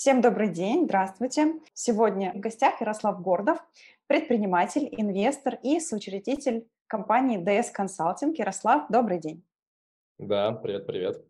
[0.00, 1.60] Всем добрый день, здравствуйте.
[1.74, 3.58] Сегодня в гостях Ярослав Гордов,
[4.06, 8.34] предприниматель, инвестор и соучредитель компании DS Consulting.
[8.34, 9.44] Ярослав, добрый день.
[10.16, 11.22] Да, привет, привет.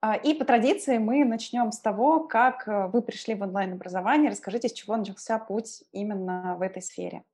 [0.00, 4.30] А, и по традиции мы начнем с того, как э, вы пришли в онлайн-образование.
[4.30, 7.24] Расскажите, с чего начался путь именно в этой сфере.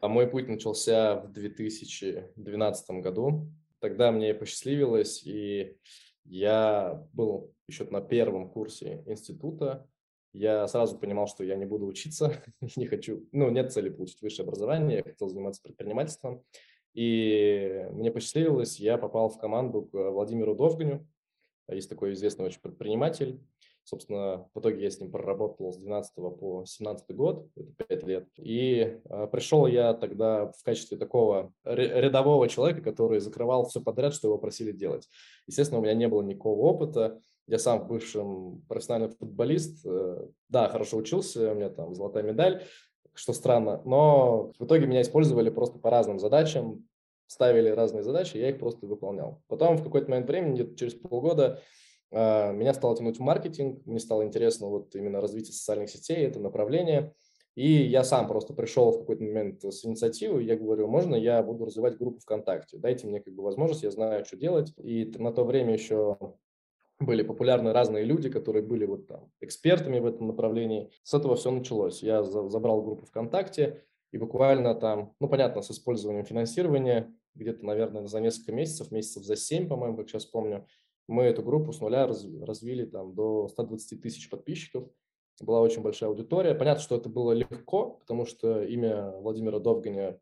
[0.00, 3.46] А мой путь начался в 2012 году.
[3.78, 5.78] Тогда мне посчастливилось, и
[6.24, 9.88] я был еще на первом курсе института.
[10.32, 12.42] Я сразу понимал, что я не буду учиться,
[12.76, 16.44] не хочу, ну, нет цели получить высшее образование, я хотел заниматься предпринимательством.
[16.92, 21.06] И мне посчастливилось, я попал в команду к Владимиру Довганю,
[21.68, 23.40] есть такой известный очень предприниматель,
[23.84, 28.28] Собственно, в итоге я с ним проработал с 12 по 17 год, это 5 лет.
[28.38, 34.28] И э, пришел я тогда в качестве такого рядового человека, который закрывал все подряд, что
[34.28, 35.06] его просили делать.
[35.46, 37.20] Естественно, у меня не было никакого опыта.
[37.46, 38.22] Я сам бывший
[38.68, 39.84] профессиональный футболист.
[39.84, 42.64] Э, да, хорошо учился, у меня там золотая медаль,
[43.12, 43.82] что странно.
[43.84, 46.88] Но в итоге меня использовали просто по разным задачам,
[47.26, 49.42] ставили разные задачи, я их просто выполнял.
[49.46, 51.58] Потом в какой-то момент времени, где-то через полгода, а,
[52.10, 57.12] меня стало тянуть в маркетинг, мне стало интересно вот именно развитие социальных сетей, это направление.
[57.54, 61.64] И я сам просто пришел в какой-то момент с инициативой, я говорю, можно я буду
[61.64, 64.72] развивать группу ВКонтакте, дайте мне как бы возможность, я знаю, что делать.
[64.76, 66.18] И на то время еще
[66.98, 70.90] были популярны разные люди, которые были вот там экспертами в этом направлении.
[71.02, 72.02] С этого все началось.
[72.02, 78.20] Я забрал группу ВКонтакте, и буквально там, ну, понятно, с использованием финансирования, где-то, наверное, за
[78.20, 80.66] несколько месяцев, месяцев за 7, по-моему, как сейчас помню,
[81.08, 84.88] мы эту группу с нуля развили там до 120 тысяч подписчиков.
[85.40, 86.54] Была очень большая аудитория.
[86.54, 90.20] Понятно, что это было легко, потому что имя Владимира Довганя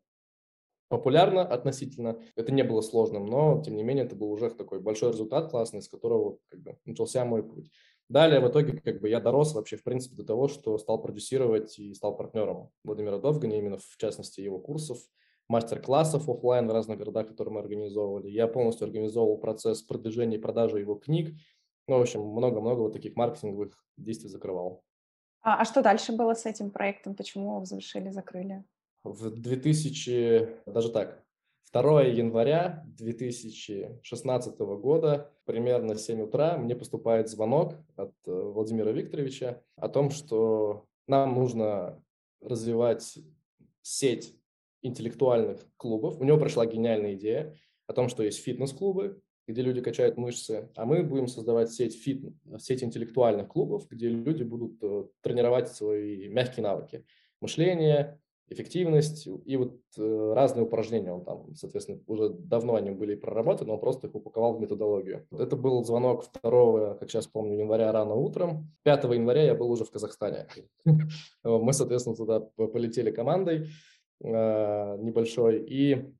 [0.89, 2.19] популярно относительно.
[2.35, 5.81] Это не было сложным, но, тем не менее, это был уже такой большой результат классный,
[5.81, 7.71] с которого как бы, начался мой путь.
[8.09, 11.79] Далее, в итоге, как бы я дорос вообще, в принципе, до того, что стал продюсировать
[11.79, 14.99] и стал партнером Владимира Довганя, именно в частности его курсов,
[15.53, 18.29] мастер-классов офлайн в разных городах, которые мы организовывали.
[18.29, 21.35] Я полностью организовывал процесс продвижения и продажи его книг.
[21.87, 24.83] Ну, в общем, много-много вот таких маркетинговых действий закрывал.
[25.41, 27.15] А, а что дальше было с этим проектом?
[27.15, 28.63] Почему его завершили, закрыли?
[29.03, 31.23] В 2000, даже так,
[31.73, 39.61] 2 января 2016 года, примерно в 7 утра, мне поступает звонок от э, Владимира Викторовича
[39.75, 42.01] о том, что нам нужно
[42.41, 43.19] развивать
[43.81, 44.35] сеть
[44.83, 46.19] интеллектуальных клубов.
[46.19, 47.55] У него прошла гениальная идея
[47.87, 52.23] о том, что есть фитнес-клубы, где люди качают мышцы, а мы будем создавать сеть, фит,
[52.59, 57.05] сеть интеллектуальных клубов, где люди будут э, тренировать свои мягкие навыки,
[57.41, 61.11] мышление, эффективность и вот э, разные упражнения.
[61.11, 65.27] Он там, соответственно, уже давно они были проработаны, он просто их упаковал в методологию.
[65.31, 68.71] Это был звонок 2, как сейчас помню, января рано утром.
[68.83, 70.47] 5 января я был уже в Казахстане.
[71.43, 73.67] Мы, соответственно, туда полетели командой.
[74.23, 76.13] Э, небольшой и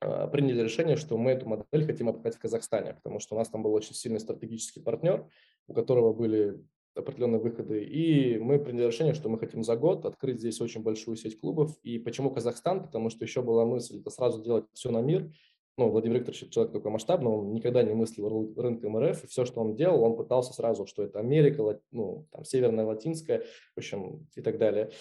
[0.00, 3.48] э, приняли решение, что мы эту модель хотим обкатать в Казахстане, потому что у нас
[3.48, 5.26] там был очень сильный стратегический партнер,
[5.66, 6.62] у которого были
[6.94, 11.16] определенные выходы, и мы приняли решение, что мы хотим за год открыть здесь очень большую
[11.16, 11.76] сеть клубов.
[11.82, 12.84] И почему Казахстан?
[12.84, 15.32] Потому что еще была мысль это сразу делать все на мир.
[15.78, 19.62] Ну, Владимир Викторович человек такой масштабный, он никогда не мыслил рынком РФ, и все, что
[19.62, 23.42] он делал, он пытался сразу, что это Америка, ну, там, Северная, Латинская,
[23.74, 24.92] в общем, и так далее.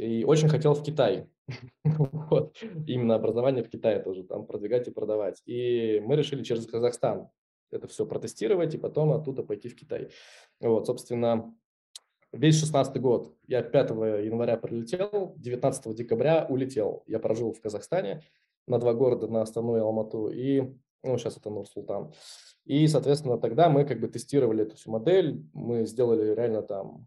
[0.00, 1.28] И очень хотел в Китай.
[1.84, 2.56] вот.
[2.86, 5.42] Именно образование в Китае тоже там продвигать и продавать.
[5.44, 7.28] И мы решили через Казахстан
[7.70, 10.08] это все протестировать и потом оттуда пойти в Китай.
[10.60, 11.54] Вот, собственно,
[12.32, 17.04] весь 16 год я 5 января прилетел, 19 декабря улетел.
[17.06, 18.22] Я прожил в Казахстане
[18.66, 20.62] на два города, на Астану и Алмату, и,
[21.02, 22.12] ну, сейчас это Нур-Султан.
[22.64, 27.06] И, соответственно, тогда мы как бы тестировали эту всю модель, мы сделали реально там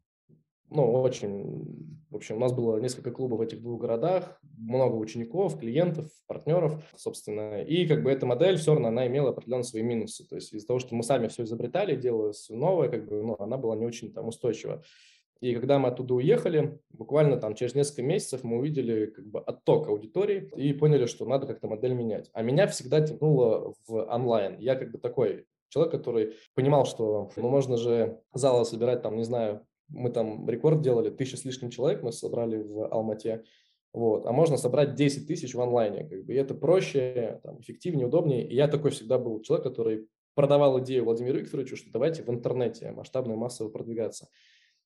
[0.73, 5.59] ну, очень, в общем, у нас было несколько клубов в этих двух городах, много учеников,
[5.59, 10.27] клиентов, партнеров, собственно, и как бы эта модель все равно, она имела определенные свои минусы,
[10.27, 13.35] то есть из-за того, что мы сами все изобретали, делали все новое, как бы, ну,
[13.39, 14.83] она была не очень там устойчива.
[15.41, 19.89] И когда мы оттуда уехали, буквально там через несколько месяцев мы увидели как бы отток
[19.89, 22.29] аудитории и поняли, что надо как-то модель менять.
[22.31, 24.57] А меня всегда тянуло в онлайн.
[24.59, 29.23] Я как бы такой человек, который понимал, что ну, можно же залы собирать там, не
[29.23, 33.43] знаю, мы там рекорд делали, тысяча с лишним человек мы собрали в Алмате,
[33.93, 38.07] вот, а можно собрать 10 тысяч в онлайне, как бы, и это проще, там, эффективнее,
[38.07, 42.29] удобнее, и я такой всегда был человек, который продавал идею Владимиру Викторовичу, что давайте в
[42.29, 44.29] интернете масштабно и массово продвигаться.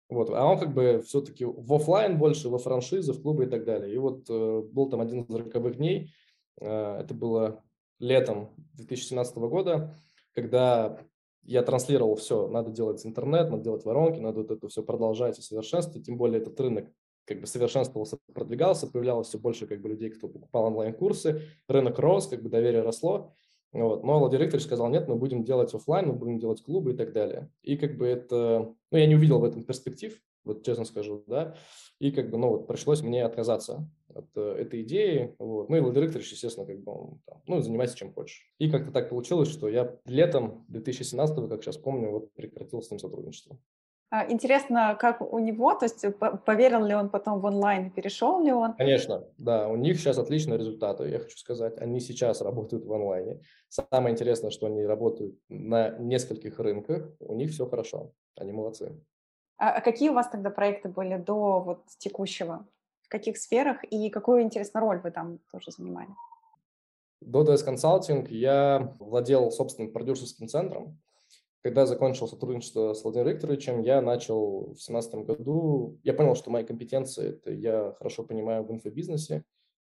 [0.10, 0.30] Вот.
[0.30, 3.94] А он как бы все-таки в офлайн больше, во франшизы, в клубы и так далее.
[3.94, 6.14] И вот э, был там один из роковых дней,
[6.60, 7.64] э, это было
[8.00, 9.96] летом 2017 года,
[10.34, 11.00] когда
[11.48, 15.42] я транслировал все, надо делать интернет, надо делать воронки, надо вот это все продолжать и
[15.42, 16.92] совершенствовать, тем более этот рынок
[17.26, 22.28] как бы совершенствовался, продвигался, появлялось все больше как бы людей, кто покупал онлайн-курсы, рынок рос,
[22.28, 23.34] как бы доверие росло,
[23.74, 24.04] вот.
[24.04, 27.50] Но Владимир сказал, нет, мы будем делать офлайн, мы будем делать клубы и так далее.
[27.64, 30.18] И как бы это, ну, я не увидел в этом перспектив,
[30.48, 31.56] вот честно скажу, да,
[32.00, 35.70] и как бы, ну, вот пришлось мне отказаться от э, этой идеи, вот.
[35.70, 38.52] Ну, и Викторович, естественно, как бы, он, там, ну, занимайся чем хочешь.
[38.58, 43.00] И как-то так получилось, что я летом 2017, как сейчас помню, вот прекратил с ним
[43.00, 43.60] сотрудничество.
[44.10, 46.06] А, интересно, как у него, то есть
[46.46, 48.74] поверил ли он потом в онлайн, перешел ли он?
[48.76, 51.78] Конечно, да, у них сейчас отличные результаты, я хочу сказать.
[51.78, 53.42] Они сейчас работают в онлайне.
[53.68, 58.98] Самое интересное, что они работают на нескольких рынках, у них все хорошо, они молодцы.
[59.58, 62.66] А, а какие у вас тогда проекты были до вот текущего?
[63.02, 66.10] В каких сферах и какую, интересную роль вы там тоже занимали?
[67.22, 71.00] До DS Consulting я владел собственным продюсерским центром,
[71.68, 76.50] когда я закончил сотрудничество с Владимиром Викторовичем, я начал в 2017 году, я понял, что
[76.50, 79.44] мои компетенции, это я хорошо понимаю в инфобизнесе.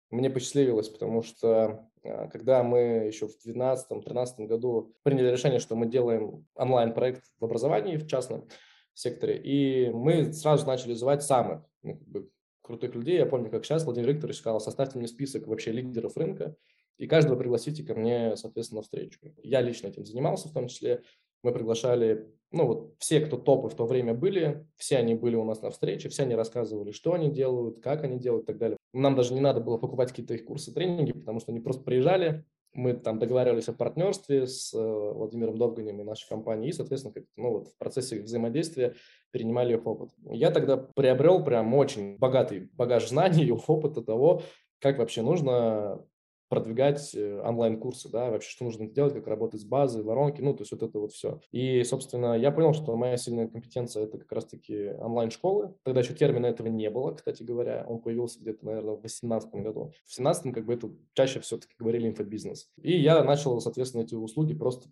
[0.10, 5.86] Мне посчастливилось, потому что а, когда мы еще в 2012-2013 году приняли решение, что мы
[5.86, 8.50] делаем онлайн-проект в образовании, в частном
[9.00, 12.30] секторе, и мы сразу начали звать самых ну, как бы,
[12.62, 13.18] крутых людей.
[13.18, 16.56] Я помню, как сейчас Владимир Викторович сказал, составьте мне список вообще лидеров рынка,
[16.98, 19.20] и каждого пригласите ко мне, соответственно, встречу.
[19.42, 21.02] Я лично этим занимался в том числе.
[21.44, 25.46] Мы приглашали, ну вот все, кто топы в то время были, все они были у
[25.46, 28.78] нас на встрече, все они рассказывали, что они делают, как они делают и так далее.
[28.92, 32.44] Нам даже не надо было покупать какие-то их курсы, тренинги, потому что они просто приезжали,
[32.74, 37.24] мы там договаривались о партнерстве с э, Владимиром Довганем и нашей компанией, и, соответственно, как
[37.36, 38.96] ну, вот в процессе взаимодействия
[39.32, 40.12] перенимали их опыт.
[40.30, 44.44] Я тогда приобрел прям очень богатый багаж знаний и опыта того,
[44.80, 46.04] как вообще нужно
[46.50, 50.62] продвигать э, онлайн-курсы, да, вообще, что нужно делать, как работать с базой, воронки, ну, то
[50.62, 51.40] есть вот это вот все.
[51.52, 55.76] И, собственно, я понял, что моя сильная компетенция– это как раз-таки онлайн-школы.
[55.84, 57.86] Тогда еще термина этого не было, кстати говоря.
[57.88, 59.82] Он появился где-то, наверное, в 2018 году.
[60.06, 62.70] В 2017 как бы это чаще все-таки говорили инфобизнес.
[62.82, 64.90] И я начал, соответственно, эти услуги просто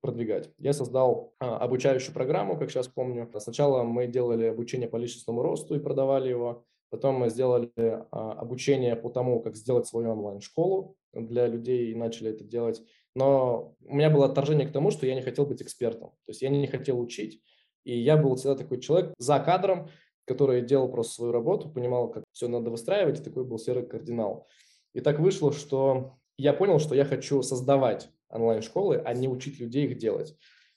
[0.00, 0.50] продвигать.
[0.58, 3.30] Я создал а, обучающую программу, как сейчас помню.
[3.38, 6.66] Сначала мы делали обучение по личностному росту и продавали его.
[6.90, 12.30] Потом мы сделали а, обучение по тому, как сделать свою онлайн-школу для людей и начали
[12.30, 12.82] это делать.
[13.14, 16.10] Но у меня было отторжение к тому, что я не хотел быть экспертом.
[16.10, 17.42] То есть я не хотел учить.
[17.84, 19.88] И я был всегда такой человек за кадром,
[20.26, 24.46] который делал просто свою работу, понимал, как все надо выстраивать, и такой был серый кардинал.
[24.92, 29.86] И так вышло, что я понял, что я хочу создавать онлайн-школы, а не учить людей
[29.86, 30.36] их делать.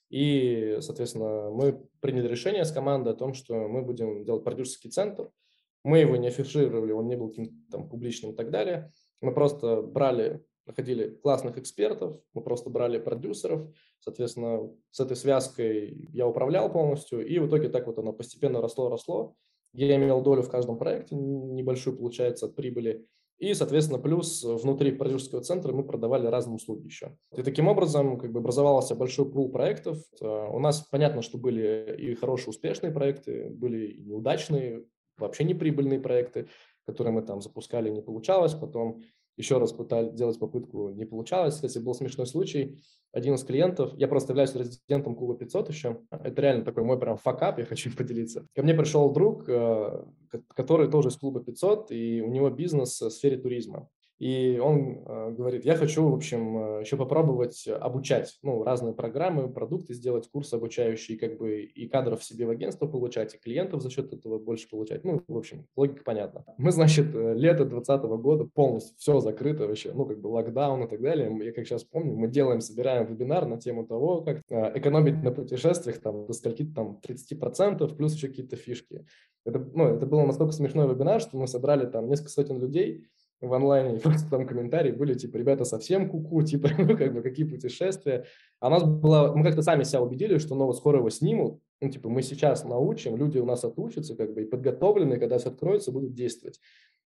[0.10, 5.30] И, соответственно, мы приняли решение с командой о том, что мы будем делать продюсерский центр–
[5.84, 8.92] мы его не афишировали, он не был каким-то там публичным и так далее.
[9.22, 16.28] Мы просто брали, находили классных экспертов, мы просто брали продюсеров, соответственно, с этой связкой я
[16.28, 19.36] управлял полностью, и в итоге так вот оно постепенно росло-росло.
[19.74, 23.06] Я имел долю в каждом проекте, небольшую, получается, от прибыли.
[23.40, 27.18] И, соответственно, плюс внутри продюсерского центра мы продавали разные услуги еще.
[27.36, 29.98] И таким образом как бы образовался большой пул проектов.
[30.22, 34.84] Э, у нас понятно, что были и хорошие успешные проекты, были и неудачные,
[35.20, 36.48] вообще неприбыльные проекты,
[36.86, 39.02] которые мы там запускали, не получалось, потом
[39.40, 41.56] еще раз пытались делать попытку, не получалось.
[41.56, 42.78] Кстати, был смешной случай.
[43.14, 47.18] Один из клиентов, я просто являюсь резидентом клуба 500 еще, это реально такой мой прям
[47.18, 48.46] факап, я хочу поделиться.
[48.54, 50.04] Ко мне пришел друг, э,
[50.50, 53.90] который тоже из клуба 500, и у него бизнес в сфере туризма.
[54.20, 59.50] И он э, говорит, я хочу, в общем, э, еще попробовать обучать, ну, разные программы,
[59.50, 63.90] продукты сделать, курс обучающий, как бы и кадров себе в агентство получать, и клиентов за
[63.90, 65.06] счет этого больше получать.
[65.06, 66.44] Ну, в общем, логика понятна.
[66.58, 70.90] Мы, значит, э, лето 2020 года полностью все закрыто вообще, ну, как бы локдаун и
[70.90, 71.34] так далее.
[71.42, 76.00] Я как сейчас помню, мы делаем, собираем вебинар на тему того, как экономить на путешествиях
[76.00, 79.06] там до скольки там 30%, плюс еще какие-то фишки.
[79.46, 83.08] Это, ну, это было настолько смешной вебинар, что мы собрали там несколько сотен людей,
[83.42, 87.22] в онлайне, просто там комментарии были, типа, ребята совсем куку, -ку, типа, ну, как бы,
[87.22, 88.26] какие путешествия.
[88.60, 91.62] А у нас было, мы как-то сами себя убедили, что, ну, вот скоро его снимут,
[91.82, 95.50] ну, типа, мы сейчас научим, люди у нас отучатся, как бы, и подготовлены, когда все
[95.50, 96.60] откроется, будут действовать.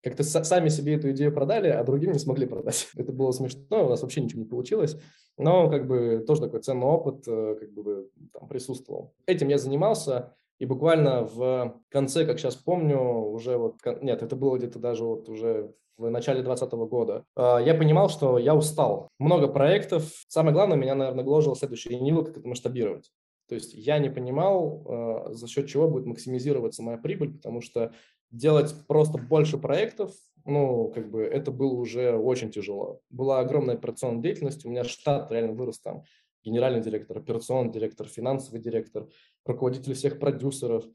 [0.01, 2.89] Как-то сами себе эту идею продали, а другим не смогли продать.
[2.95, 4.97] Это было смешно, у нас вообще ничего не получилось,
[5.37, 9.13] но, как бы, тоже такой ценный опыт, э, как бы, там, присутствовал.
[9.27, 14.57] Этим я занимался, и буквально в конце, как сейчас помню, уже вот, нет, это было
[14.57, 19.09] где-то даже вот уже в начале 2020 года, а, я понимал, что я устал.
[19.19, 20.11] Много проектов.
[20.27, 21.95] Самое главное, меня, наверное, гложило следующее.
[21.95, 23.11] Я не видел, как это масштабировать.
[23.47, 27.93] То есть я не понимал, а, за счет чего будет максимизироваться моя прибыль, потому что
[28.31, 30.11] делать просто больше проектов,
[30.45, 32.99] ну, как бы это было уже очень тяжело.
[33.09, 36.03] Была огромная операционная деятельность, у меня штат реально вырос там
[36.43, 39.07] генеральный директор, операционный директор, финансовый директор,
[39.45, 40.85] руководитель всех продюсеров,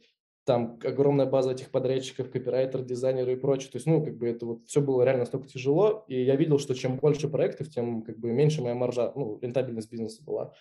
[0.45, 3.71] там огромная база этих подрядчиков, копирайтер, дизайнеры и прочее.
[3.71, 6.59] То есть, ну, как бы это вот все было реально настолько тяжело, и я видел,
[6.59, 10.53] что чем больше проектов, тем как бы меньше моя маржа, ну, рентабельность бизнеса была.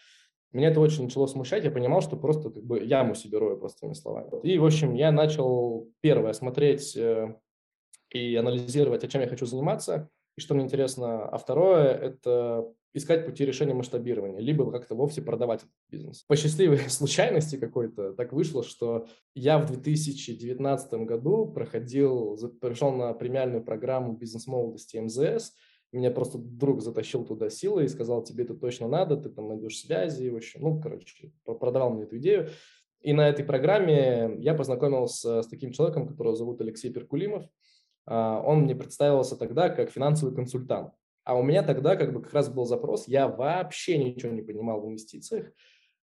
[0.51, 3.93] Меня это очень начало смущать, я понимал, что просто как бы яму себе рою, простыми
[3.93, 4.29] словами.
[4.43, 7.35] И, в общем, я начал, первое, смотреть э,
[8.09, 11.25] и анализировать, о чем я хочу заниматься, и что мне интересно.
[11.25, 16.23] А второе– это искать пути решения масштабирования, либо как-то вовсе продавать этот бизнес.
[16.27, 23.63] По счастливой случайности какой-то так вышло, что я в 2019 году проходил, пришел на премиальную
[23.63, 25.53] программу бизнес-молодости МЗС,
[25.91, 29.79] меня просто друг затащил туда силой и сказал, тебе это точно надо, ты там найдешь
[29.79, 32.49] связи, в общем, ну, короче, продавал мне эту идею.
[33.01, 37.45] И на этой программе я познакомился с таким человеком, которого зовут Алексей Перкулимов.
[38.05, 40.93] А, он мне представился тогда как финансовый консультант.
[41.29, 44.81] А у меня тогда как бы как раз был запрос, я вообще ничего не понимал
[44.81, 45.51] в инвестициях.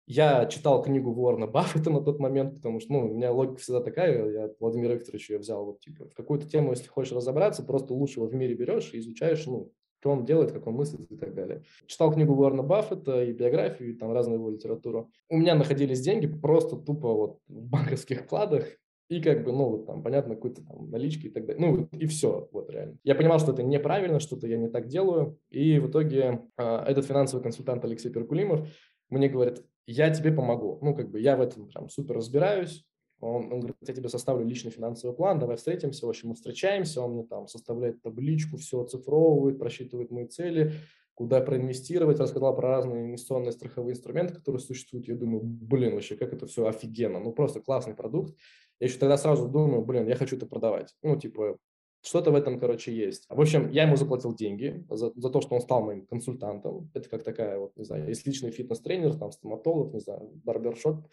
[0.04, 3.80] Я читал книгу Уоррена Баффета на тот момент, потому что, ну, у меня логика всегда
[3.82, 7.62] такая, я от Владимира Викторовича ее взял, вот, типа, в какую-то тему, если хочешь разобраться,
[7.62, 11.16] просто лучшего в мире берешь и изучаешь, ну, что он делает, как он мыслит и
[11.16, 11.62] так далее.
[11.86, 15.08] Читал книгу Уоррена Баффета и биографию, и там разную его литературу.
[15.28, 18.66] У меня находились деньги просто тупо вот в банковских вкладах,
[19.12, 21.60] и как бы, ну, вот там, понятно, какой-то там налички и так далее.
[21.60, 22.96] Ну, и все, вот реально.
[23.04, 27.04] Я понимал, что это неправильно, что-то я не так делаю, и в итоге э, этот
[27.04, 28.66] финансовый консультант Алексей Перкулимов
[29.10, 30.78] мне говорит, я тебе помогу.
[30.80, 32.86] Ну, как бы я в этом прям супер разбираюсь.
[33.20, 36.06] Он, он говорит, я тебе составлю личный финансовый план, давай встретимся.
[36.06, 40.72] В общем, мы встречаемся, он мне там составляет табличку, все оцифровывает, просчитывает мои цели,
[41.14, 45.06] куда проинвестировать, рассказал про разные инвестиционные страховые инструменты, которые существуют.
[45.06, 47.20] Я думаю, блин, вообще, как это все офигенно.
[47.20, 48.34] Ну, просто классный продукт.
[48.82, 50.92] Я еще тогда сразу думаю, блин, я хочу это продавать.
[51.02, 51.56] Ну, типа,
[52.02, 53.26] что-то в этом, короче, есть.
[53.28, 56.90] В общем, я ему заплатил деньги за, за то, что он стал моим консультантом.
[56.92, 61.06] Это как такая, вот, не знаю, есть личный фитнес-тренер, там, стоматолог, не знаю, барбершоп,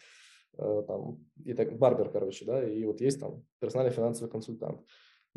[0.58, 4.80] э, там, и так, барбер, короче, да, и вот есть там персональный финансовый консультант.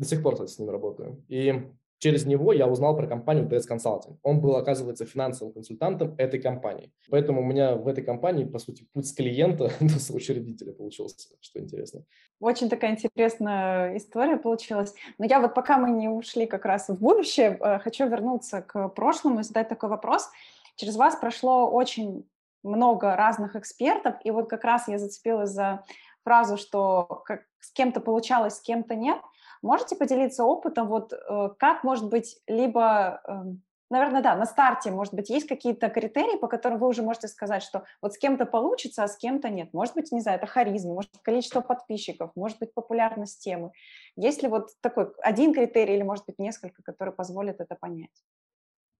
[0.00, 1.24] До сих пор, кстати, с ним работаю.
[1.28, 1.54] И
[1.98, 4.18] Через него я узнал про компанию DS Consulting.
[4.22, 6.92] Он был, оказывается, финансовым консультантом этой компании.
[7.08, 11.60] Поэтому у меня в этой компании, по сути, путь с клиента до соучредителя получился, что
[11.60, 12.04] интересно.
[12.40, 14.94] Очень такая интересная история получилась.
[15.18, 18.88] Но я вот пока мы не ушли как раз в будущее, э, хочу вернуться к
[18.88, 20.28] прошлому и задать такой вопрос.
[20.76, 22.28] Через вас прошло очень
[22.62, 25.84] много разных экспертов, и вот как раз я зацепилась за
[26.24, 29.18] фразу, что как, с кем-то получалось, с кем-то нет–
[29.64, 35.14] Можете поделиться опытом, вот э, как, может быть, либо, эм, наверное, да, на старте, может
[35.14, 39.04] быть, есть какие-то критерии, по которым вы уже можете сказать, что вот с кем-то получится,
[39.04, 39.72] а с кем-то нет.
[39.72, 43.72] Может быть, не знаю, это харизма, может, количество подписчиков, может быть, популярность темы.
[44.16, 48.10] Есть ли вот такой один критерий или, может быть, несколько, которые позволят это понять?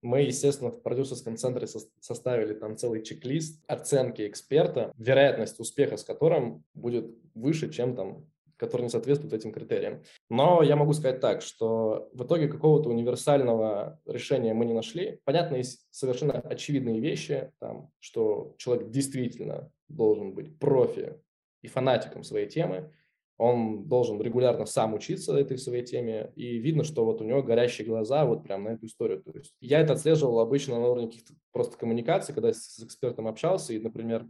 [0.00, 1.66] Мы, естественно, в продюсерском центре
[2.00, 8.24] составили там целый чек-лист оценки эксперта, вероятность успеха с которым будет выше, чем там
[8.56, 10.02] которые не соответствуют этим критериям.
[10.30, 15.20] Но я могу сказать так, что в итоге какого-то универсального решения мы не нашли.
[15.24, 21.14] Понятно, есть совершенно очевидные вещи, там, что человек действительно должен быть профи
[21.62, 22.90] и фанатиком своей темы,
[23.36, 27.86] он должен регулярно сам учиться этой своей теме, и видно, что вот у него горящие
[27.86, 29.22] глаза вот прям на эту историю.
[29.22, 33.72] То есть я это отслеживал обычно на уровне каких-то просто коммуникаций, когда с экспертом общался,
[33.72, 34.28] и, например,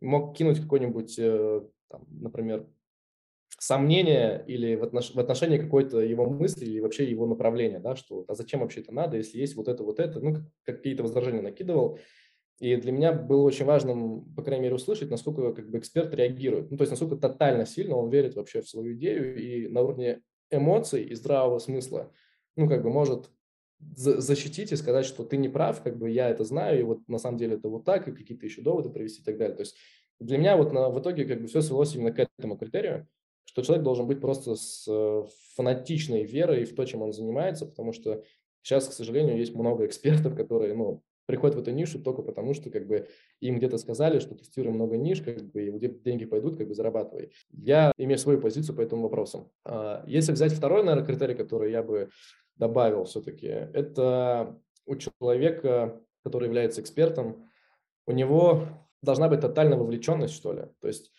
[0.00, 2.66] мог кинуть какой-нибудь, э, там, например,
[3.58, 5.14] сомнения или в, отнош...
[5.14, 8.92] в отношении какой-то его мысли или вообще его направления, да, что а зачем вообще это
[8.92, 11.98] надо, если есть вот это, вот это, ну, какие-то возражения накидывал.
[12.60, 16.70] И для меня было очень важным, по крайней мере, услышать, насколько как бы эксперт реагирует.
[16.70, 20.22] Ну, то есть, насколько тотально сильно он верит вообще в свою идею и на уровне
[20.50, 22.12] эмоций и здравого смысла,
[22.56, 23.30] ну, как бы может
[23.96, 27.18] защитить и сказать, что ты не прав, как бы я это знаю, и вот на
[27.18, 29.56] самом деле это вот так, и какие-то еще доводы привести и так далее.
[29.56, 29.76] То есть
[30.20, 33.06] для меня вот на, в итоге как бы все свелось именно к этому критерию
[33.44, 35.24] что человек должен быть просто с э,
[35.56, 38.22] фанатичной верой в то, чем он занимается, потому что
[38.62, 42.70] сейчас, к сожалению, есть много экспертов, которые, ну, приходят в эту нишу только потому, что
[42.70, 43.08] как бы
[43.40, 46.74] им где-то сказали, что тестируем много ниш, как бы и где деньги пойдут, как бы
[46.74, 47.32] зарабатывай.
[47.50, 49.50] Я имею свою позицию по этому вопросу.
[49.64, 52.10] А, если взять второй, наверное, критерий, который я бы
[52.56, 57.48] добавил все-таки, это у человека, который является экспертом,
[58.06, 58.68] у него
[59.02, 60.64] должна быть тотальная вовлеченность, что ли.
[60.80, 61.10] То есть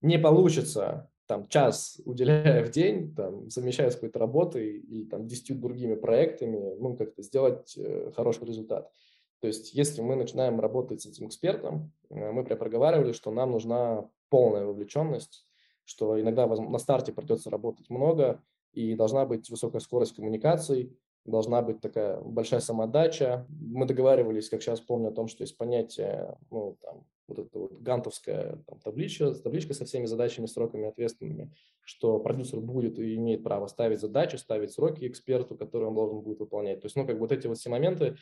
[0.00, 5.60] не получится там час уделяя в день, там, совмещая с какой-то работой и там десятью
[5.60, 8.90] другими проектами, ну, как-то сделать э, хороший результат.
[9.38, 13.52] То есть, если мы начинаем работать с этим экспертом, э, мы прям проговаривали, что нам
[13.52, 15.46] нужна полная вовлеченность,
[15.84, 21.80] что иногда на старте придется работать много, и должна быть высокая скорость коммуникаций, должна быть
[21.80, 23.46] такая большая самодача.
[23.48, 27.80] Мы договаривались, как сейчас помню, о том, что есть понятие, ну, там, вот эта вот
[27.80, 33.66] гантовская там, табличка, табличка со всеми задачами, сроками ответственными, что продюсер будет и имеет право
[33.66, 36.80] ставить задачи, ставить сроки эксперту, которые он должен будет выполнять.
[36.80, 38.16] То есть, ну, как бы вот эти вот все моменты,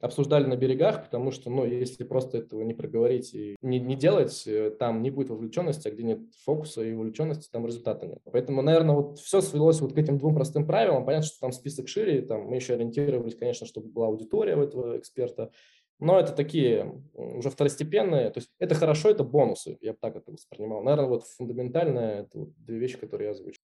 [0.00, 4.44] обсуждали на берегах, потому что, ну, если просто этого не проговорить и не, не делать,
[4.46, 8.20] э, там не будет вовлеченности, а где нет фокуса и вовлеченности, там результата нет.
[8.24, 11.04] Поэтому, наверное, вот все свелось вот к этим двум простым правилам.
[11.04, 14.98] Понятно, что там список шире, там мы еще ориентировались, конечно, чтобы была аудитория у этого
[14.98, 15.50] эксперта,
[15.98, 20.32] но это такие уже второстепенные, то есть это хорошо, это бонусы, я бы так это
[20.32, 20.82] воспринимал.
[20.82, 23.62] Наверное, вот фундаментальное, это вот две вещи, которые я озвучил.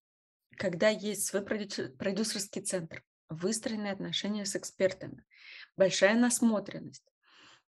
[0.57, 5.25] Когда есть свой продюсерский центр, выстроенные отношения с экспертами,
[5.77, 7.05] большая насмотренность.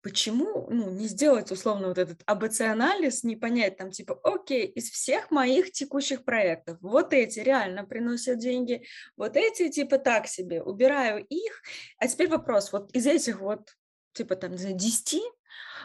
[0.02, 5.32] Почему ну, не сделать условно вот этот АБЦ-анализ, не понять там типа, окей, из всех
[5.32, 11.62] моих текущих проектов, вот эти реально приносят деньги, вот эти типа так себе, убираю их.
[12.00, 13.70] А теперь вопрос, вот из этих вот
[14.14, 15.22] типа там, не знаю, 10,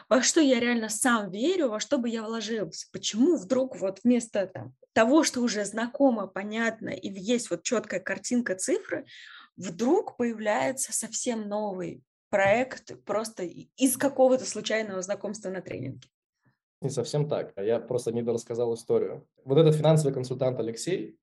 [0.07, 2.87] во что я реально сам верю, во что бы я вложился.
[2.91, 8.55] Почему вдруг вот вместо там, того, что уже знакомо, понятно, и есть вот четкая картинка
[8.55, 9.05] цифры,
[9.55, 16.07] вдруг появляется совсем новый проект просто из какого-то случайного знакомства на тренинге.
[16.81, 17.53] Не совсем так.
[17.57, 19.27] Я просто не рассказал историю.
[19.43, 21.17] Вот этот финансовый консультант Алексей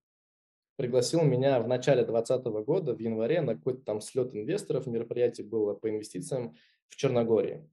[0.76, 4.86] пригласил меня в начале 2020 года, в январе, на какой-то там слет инвесторов.
[4.86, 6.56] Мероприятие было по инвестициям
[6.88, 7.68] в Черногории.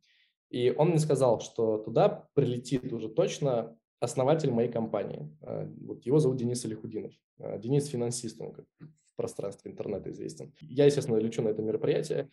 [0.49, 5.35] И он мне сказал, что туда прилетит уже точно основатель моей компании.
[5.41, 7.13] А, вот его зовут Денис Алихудинов.
[7.39, 10.53] А, Денис финансист, он как в пространстве интернета известен.
[10.59, 12.29] Я, естественно, лечу на это мероприятие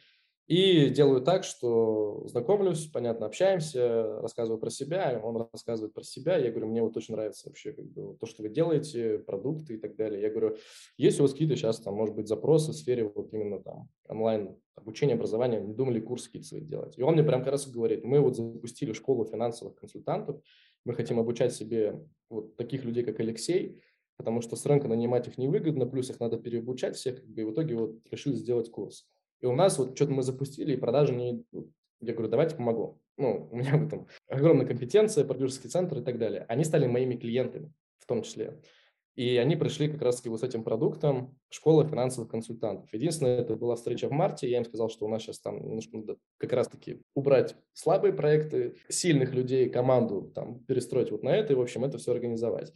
[0.47, 6.38] и делаю так, что знакомлюсь, понятно, общаемся, рассказываю про себя, он рассказывает про себя.
[6.38, 9.76] Я говорю, мне вот очень нравится вообще как бы, то, что вы делаете, продукты и
[9.76, 10.20] так далее.
[10.20, 10.56] Я говорю,
[10.97, 14.56] есть у вас какие-то сейчас, там, может быть, запросы в сфере вот именно там онлайн
[14.75, 16.99] обучения, образования, не думали курсы какие-то свои делать?
[16.99, 20.40] И он мне прям как раз говорит, мы вот запустили школу финансовых консультантов,
[20.85, 23.80] мы хотим обучать себе вот таких людей, как Алексей,
[24.16, 27.76] потому что с рынка нанимать их невыгодно, плюс их надо переобучать всех, и в итоге
[27.76, 29.07] вот решили сделать курс.
[29.40, 31.72] И у нас вот что-то мы запустили, и продажи не идут.
[32.00, 33.00] Я говорю, давайте помогу.
[33.16, 36.44] Ну, у меня в этом огромная компетенция, продюсерский центр и так далее.
[36.48, 38.61] Они стали моими клиентами в том числе.
[39.16, 42.92] И они пришли как раз-таки вот с этим продуктом школа финансовых консультантов.
[42.92, 45.96] Единственное, это была встреча в марте, я им сказал, что у нас сейчас там немножко
[45.96, 51.57] надо как раз-таки убрать слабые проекты, сильных людей, команду там перестроить вот на это, и,
[51.57, 52.72] в общем, это все организовать.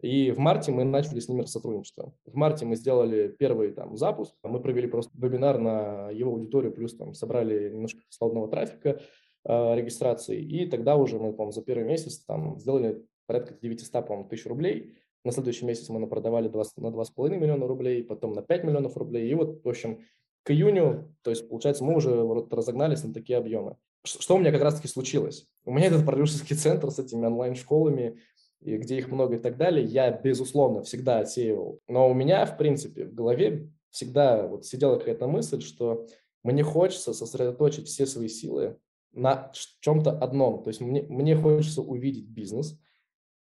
[0.00, 2.12] И в марте мы начали с ними сотрудничество.
[2.26, 6.94] В марте мы сделали первый там запуск, мы провели просто вебинар на его аудиторию, плюс
[6.94, 9.00] там собрали немножко свободного трафика,
[9.44, 14.24] э, регистрации, и тогда уже мы, по за первый месяц там сделали порядка 900, по
[14.24, 14.94] тысяч рублей.
[15.24, 19.28] На следующий месяц мы продавали 20, на 2,5 миллиона рублей, потом на 5 миллионов рублей.
[19.28, 20.00] И вот, в общем,
[20.44, 23.76] к июню, то есть, получается, мы уже вот разогнались на такие объемы.
[24.04, 25.48] Что у меня как раз-таки случилось?
[25.64, 28.20] У меня этот продюсерский центр с этими онлайн-школами,
[28.60, 31.80] и где их много и так далее, я, безусловно, всегда отсеивал.
[31.88, 36.06] Но у меня, в принципе, в голове всегда вот сидела какая-то мысль, что
[36.42, 38.78] мне хочется сосредоточить все свои силы
[39.12, 40.62] на чем-то одном.
[40.62, 42.78] То есть мне, мне хочется увидеть бизнес,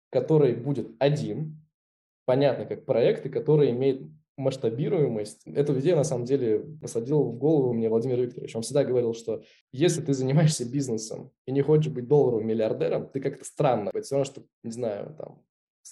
[0.10, 1.62] который будет один,
[2.26, 4.04] понятно, как проект, и который имеет
[4.38, 5.46] масштабируемость.
[5.46, 8.56] Эту идею, на самом деле, посадил в голову мне Владимир Викторович.
[8.56, 13.20] Он всегда говорил, что если ты занимаешься бизнесом и не хочешь быть долларовым миллиардером, ты
[13.20, 13.90] как-то странно.
[13.94, 15.44] Это все равно, что, не знаю, там,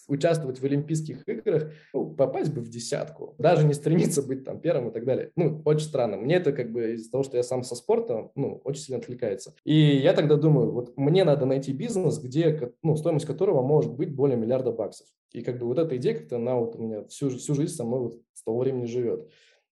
[0.07, 4.89] участвовать в Олимпийских играх, ну, попасть бы в десятку, даже не стремиться быть там первым
[4.89, 5.31] и так далее.
[5.35, 6.17] Ну, очень странно.
[6.17, 9.53] Мне это как бы из-за того, что я сам со спорта, ну, очень сильно отвлекается.
[9.63, 14.13] И я тогда думаю, вот мне надо найти бизнес, где, ну, стоимость которого может быть
[14.13, 15.07] более миллиарда баксов.
[15.31, 17.83] И как бы вот эта идея как-то, она вот у меня всю, всю жизнь со
[17.83, 19.29] мной вот с того времени живет.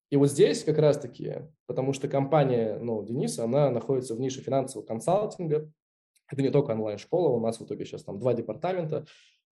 [0.10, 4.86] И вот здесь как раз-таки, потому что компания, ну, Дениса, она находится в нише финансового
[4.86, 5.72] консалтинга,
[6.30, 9.06] это не только онлайн-школа, у нас в итоге сейчас там два департамента,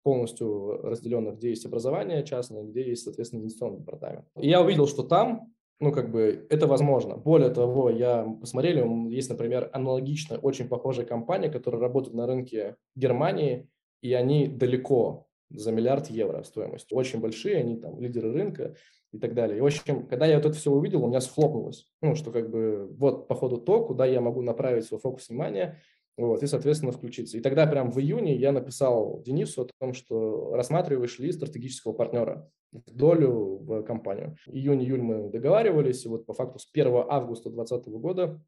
[0.02, 4.26] полностью разделенных, где есть образование частное, где есть, соответственно, инвестиционный департамент.
[4.36, 7.16] И я увидел, что там, ну, как бы, это возможно.
[7.16, 13.68] Более того, я посмотрели, есть, например, аналогичная, очень похожая компания, которая работает на рынке Германии,
[14.02, 16.92] и они далеко за миллиард евро стоимость.
[16.92, 18.74] Очень большие, они там лидеры рынка
[19.12, 19.58] и так далее.
[19.58, 21.86] И, в общем, когда я вот это все увидел, у меня схлопнулось.
[22.02, 25.78] Ну, что как бы вот, по ходу то, куда я могу направить свой фокус внимания,
[26.18, 27.38] вот, и, соответственно, включиться.
[27.38, 32.50] И тогда прям в июне я написал Денису о том, что рассматриваешь ли стратегического партнера
[32.72, 34.36] в долю в компанию.
[34.46, 38.40] Июнь-июль мы договаривались, и вот по факту с 1 августа 2020 года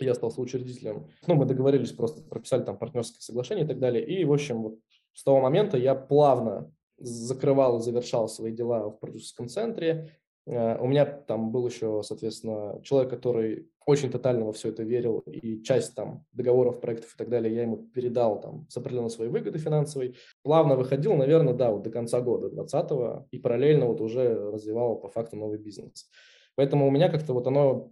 [0.00, 1.06] я стал соучредителем.
[1.26, 4.04] Ну, мы договорились, просто прописали там партнерское соглашение и так далее.
[4.04, 4.78] И, в общем, вот
[5.12, 10.10] с того момента я плавно закрывал и завершал свои дела в продюсерском центре,
[10.46, 15.62] у меня там был еще, соответственно, человек, который очень тотально во все это верил, и
[15.62, 19.58] часть там договоров, проектов и так далее я ему передал там с определенной своей выгоды
[19.58, 20.16] финансовой.
[20.42, 25.08] Плавно выходил, наверное, да, вот до конца года 2020 и параллельно вот уже развивал по
[25.08, 26.08] факту новый бизнес.
[26.56, 27.90] Поэтому у меня как-то вот оно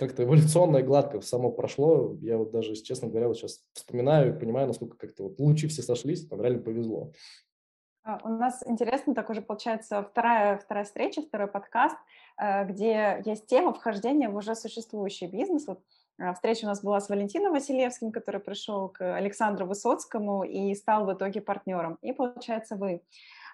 [0.00, 2.16] как-то эволюционно и гладко само прошло.
[2.22, 5.82] Я вот даже, честно говоря, вот сейчас вспоминаю и понимаю, насколько как-то вот лучи все
[5.82, 7.12] сошлись, там реально повезло.
[8.10, 11.96] А, у нас интересно, так уже получается вторая, вторая встреча, второй подкаст,
[12.38, 15.66] э, где есть тема вхождения в уже существующий бизнес.
[15.68, 15.80] Вот
[16.18, 21.06] э, встреча у нас была с Валентином Василевским, который пришел к Александру Высоцкому и стал
[21.06, 21.98] в итоге партнером.
[22.02, 23.02] И получается вы.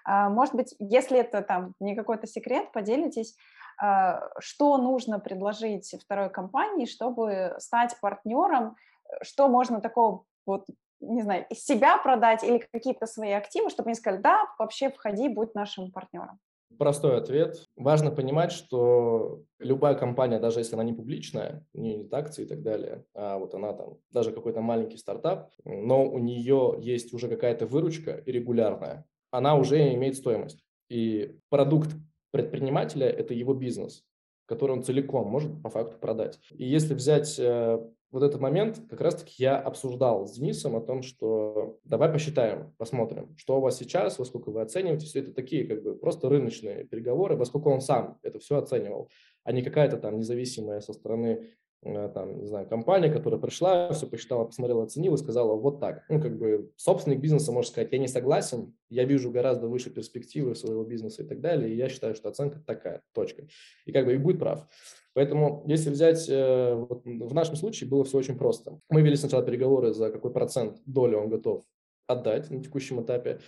[0.05, 3.35] А, может быть, если это там не какой-то секрет, поделитесь,
[3.79, 8.75] а, что нужно предложить второй компании, чтобы стать партнером,
[9.21, 10.65] что можно такого вот
[10.99, 15.55] не знаю, себя продать или какие-то свои активы, чтобы они сказали, да, вообще входи, будь
[15.55, 16.39] нашим партнером?
[16.77, 17.65] Простой ответ.
[17.75, 22.47] Важно понимать, что любая компания, даже если она не публичная, у нее нет акций и
[22.47, 27.29] так далее, а вот она там, даже какой-то маленький стартап, но у нее есть уже
[27.29, 30.63] какая-то выручка регулярная, она уже имеет стоимость.
[30.89, 31.89] И продукт
[32.31, 34.03] предпринимателя– это его бизнес,
[34.45, 36.39] который он целиком может по факту продать.
[36.51, 37.79] И если взять э,
[38.11, 43.35] вот этот момент как раз-таки я обсуждал с Денисом о том, что давай посчитаем, посмотрим,
[43.37, 45.05] что у вас сейчас, во сколько вы оцениваете.
[45.05, 49.09] Все это такие как бы просто рыночные переговоры, во сколько он сам это все оценивал,
[49.43, 51.49] а не какая-то там независимая со стороны
[51.83, 56.03] там, не знаю, компания, которая пришла, все посчитала, посмотрела, оценила сказала вот так.
[56.09, 60.55] Ну, как бы собственник бизнеса может сказать, я не согласен, я вижу гораздо выше перспективы
[60.55, 63.47] своего бизнеса и так далее, и я считаю, что оценка такая, точка.
[63.85, 64.67] И как бы и будет прав.
[65.13, 68.79] Поэтому, если взять, э, вот в нашем случае было все очень просто.
[68.89, 71.63] Мы вели сначала переговоры, за какой процент доли он готов
[72.07, 73.39] отдать на текущем этапе.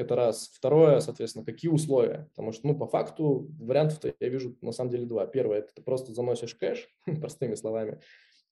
[0.00, 0.50] Это раз.
[0.54, 2.26] Второе, соответственно, какие условия?
[2.30, 5.26] Потому что, ну, по факту вариантов-то я вижу на самом деле два.
[5.26, 6.88] Первое, это ты просто заносишь кэш,
[7.20, 8.00] простыми словами.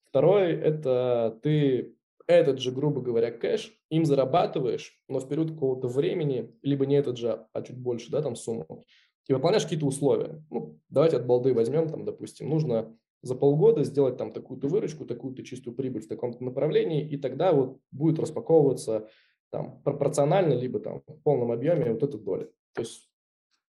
[0.05, 1.95] Второе, это ты
[2.27, 7.17] этот же, грубо говоря, кэш им зарабатываешь, но в период какого-то времени, либо не этот
[7.17, 8.83] же, а чуть больше, да, там сумму,
[9.27, 10.45] и выполняешь какие-то условия.
[10.51, 15.43] Ну, давайте от балды возьмем, там, допустим, нужно за полгода сделать там такую-то выручку, такую-то
[15.43, 19.09] чистую прибыль в таком-то направлении, и тогда вот будет распаковываться
[19.51, 22.47] там пропорционально, либо там в полном объеме вот эта доля.
[22.73, 23.09] То есть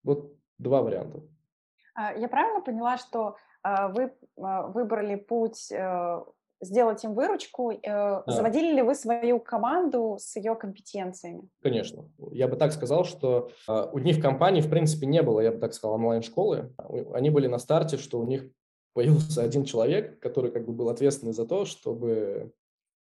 [0.02, 1.22] вот два варианта.
[1.94, 6.24] А, я правильно поняла, что а, вы а, выбрали путь э,
[6.60, 7.72] сделать им выручку.
[7.72, 8.24] Э, да.
[8.26, 11.48] Заводили ли вы свою команду с ее компетенциями?
[11.62, 12.08] Конечно.
[12.30, 15.58] Я бы так сказал, что у них в компании, в принципе, не было, я бы
[15.58, 16.74] так сказал, онлайн-школы.
[17.12, 18.50] Они были на старте, что у них
[18.92, 22.52] появился один человек, который как бы был ответственный за то, чтобы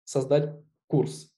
[0.06, 0.54] создать
[0.88, 1.37] курс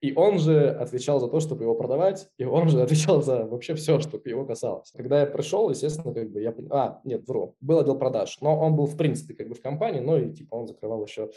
[0.00, 3.74] и он же отвечал за то, чтобы его продавать, и он же отвечал за вообще
[3.74, 4.90] все, что его касалось.
[4.92, 8.76] Когда я пришел, естественно, как бы я а, нет, вру, был отдел продаж, но он
[8.76, 11.30] был в принципе как бы в компании, но и типа он закрывал еще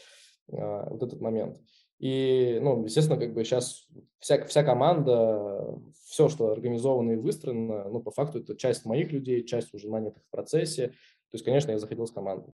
[0.52, 1.60] а, вот этот момент.
[2.00, 3.86] И, ну, естественно, как бы сейчас
[4.20, 9.46] вся, вся команда, все, что организовано и выстроено, ну, по факту это часть моих людей,
[9.46, 10.88] часть уже нанятых в процессе.
[10.88, 12.54] То есть, конечно, я заходил с командой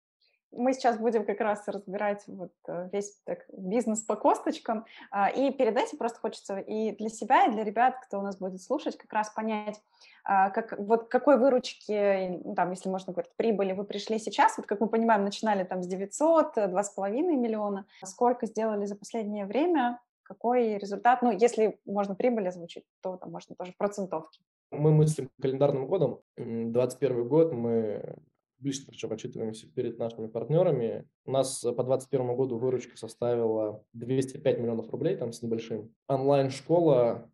[0.56, 4.84] мы сейчас будем как раз разбирать вот э, весь так, бизнес по косточкам.
[5.10, 8.38] А, и перед этим просто хочется и для себя, и для ребят, кто у нас
[8.38, 9.80] будет слушать, как раз понять,
[10.24, 14.56] а, как, вот какой выручки, ну, там, если можно говорить, прибыли вы пришли сейчас.
[14.56, 17.86] Вот как мы понимаем, начинали там с 900, 2,5 миллиона.
[18.04, 20.00] Сколько сделали за последнее время?
[20.22, 21.22] Какой результат?
[21.22, 24.40] Ну, если можно прибыль озвучить, то там можно тоже процентовки.
[24.70, 26.20] Мы мыслим календарным годом.
[26.36, 28.16] 2021 год мы
[28.64, 31.06] публично причем отчитываемся перед нашими партнерами.
[31.26, 35.94] У нас по 2021 году выручка составила 205 миллионов рублей, там с небольшим.
[36.08, 37.30] Онлайн-школа,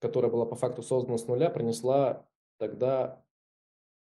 [0.00, 2.26] которая была по факту создана с нуля, принесла
[2.58, 3.24] тогда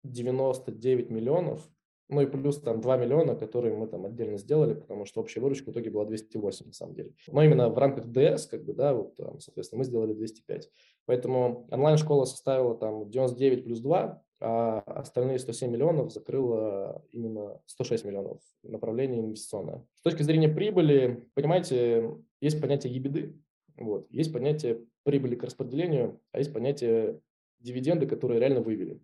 [0.02, 1.70] 99 миллионов,
[2.08, 5.70] ну и плюс там 2 миллиона, которые мы там отдельно сделали, потому что общая выручка
[5.70, 7.12] в итоге была 208 на самом деле.
[7.28, 10.70] Но именно в рамках ДС, как бы, да, вот, там, соответственно, мы сделали 205.
[11.06, 18.40] Поэтому онлайн-школа составила там 99 плюс 2, а остальные 107 миллионов закрыло именно 106 миллионов
[18.62, 19.86] направление инвестиционное.
[19.94, 23.36] С точки зрения прибыли, понимаете, есть понятие ебеды,
[23.76, 27.20] вот, есть понятие прибыли к распределению, а есть понятие
[27.60, 29.00] дивиденды, которые реально вывели.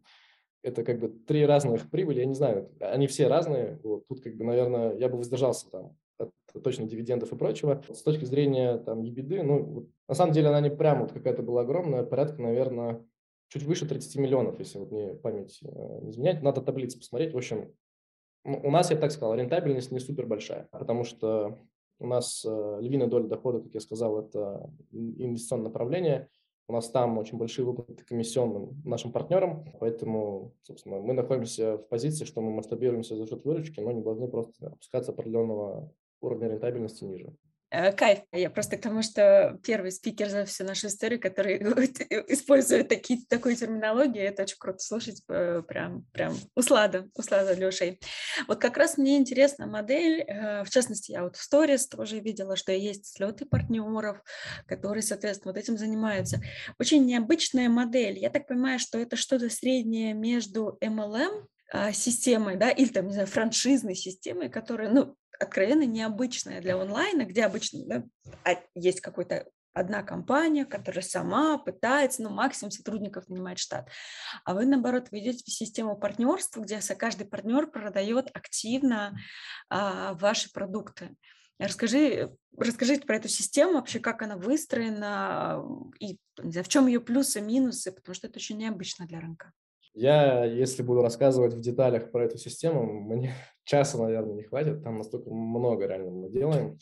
[0.62, 3.80] Это как бы три разных прибыли, я не знаю, они все разные.
[3.82, 7.82] Вот, тут как бы, наверное, я бы воздержался там от точно дивидендов и прочего.
[7.88, 11.42] С точки зрения там ебеды, ну, вот, на самом деле она не прям вот какая-то
[11.42, 13.02] была огромная, порядка, наверное,
[13.50, 16.42] чуть выше 30 миллионов, если вот мне память э, не изменять.
[16.42, 17.34] Надо таблицы посмотреть.
[17.34, 17.74] В общем,
[18.44, 21.58] у нас, я так сказал, рентабельность не супер большая, потому что
[21.98, 26.28] у нас э, львиная доля дохода, как я сказал, это инвестиционное направление.
[26.68, 32.24] У нас там очень большие выплаты комиссионным нашим партнерам, поэтому, собственно, мы находимся в позиции,
[32.24, 37.34] что мы масштабируемся за счет выручки, но не должны просто опускаться определенного уровня рентабельности ниже.
[37.72, 38.20] Э, кайф.
[38.32, 41.58] Я просто к тому, что первый спикер за всю нашу историю, который
[42.28, 48.00] использует такие, такую терминологию, это очень круто слушать, э, прям, прям услада, услада для ушей.
[48.48, 52.56] Вот как раз мне интересна модель, э, в частности, я вот в сторис тоже видела,
[52.56, 54.20] что есть слеты партнеров,
[54.66, 56.40] которые, соответственно, вот этим занимаются.
[56.80, 58.18] Очень необычная модель.
[58.18, 63.12] Я так понимаю, что это что-то среднее между MLM а, системой, да, или там, не
[63.12, 68.04] знаю, франшизной системой, которая, ну, откровенно необычная для онлайна, где обычно да,
[68.44, 73.88] а, есть какой-то одна компания, которая сама пытается, ну, максимум сотрудников нанимает штат.
[74.44, 79.16] А вы, наоборот, вы идете в систему партнерства, где каждый партнер продает активно
[79.68, 81.16] а, ваши продукты.
[81.58, 85.62] Расскажи, расскажите про эту систему, вообще как она выстроена
[85.98, 89.52] и знаю, в чем ее плюсы, минусы, потому что это очень необычно для рынка.
[89.92, 94.82] Я, если буду рассказывать в деталях про эту систему, мне часа, наверное, не хватит.
[94.82, 96.78] Там настолько много реально мы делаем.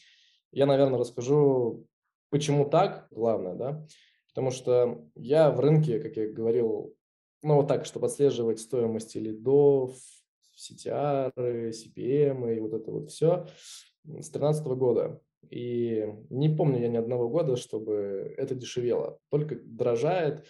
[0.51, 1.87] Я, наверное, расскажу,
[2.31, 3.87] почему так, главное, да.
[4.29, 6.95] Потому что я в рынке, как я говорил,
[7.43, 9.97] ну вот так, чтобы отслеживать стоимость лидов,
[10.59, 13.47] CTR, CPM и вот это вот все
[14.05, 15.21] с 2013 года.
[15.51, 19.19] И не помню я ни одного года, чтобы это дешевело.
[19.31, 20.45] Только дорожает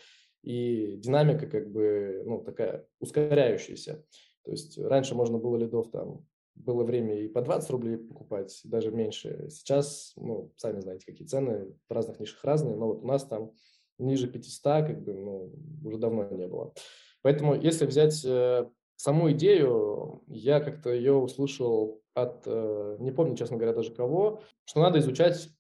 [0.48, 4.02] и динамика как бы, ну, такая ускоряющаяся.
[4.44, 8.90] То есть раньше можно было лидов там, было время и по 20 рублей покупать, даже
[8.90, 9.50] меньше.
[9.50, 13.52] Сейчас, ну, сами знаете, какие цены в разных нишах разные, но вот у нас там
[13.98, 15.52] ниже 500, как бы, ну,
[15.84, 16.72] уже давно не было.
[17.20, 23.58] Поэтому, если взять э, саму идею, я как-то ее услышал от, э, не помню, честно
[23.58, 25.50] говоря, даже кого, что надо изучать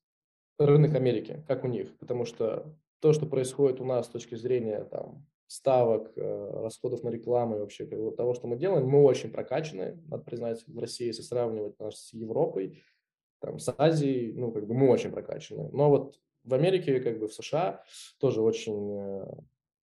[0.58, 4.84] рынок Америки, как у них, потому что то, что происходит у нас с точки зрения
[4.84, 10.00] там, ставок, э, расходов на рекламу и вообще того, что мы делаем, мы очень прокачаны,
[10.06, 12.82] надо признать, в России, если сравнивать нас с Европой,
[13.40, 15.70] там, с Азией, ну, как бы мы очень прокачаны.
[15.72, 17.82] Но вот в Америке, как бы в США,
[18.18, 19.26] тоже очень э,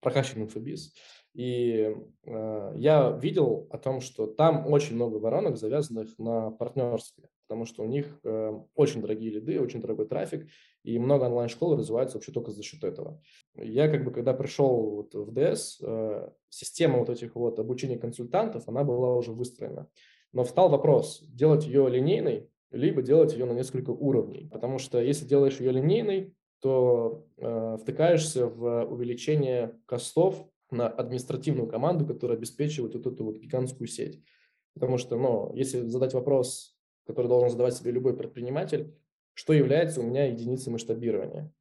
[0.01, 0.93] прокачан инфобиз.
[1.33, 1.95] И
[2.25, 7.83] э, я видел о том, что там очень много воронок, завязанных на партнерстве, потому что
[7.83, 10.47] у них э, очень дорогие лиды, очень дорогой трафик,
[10.83, 13.21] и много онлайн-школ развивается вообще только за счет этого.
[13.55, 18.67] Я как бы, когда пришел вот в ДС, э, система вот этих вот обучения консультантов,
[18.67, 19.87] она была уже выстроена.
[20.31, 24.49] Но встал вопрос, делать ее линейной, либо делать ее на несколько уровней.
[24.51, 32.05] Потому что если делаешь ее линейной, то э, втыкаешься в увеличение костов на административную команду,
[32.05, 34.23] которая обеспечивает вот эту вот гигантскую сеть.
[34.73, 36.72] Потому что, ну, если задать вопрос,
[37.05, 38.93] который должен задавать себе любой предприниматель,
[39.33, 41.51] что является у меня единицей масштабирования?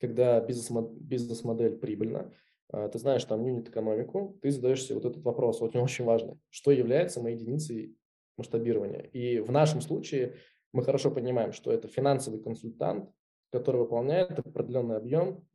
[0.00, 2.32] Когда бизнес-модель, прибыльна,
[2.72, 6.38] а, ты знаешь там юнит-экономику, ты задаешь себе вот этот вопрос, вот он очень важный.
[6.48, 7.96] Что является моей единицей
[8.36, 9.02] масштабирования?
[9.12, 10.36] И в нашем случае
[10.72, 13.10] мы хорошо понимаем, что это финансовый консультант,
[13.50, 15.46] который выполняет определенный объем,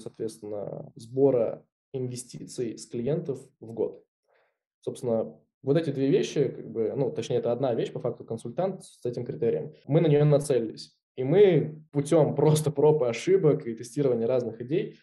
[0.00, 4.04] соответственно, сбора инвестиций с клиентов в год.
[4.80, 8.84] Собственно, вот эти две вещи, как бы, ну, точнее, это одна вещь, по факту, консультант
[8.84, 9.72] с этим критерием.
[9.88, 10.96] Мы на нее нацелились.
[11.16, 14.96] И мы путем просто проб и ошибок и тестирования разных идей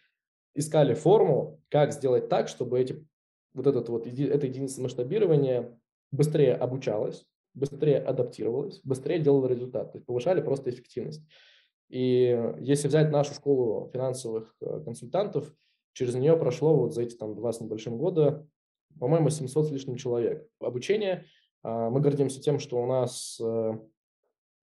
[0.56, 3.06] искали форму, как сделать так, чтобы эти,
[3.54, 5.78] вот этот вот, эта единица масштабирования
[6.12, 9.91] быстрее обучалась, быстрее адаптировалась, быстрее делала результат.
[9.91, 11.28] То есть повышали просто эффективность.
[11.89, 15.54] И если взять нашу школу финансовых э, консультантов,
[15.91, 18.47] через нее прошло вот за эти там два с небольшим года,
[18.99, 20.47] по-моему, 700 с лишним человек.
[20.60, 21.25] Обучение,
[21.63, 23.71] а, мы гордимся тем, что у нас, э,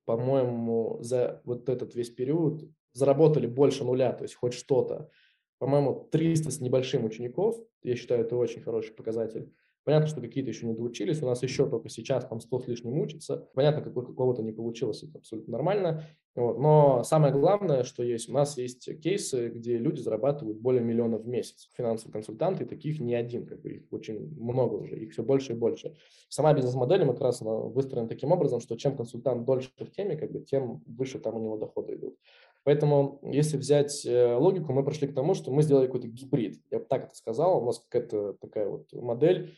[0.05, 5.11] по-моему, за вот этот весь период заработали больше нуля, то есть хоть что-то.
[5.59, 9.53] По-моему, 300 с небольшим учеников, я считаю, это очень хороший показатель.
[9.91, 13.01] Понятно, что какие-то еще не доучились, у нас еще только сейчас там 100 с лишним
[13.01, 13.49] учатся.
[13.55, 16.05] Понятно, как какого-то не получилось, это абсолютно нормально.
[16.37, 16.61] Вот.
[16.61, 21.27] Но самое главное, что есть, у нас есть кейсы, где люди зарабатывают более миллиона в
[21.27, 21.69] месяц.
[21.77, 25.57] Финансовые консультанты, таких не один, как бы их очень много уже, их все больше и
[25.57, 25.97] больше.
[26.29, 30.31] Сама бизнес-модель мы как раз выстроена таким образом, что чем консультант дольше в теме, как
[30.31, 32.17] бы, тем выше там у него доходы идут.
[32.63, 36.61] Поэтому, если взять э, логику, мы пришли к тому, что мы сделали какой-то гибрид.
[36.71, 37.61] Я бы так это сказал.
[37.61, 39.57] У нас какая-то такая вот модель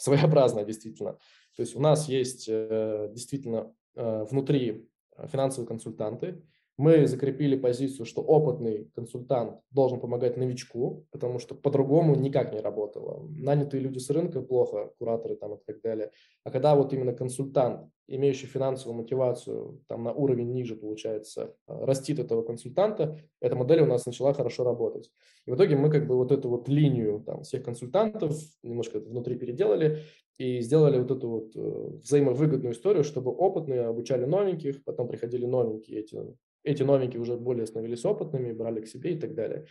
[0.00, 1.12] своеобразная действительно.
[1.56, 4.88] То есть у нас есть э, действительно э, внутри
[5.30, 6.42] финансовые консультанты,
[6.80, 13.28] Мы закрепили позицию, что опытный консультант должен помогать новичку, потому что по-другому никак не работало.
[13.36, 16.10] Нанятые люди с рынка плохо, кураторы там и так далее.
[16.42, 22.42] А когда вот именно консультант, имеющий финансовую мотивацию, там на уровень ниже, получается, растит этого
[22.42, 25.10] консультанта, эта модель у нас начала хорошо работать.
[25.44, 29.36] И в итоге мы как бы вот эту вот линию там, всех консультантов немножко внутри
[29.36, 29.98] переделали
[30.38, 36.00] и сделали вот эту вот э, взаимовыгодную историю, чтобы опытные обучали новеньких, потом приходили новенькие,
[36.00, 36.16] эти
[36.62, 39.66] эти новенькие уже более становились опытными, брали к себе и так далее.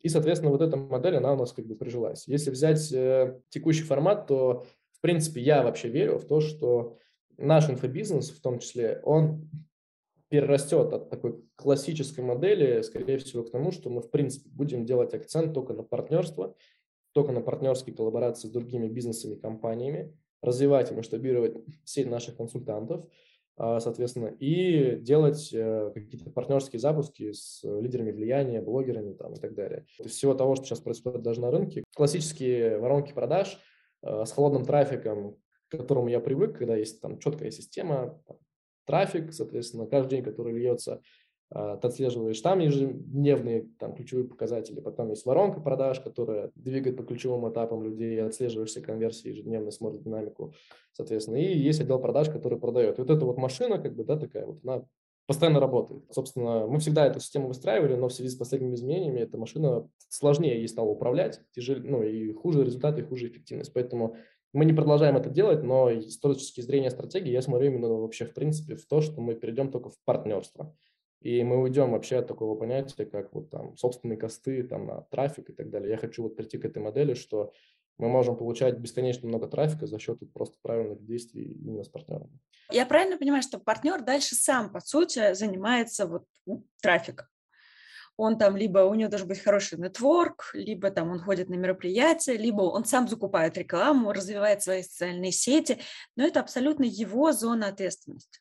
[0.00, 2.28] И, соответственно, вот эта модель, она у нас как бы прижилась.
[2.28, 6.98] Если взять э, текущий формат, то, в принципе, я вообще верю в то, что
[7.38, 9.48] наш инфобизнес, в том числе, он
[10.28, 15.14] перерастет от такой классической модели, скорее всего, к тому, что мы, в принципе, будем делать
[15.14, 16.56] акцент только на партнерство,
[17.12, 23.06] только на партнерские коллаборации с другими бизнесами, компаниями, развивать и масштабировать сеть наших консультантов–
[23.58, 29.86] соответственно, и делать э, какие-то партнерские запуски с лидерами влияния, блогерами там, и так далее.
[29.98, 33.58] Из всего того, что сейчас происходит даже на рынке, классические воронки продаж
[34.02, 35.36] э, с холодным трафиком,
[35.68, 38.22] к которому я привык, когда есть там четкая система,
[38.86, 41.00] трафик, соответственно, каждый день, который льется а,
[41.52, 47.48] ты отслеживаешь там ежедневные там, ключевые показатели, потом есть воронка продаж, которая двигает по ключевым
[47.50, 50.52] этапам людей, отслеживаешь все конверсии ежедневно, смотрит динамику,
[50.92, 52.98] соответственно, и есть отдел продаж, который продает.
[52.98, 54.84] И вот эта вот машина, как бы, да, такая вот, она
[55.26, 56.04] постоянно работает.
[56.10, 60.58] Собственно, мы всегда эту систему выстраивали, но в связи с последними изменениями эта машина сложнее
[60.58, 63.72] ей стала управлять, тяжелее, ну и хуже результаты, и хуже эффективность.
[63.72, 64.16] Поэтому
[64.52, 68.34] мы не продолжаем это делать, но с точки зрения стратегии я смотрю именно вообще в
[68.34, 70.74] принципе в то, что мы перейдем только в партнерство.
[71.26, 75.50] И мы уйдем вообще от такого понятия, как вот там собственные косты, там на трафик
[75.50, 75.90] и так далее.
[75.90, 77.52] Я хочу вот прийти к этой модели, что
[77.98, 82.38] мы можем получать бесконечно много трафика за счет просто правильных действий именно с партнерами.
[82.70, 86.26] Я правильно понимаю, что партнер дальше сам, по сути, занимается вот
[86.80, 87.26] трафиком?
[88.16, 92.36] Он там либо у него должен быть хороший нетворк, либо там он ходит на мероприятия,
[92.36, 95.78] либо он сам закупает рекламу, развивает свои социальные сети,
[96.14, 98.38] но это абсолютно его зона ответственности.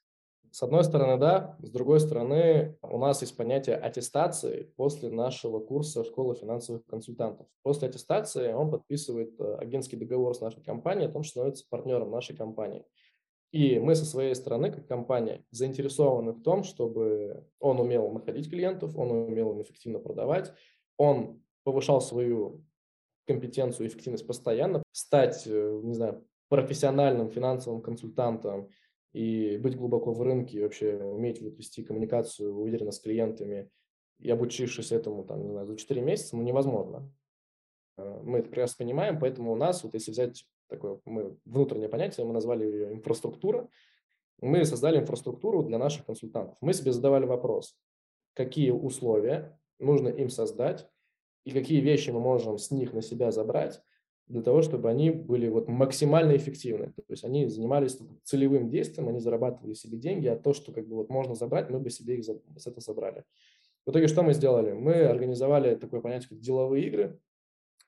[0.56, 1.58] С одной стороны, да.
[1.62, 7.46] С другой стороны, у нас есть понятие аттестации после нашего курса школы финансовых консультантов.
[7.62, 12.10] После аттестации он подписывает э, агентский договор с нашей компанией о том, что становится партнером
[12.10, 12.86] нашей компании.
[13.52, 18.98] И мы со своей стороны, как компания, заинтересованы в том, чтобы он умел находить клиентов,
[18.98, 20.54] он умел им эффективно продавать,
[20.96, 22.64] он повышал свою
[23.28, 28.70] компетенцию и эффективность постоянно, стать, э, не знаю, профессиональным финансовым консультантом
[29.16, 33.72] и быть глубоко в рынке, и вообще уметь вести коммуникацию уверенно с клиентами,
[34.20, 37.10] и обучившись этому там, не знаю, за 4 месяца, ну, невозможно.
[37.98, 42.26] Э, мы это прекрасно понимаем, поэтому у нас, вот если взять такое мы, внутреннее понятие,
[42.26, 43.70] мы назвали ее инфраструктура,
[44.42, 46.58] мы создали инфраструктуру для наших консультантов.
[46.60, 47.80] Мы себе задавали вопрос,
[48.34, 50.90] какие условия нужно им создать
[51.46, 53.82] и какие вещи мы можем с них на себя забрать,
[54.28, 56.88] для того, чтобы они были вот максимально эффективны.
[56.88, 60.96] То есть они занимались целевым действием, они зарабатывали себе деньги, а то, что как бы
[60.96, 63.24] вот можно забрать, мы бы себе их с этого забрали.
[63.86, 64.74] В итоге что мы сделали?
[64.74, 67.20] Мы организовали такое понятие, как деловые игры.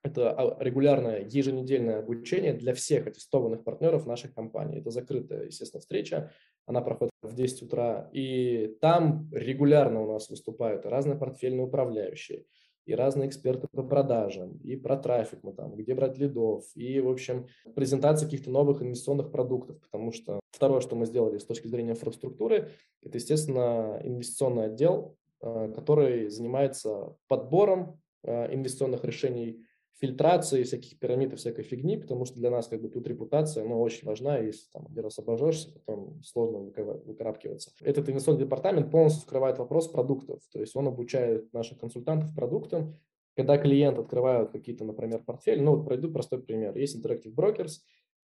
[0.03, 4.79] Это а, регулярное еженедельное обучение для всех аттестованных партнеров нашей компании.
[4.79, 6.31] Это закрытая, естественно, встреча.
[6.67, 8.09] Она проходит в 10 утра.
[8.13, 12.45] И там регулярно у нас выступают разные портфельные управляющие,
[12.87, 17.09] и разные эксперты по продажам, и про трафик мы там, где брать лидов, и, в
[17.09, 21.91] общем, презентация каких-то новых инвестиционных продуктов, потому что второе, что мы сделали с точки зрения
[21.91, 22.71] инфраструктуры,
[23.03, 29.65] это, естественно, инвестиционный отдел, э, который занимается подбором э, инвестиционных решений
[29.99, 33.81] фильтрации всяких пирамид и всякой фигни, потому что для нас как бы тут репутация, ну,
[33.81, 37.71] очень важна, если там один раз обожжешься, потом сложно выкарабкиваться.
[37.81, 42.95] Этот инвестиционный департамент полностью скрывает вопрос продуктов, то есть он обучает наших консультантов продуктам,
[43.35, 46.77] когда клиент открывает какие-то, например, портфели, ну, вот пройду простой пример.
[46.77, 47.81] Есть Interactive Brokers,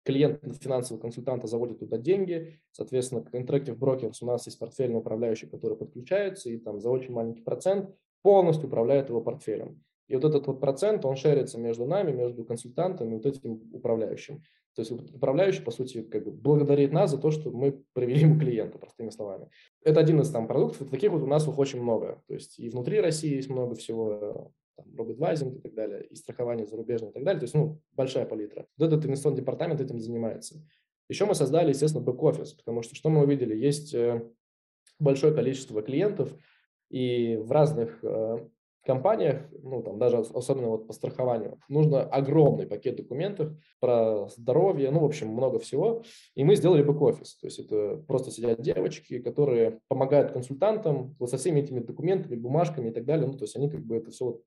[0.02, 5.76] клиент финансового консультанта заводит туда деньги, соответственно, Interactive Brokers у нас есть портфельный управляющий, который
[5.76, 9.82] подключается и там за очень маленький процент полностью управляет его портфелем.
[10.10, 14.42] И вот этот вот процент, он шерится между нами, между консультантами, вот этим управляющим.
[14.74, 18.36] То есть управляющий, по сути, как бы благодарит нас за то, что мы привели ему
[18.36, 19.50] клиента, простыми словами.
[19.84, 22.24] Это один из там продуктов, таких вот у нас очень много.
[22.26, 26.66] То есть и внутри России есть много всего, там, робот-вайзинг и так далее, и страхование
[26.66, 27.38] зарубежное и так далее.
[27.38, 28.66] То есть, ну, большая палитра.
[28.78, 30.60] Вот этот инвестиционный департамент этим занимается.
[31.08, 33.56] Еще мы создали, естественно, бэк-офис, потому что что мы увидели?
[33.56, 34.28] Есть э,
[34.98, 36.34] большое количество клиентов,
[36.88, 38.38] и в разных э,
[38.90, 45.00] компаниях, ну, там, даже особенно вот по страхованию, нужно огромный пакет документов про здоровье, ну,
[45.00, 46.02] в общем, много всего.
[46.34, 47.36] И мы сделали бэк-офис.
[47.36, 52.88] То есть это просто сидят девочки, которые помогают консультантам вот со всеми этими документами, бумажками
[52.88, 53.26] и так далее.
[53.26, 54.42] Ну, то есть они как бы это все вот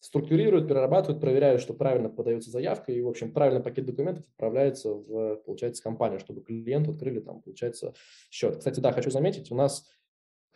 [0.00, 5.36] структурируют, перерабатывают, проверяют, что правильно подается заявка, и, в общем, правильный пакет документов отправляется в,
[5.44, 7.94] получается, компанию, чтобы клиенту открыли там, получается,
[8.30, 8.58] счет.
[8.58, 9.86] Кстати, да, хочу заметить, у нас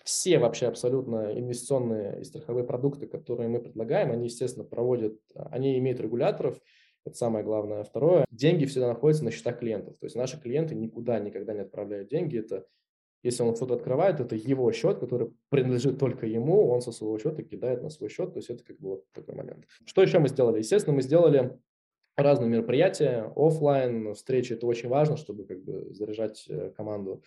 [0.04, 6.00] все вообще абсолютно инвестиционные и страховые продукты, которые мы предлагаем, они, естественно, проводят, они имеют
[6.00, 6.58] регуляторов,
[7.04, 7.82] это самое главное.
[7.82, 9.98] Второе, деньги всегда находятся на счетах клиентов.
[9.98, 12.38] То есть наши клиенты никуда никогда не отправляют деньги.
[12.38, 12.66] Это
[13.22, 17.42] если он что-то открывает, это его счет, который принадлежит только ему, он со своего счета
[17.42, 18.32] кидает на свой счет.
[18.32, 19.64] То есть это как бы вот такой момент.
[19.84, 20.58] Что еще мы сделали?
[20.58, 21.56] Естественно, мы сделали
[22.16, 24.54] разные мероприятия, офлайн встречи.
[24.54, 27.22] Это очень важно, чтобы как бы заряжать э, команду.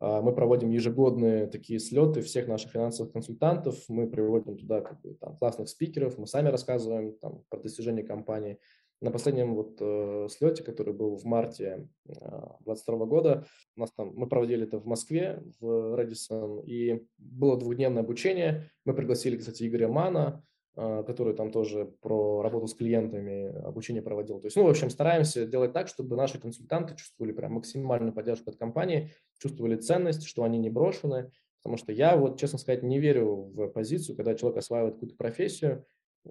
[0.00, 3.76] А, мы проводим ежегодные такие слеты всех наших финансовых консультантов.
[3.88, 8.58] Мы приводим туда как бы, там, классных спикеров, мы сами рассказываем там, про достижения компании.
[9.02, 13.46] На последнем вот э, слете, который был в марте 2022 э, года,
[13.76, 18.70] у нас там, мы проводили это в Москве, в Редисон, и было двухдневное обучение.
[18.84, 20.44] Мы пригласили, кстати, Игоря Мана,
[20.74, 24.40] который там тоже про работу с клиентами обучение проводил.
[24.40, 28.50] То есть, ну, в общем, стараемся делать так, чтобы наши консультанты чувствовали прям максимальную поддержку
[28.50, 31.30] от компании, чувствовали ценность, что они не брошены.
[31.62, 35.84] Потому что я, вот, честно сказать, не верю в позицию, когда человек осваивает какую-то профессию,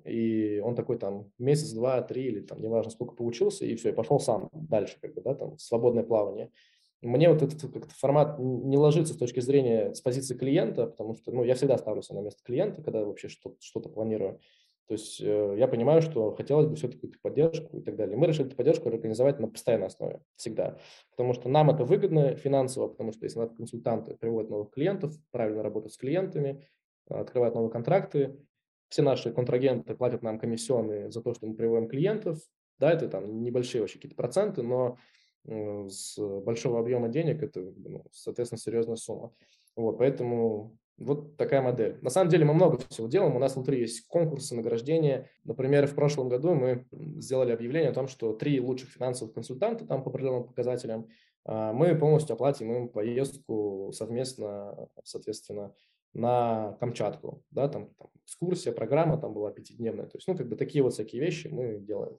[0.04, 3.94] и он такой там месяц, два, три или там неважно сколько поучился, и все, и
[3.94, 6.52] пошел сам дальше, как бы, да, там, свободное плавание.
[7.02, 11.32] Мне вот этот как формат не ложится с точки зрения, с позиции клиента, потому что,
[11.32, 14.40] ну, я всегда ставлюсь на место клиента, когда вообще что-то, что-то планирую.
[14.90, 18.18] То есть э, я понимаю, что хотелось бы все-таки эту поддержку и так далее.
[18.18, 20.80] Мы решили эту поддержку организовать на постоянной основе всегда,
[21.12, 25.62] потому что нам это выгодно финансово, потому что если наши консультанты приводят новых клиентов, правильно
[25.62, 26.68] работают с клиентами,
[27.08, 28.40] открывают новые контракты,
[28.90, 32.40] все наши контрагенты платят нам комиссионные за то, что мы приводим клиентов.
[32.80, 34.98] Да, это там небольшие вообще какие-то проценты, но
[35.46, 39.34] с большого объема денег это, ну, соответственно, серьезная сумма.
[39.76, 41.98] Вот, поэтому вот такая модель.
[42.02, 43.36] На самом деле мы много всего делаем.
[43.36, 45.30] У нас внутри есть конкурсы, награждения.
[45.46, 50.04] Например, в прошлом году мы сделали объявление о том, что три лучших финансовых консультанта там
[50.04, 51.08] по определенным показателям
[51.46, 55.74] а, мы полностью оплатим им поездку совместно, соответственно,
[56.14, 60.56] на Камчатку, да, там, там экскурсия, программа там была пятидневная, то есть, ну, как бы
[60.56, 62.18] такие вот всякие вещи мы делаем.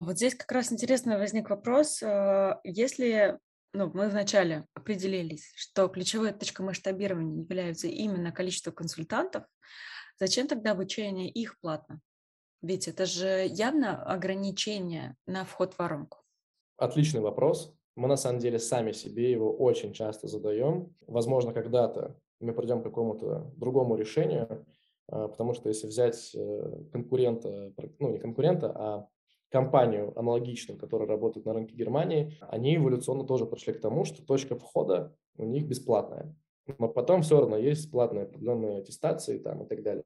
[0.00, 3.38] Вот здесь как раз интересно возник вопрос, э, если
[3.72, 9.44] ну, мы вначале определились, что ключевой точкой масштабирования является именно количество консультантов,
[10.18, 12.00] зачем тогда обучение их платно?
[12.62, 16.18] Ведь это же явно ограничение на вход в воронку.
[16.76, 17.74] Отличный вопрос.
[17.96, 20.94] Мы на самом деле сами себе его очень часто задаем.
[21.06, 24.64] Возможно, когда-то мы придем к какому-то другому решению,
[25.08, 29.08] а, потому что если взять э, конкурента, ну не конкурента, а
[29.50, 34.56] компанию аналогичную, которая работает на рынке Германии, они эволюционно тоже пришли к тому, что точка
[34.56, 36.34] входа у них бесплатная.
[36.78, 40.04] Но потом все равно есть платные определенные аттестации там, и так далее.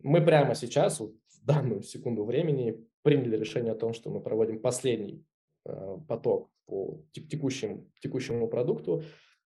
[0.00, 4.60] Мы прямо сейчас, вот в данную секунду времени, приняли решение о том, что мы проводим
[4.60, 5.24] последний
[5.64, 9.02] э, поток по текущему, текущему продукту,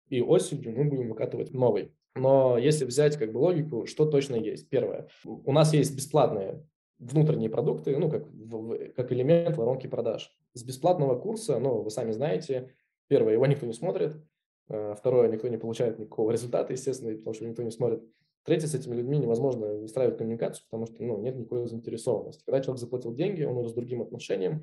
[0.08, 1.92] и осенью мы будем выкатывать новый.
[2.14, 4.68] Но если взять как бы логику, что точно есть?
[4.70, 6.66] Первое, у нас есть бесплатные
[6.98, 8.24] внутренние продукты, ну, как,
[8.94, 10.30] как элемент воронки продаж.
[10.54, 12.74] С бесплатного курса, ну, вы сами знаете,
[13.08, 14.16] первое, его никто не смотрит,
[14.68, 18.02] э, второе, никто не получает никакого результата, естественно, потому что никто не смотрит.
[18.44, 22.44] Третье, с этими людьми невозможно выстраивать коммуникацию, потому что ну, нет никакой заинтересованности.
[22.44, 24.62] Когда человек заплатил деньги, он уже с другим отношением.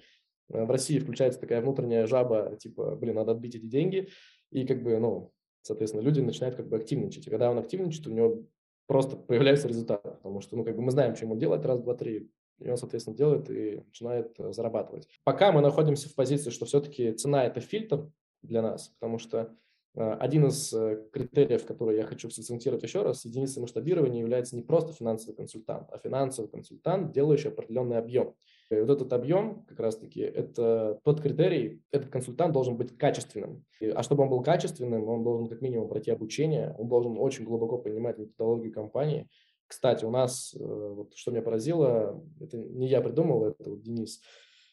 [0.49, 4.09] Э, в России включается такая внутренняя жаба, типа, блин, надо отбить эти деньги.
[4.51, 5.31] И как бы, ну,
[5.61, 7.27] соответственно, люди начинают как бы активничать.
[7.27, 8.43] И когда он активничает, у него
[8.87, 11.95] просто появляется результат, потому что, ну, как бы мы знаем, что ему делать, раз, два,
[11.95, 12.29] три,
[12.59, 15.07] и он, соответственно, делает и начинает э, зарабатывать.
[15.23, 18.09] Пока мы находимся в позиции, что все-таки цена– это фильтр
[18.41, 19.55] для нас, потому что
[19.95, 24.91] один из э, критериев, который я хочу сакцентировать еще раз, единицей масштабирования является не просто
[24.93, 28.33] финансовый консультант, а финансовый консультант, делающий определенный объем.
[28.71, 33.65] И вот этот объем, как раз-таки, это тот критерий, этот консультант должен быть качественным.
[33.81, 37.77] а чтобы он был качественным, он должен как минимум пройти обучение, он должен очень глубоко
[37.77, 39.29] понимать методологию компании.
[39.67, 44.21] Кстати, у нас, э, вот, что меня поразило, это не я придумал, это вот Денис.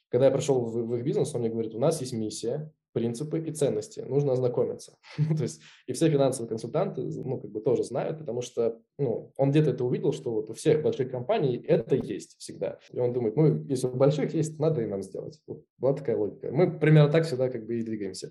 [0.08, 3.40] Когда я пришел в, в их бизнес, он мне говорит, у нас есть миссия, принципы
[3.40, 4.00] и ценности.
[4.00, 4.96] Нужно ознакомиться.
[5.16, 9.50] То есть и все финансовые консультанты, ну, как бы тоже знают, потому что, ну, он
[9.50, 12.78] где-то это увидел, что вот у всех больших компаний это есть всегда.
[12.92, 15.40] И он думает, ну, если у больших есть, надо и нам сделать.
[15.46, 16.50] Вот была такая логика.
[16.50, 18.30] Мы примерно так всегда как бы и двигаемся.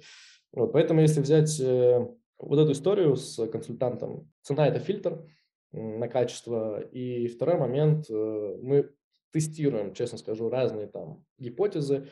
[0.51, 2.07] Вот, поэтому если взять э,
[2.39, 5.23] вот эту историю с консультантом, цена– это фильтр,
[5.71, 6.81] на качество.
[6.81, 8.91] И второй момент, э, мы
[9.31, 12.07] тестируем, честно скажу, разные там гипотезы.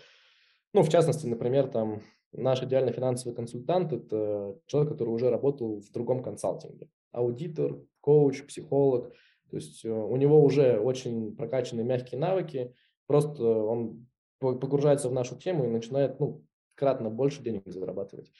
[0.74, 2.02] Ну, в частности, например, там
[2.34, 6.90] наш идеальный финансовый консультант– это человек, который уже работал в другом консалтинге.
[7.12, 9.14] Аудитор, коуч, психолог.
[9.50, 12.74] То есть э, у него уже очень прокачанные мягкие навыки.
[13.08, 14.08] Просто он
[14.40, 16.44] погружается в нашу тему и начинает ну,
[16.76, 18.32] кратно больше денег зарабатывать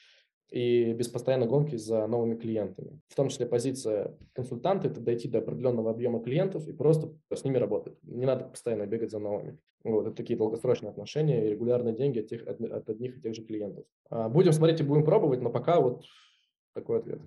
[0.50, 3.00] и без постоянной гонки за новыми клиентами.
[3.08, 7.58] В том числе позиция консультанта– это дойти до определенного объема клиентов и просто с ними
[7.58, 7.96] работать.
[8.02, 9.58] Не надо постоянно бегать за новыми.
[9.84, 13.34] Вот, это такие долгосрочные отношения и регулярные деньги от, тех, от, от одних и тех
[13.34, 13.84] же клиентов.
[14.10, 16.04] А, будем смотреть и будем пробовать, но пока вот
[16.74, 17.20] такой ответ.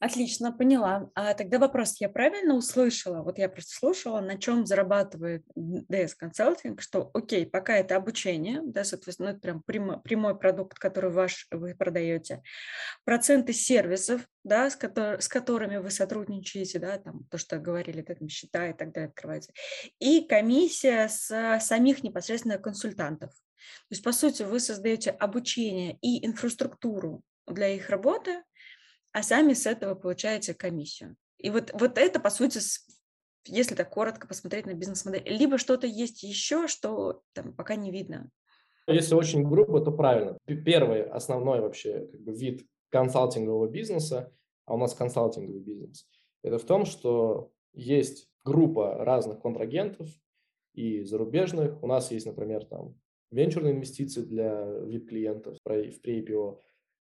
[0.00, 1.10] Отлично, поняла.
[1.14, 3.22] А тогда вопрос, я правильно услышала?
[3.22, 8.82] Вот я просто слушала, на чем зарабатывает DS Consulting, что, окей, пока это обучение, да,
[8.82, 12.42] соответственно, ну, это прям прямо, прямой продукт, который ваш, вы продаете,
[13.04, 18.14] проценты сервисов, да, с, котор, с которыми вы сотрудничаете, да, там, то, что говорили, да,
[18.14, 19.52] там, счета и так далее открывается,
[19.98, 23.32] и комиссия с самих непосредственно консультантов.
[23.32, 28.42] То есть, по сути, вы создаете обучение и инфраструктуру для их работы,
[29.12, 31.16] а сами с этого получаете комиссию.
[31.38, 32.60] И вот, вот это, по сути,
[33.46, 35.22] если так коротко посмотреть на бизнес-модель.
[35.26, 38.30] Либо что-то есть еще, что там пока не видно.
[38.86, 40.36] Если очень грубо, то правильно.
[40.46, 44.32] Первый основной вообще как бы, вид консалтингового бизнеса,
[44.66, 46.06] а у нас консалтинговый бизнес,
[46.42, 50.08] это в том, что есть группа разных контрагентов
[50.74, 51.82] и зарубежных.
[51.82, 52.98] У нас есть, например, там
[53.30, 56.58] венчурные инвестиции для VIP-клиентов в pre-IPO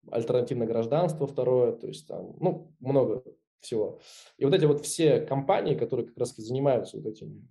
[0.10, 3.24] альтернативное гражданство второе, то есть там, ну, много
[3.60, 4.00] всего.
[4.38, 7.48] И вот эти вот все компании, которые как раз занимаются вот этими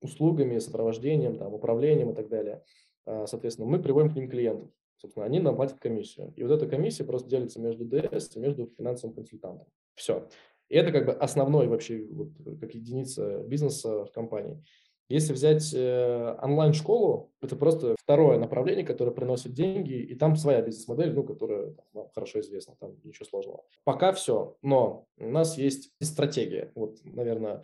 [0.00, 2.62] услугами, сопровождением, там, управлением и так далее,
[3.06, 4.70] а, соответственно, мы приводим к ним клиентов.
[4.96, 6.32] Собственно, они нам платят комиссию.
[6.36, 9.66] И вот эта комиссия просто делится между ДС и между финансовым консультантом.
[9.94, 10.28] Все.
[10.68, 12.30] И это как бы основной вообще, вот,
[12.60, 14.62] как единица бизнеса в компании.
[15.08, 21.14] Если взять э, онлайн-школу, это просто второе направление, которое приносит деньги, и там своя бизнес-модель,
[21.14, 23.64] ну, которая вам хорошо известна, там ничего сложного.
[23.84, 26.72] Пока все, но у нас есть стратегия.
[26.74, 27.62] Вот, наверное,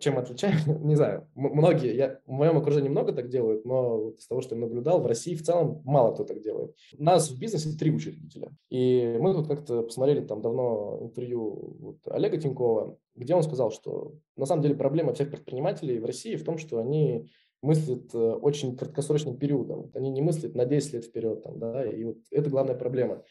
[0.00, 0.56] чем отличаем,
[0.86, 4.54] не знаю, многие, я, в моем окружении много так делают, но вот из того, что
[4.54, 6.74] я наблюдал, в России в целом мало кто так делает.
[6.98, 8.50] У нас в бизнесе три учредителя.
[8.70, 14.14] И мы тут как-то посмотрели там давно интервью вот Олега Тинькова, где он сказал, что
[14.36, 17.30] на самом деле проблема всех предпринимателей в России в том, что они
[17.62, 19.90] мыслят э, очень краткосрочным периодом.
[19.94, 21.42] Они не мыслят на 10 лет вперед.
[21.42, 23.22] Там, да, и вот это главная проблема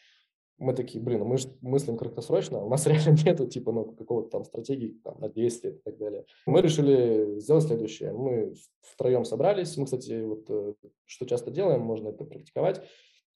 [0.58, 4.30] мы такие, блин, ну мы же мыслим краткосрочно, у нас реально нету типа ну, какого-то
[4.30, 6.24] там стратегии там, на 10 лет и так далее.
[6.46, 8.12] Мы решили сделать следующее.
[8.12, 10.74] Мы втроем собрались, мы, кстати, вот э,
[11.04, 12.82] что часто делаем, можно это практиковать,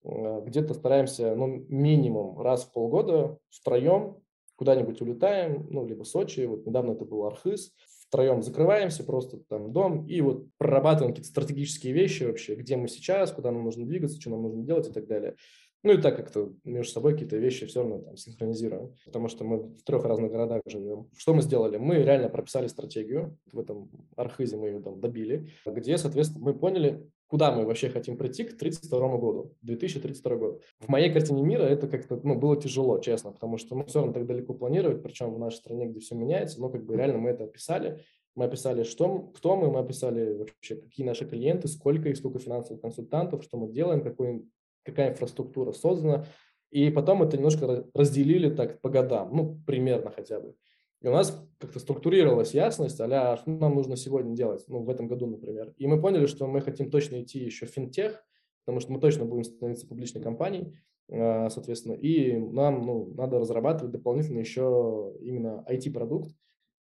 [0.04, 4.18] э, где-то стараемся, ну, минимум раз в полгода втроем
[4.56, 7.72] куда-нибудь улетаем, ну, либо Сочи, вот недавно это был Архыз,
[8.08, 13.30] втроем закрываемся, просто там дом, и вот прорабатываем какие-то стратегические вещи вообще, где мы сейчас,
[13.30, 15.36] куда нам нужно двигаться, что нам нужно делать и так далее.
[15.84, 19.58] Ну и так как-то между собой какие-то вещи все равно там синхронизируем, потому что мы
[19.58, 21.08] в трех разных городах живем.
[21.16, 21.76] Что мы сделали?
[21.76, 27.08] Мы реально прописали стратегию, в этом архизе мы ее там добили, где, соответственно, мы поняли,
[27.28, 30.62] куда мы вообще хотим прийти к 1932 году, 2032 год.
[30.80, 34.12] В моей картине мира это как-то ну, было тяжело, честно, потому что ну, все равно
[34.12, 37.30] так далеко планировать, причем в нашей стране, где все меняется, но как бы реально мы
[37.30, 38.00] это описали,
[38.34, 42.80] мы описали, что, кто мы, мы описали вообще, какие наши клиенты, сколько их, сколько финансовых
[42.80, 44.44] консультантов, что мы делаем, какой
[44.84, 46.26] какая инфраструктура создана.
[46.70, 50.54] И потом это немножко разделили так по годам, ну, примерно хотя бы.
[51.00, 55.06] И у нас как-то структурировалась ясность, а что нам нужно сегодня делать, ну, в этом
[55.06, 55.72] году, например.
[55.76, 58.24] И мы поняли, что мы хотим точно идти еще в финтех,
[58.64, 60.74] потому что мы точно будем становиться публичной компанией,
[61.10, 66.30] а, соответственно, и нам ну, надо разрабатывать дополнительно еще именно IT-продукт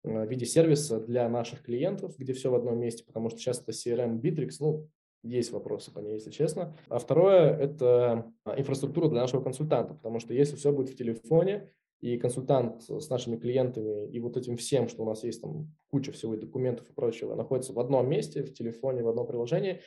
[0.04, 3.62] а, в виде сервиса для наших клиентов, где все в одном месте, потому что сейчас
[3.62, 4.88] это CRM Bittrex, ну,
[5.22, 6.76] есть вопросы по ней, если честно.
[6.88, 11.70] А второе– это а, инфраструктура для нашего консультанта, потому что если все будет в телефоне,
[12.00, 16.12] и консультант с нашими клиентами и вот этим всем, что у нас есть там куча
[16.12, 19.80] всего и документов и прочего, находится в одном месте, в телефоне, в одном приложении,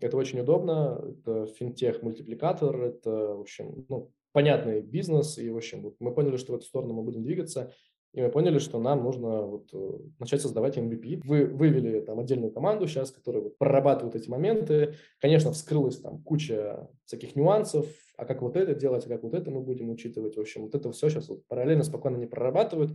[0.00, 6.12] это очень удобно, это финтех-мультипликатор, это, в общем, ну, понятный бизнес, и, в общем, мы
[6.12, 7.72] поняли, что в эту сторону мы будем двигаться,
[8.14, 11.22] и мы поняли, что нам нужно вот э, начать создавать MVP.
[11.24, 14.94] Вы вывели там отдельную команду сейчас, которая вот прорабатывает эти моменты.
[15.20, 17.86] Конечно, вскрылась там куча всяких нюансов,
[18.16, 20.36] а как вот это делать, а как вот это мы будем учитывать.
[20.36, 22.92] В общем, вот это все сейчас вот параллельно, спокойно не прорабатывают.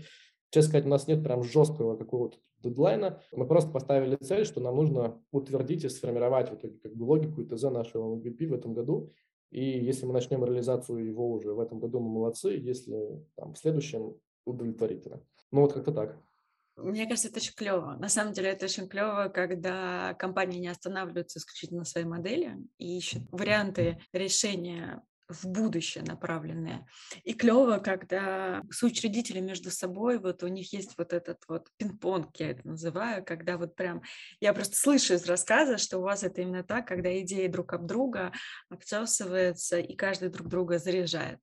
[0.52, 3.22] Честно сказать, у нас нет прям жесткого какого-то дедлайна.
[3.34, 7.42] Мы просто поставили цель, что нам нужно утвердить и сформировать в итоге как бы логику
[7.42, 9.12] и ТЗ нашего MVP в этом году.
[9.52, 12.52] И если мы начнем реализацию его уже в этом году, мы молодцы.
[12.52, 14.16] Если там, в следующем
[14.50, 15.22] удовлетворительно.
[15.52, 16.18] Ну вот как-то так.
[16.76, 17.98] Мне кажется, это очень клево.
[18.00, 22.98] На самом деле это очень клево, когда компании не останавливаются исключительно на своей модели и
[22.98, 26.88] ищут варианты решения в будущее направленные.
[27.24, 32.52] И клево, когда соучредители между собой, вот у них есть вот этот вот пинг-понг, я
[32.52, 34.02] это называю, когда вот прям,
[34.40, 37.86] я просто слышу из рассказа, что у вас это именно так, когда идеи друг об
[37.86, 38.32] друга
[38.70, 41.40] обтесываются, и каждый друг друга заряжает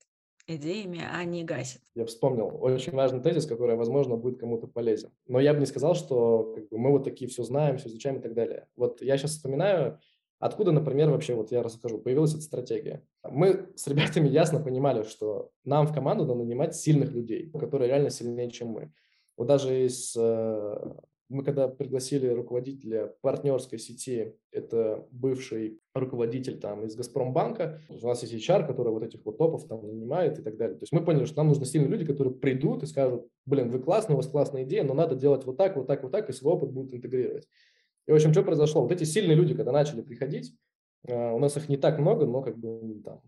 [0.47, 1.83] идеями, а не гасит.
[1.95, 5.11] Я вспомнил очень важный тезис, который, возможно, будет кому-то полезен.
[5.27, 8.19] Но я бы не сказал, что как бы, мы вот такие все знаем, все изучаем
[8.19, 8.69] и так далее.
[8.77, 9.99] Вот я сейчас вспоминаю,
[10.39, 13.03] Откуда, например, вообще, вот я расскажу, появилась эта стратегия.
[13.23, 18.11] Мы с ребятами ясно понимали, что нам в команду надо нанимать сильных людей, которые реально
[18.11, 18.93] сильнее, чем мы.
[19.39, 20.15] Вот даже из...
[20.17, 20.95] Э,
[21.29, 28.35] мы когда пригласили руководителя партнерской сети, это бывший руководитель там из Газпромбанка, у нас есть
[28.35, 30.77] HR, который вот этих вот топов там нанимает и так далее.
[30.77, 33.81] То есть мы поняли, что нам нужны сильные люди, которые придут и скажут, блин, вы
[33.81, 36.33] классные, у вас классная идея, но надо делать вот так, вот так, вот так, и
[36.33, 37.49] свой опыт будут интегрировать.
[38.07, 38.83] И, в общем, что произошло?
[38.83, 40.55] Вот эти сильные люди, когда начали приходить,
[41.09, 43.21] э, у нас их не так много, но как бы там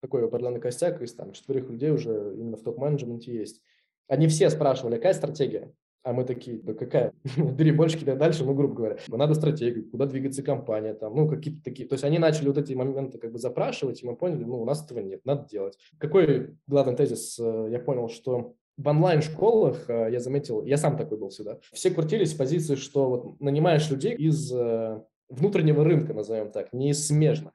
[0.00, 3.62] такой определенный костяк из там четверых людей уже именно в топ-менеджменте есть.
[4.08, 5.72] Они все спрашивали, какая стратегия?
[6.04, 7.14] А мы такие, да какая?
[7.36, 8.98] Бери больше, кидай дальше, ну, грубо говоря.
[9.08, 11.88] Надо стратегию, куда двигаться компания, там, ну, какие-то такие.
[11.88, 14.66] То есть они начали вот эти моменты как бы запрашивать, и мы поняли, ну, у
[14.66, 15.78] нас этого нет, надо делать.
[15.98, 17.38] Какой главный тезис?
[17.40, 21.90] Э, я понял, что в онлайн-школах э, я заметил, я сам такой был всегда, все
[21.90, 25.00] крутились с позиции, что вот нанимаешь людей из э,
[25.30, 27.54] внутреннего рынка, назовем так, не из смежных.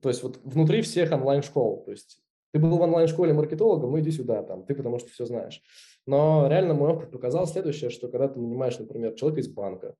[0.00, 1.84] То есть вот внутри всех онлайн-школ.
[1.84, 2.22] То есть
[2.52, 5.62] ты был в онлайн-школе маркетологом, ну иди сюда, там, ты потому что все знаешь.
[6.06, 9.96] Но реально мой опыт показал следующее, что когда ты нанимаешь, например, человека из банка,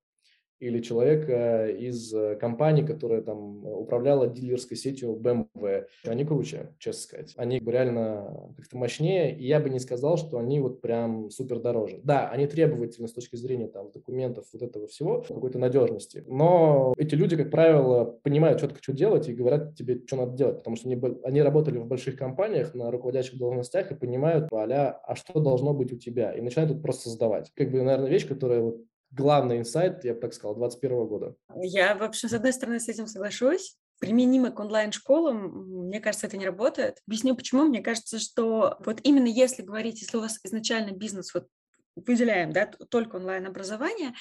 [0.58, 5.86] или человека из э, компании, которая там управляла дилерской сетью BMW.
[6.04, 7.34] Они круче, честно сказать.
[7.36, 12.00] Они реально как-то мощнее, и я бы не сказал, что они вот прям супер дороже.
[12.02, 16.24] Да, они требовательны с точки зрения там документов, вот этого всего, какой-то надежности.
[16.26, 20.58] Но эти люди, как правило, понимают четко, что делать и говорят тебе, что надо делать,
[20.58, 25.16] потому что они, они работали в больших компаниях на руководящих должностях и понимают, а, а
[25.16, 27.50] что должно быть у тебя, и начинают это просто создавать.
[27.54, 28.80] Как бы, наверное, вещь, которая вот
[29.10, 31.34] главный инсайт, я бы так сказал, 2021 года.
[31.56, 33.76] Я, в общем, с одной стороны, с этим соглашусь.
[33.98, 36.98] Применимо к онлайн-школам, мне кажется, это не работает.
[37.06, 37.64] Объясню почему.
[37.64, 41.46] Мне кажется, что вот именно если говорить, если у вас изначально бизнес, вот
[41.94, 44.12] выделяем, да, только онлайн-образование,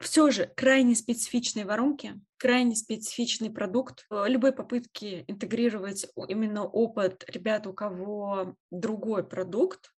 [0.00, 4.06] все же крайне специфичные воронки, крайне специфичный продукт.
[4.10, 9.92] Любой попытки интегрировать именно опыт ребят, у кого другой продукт,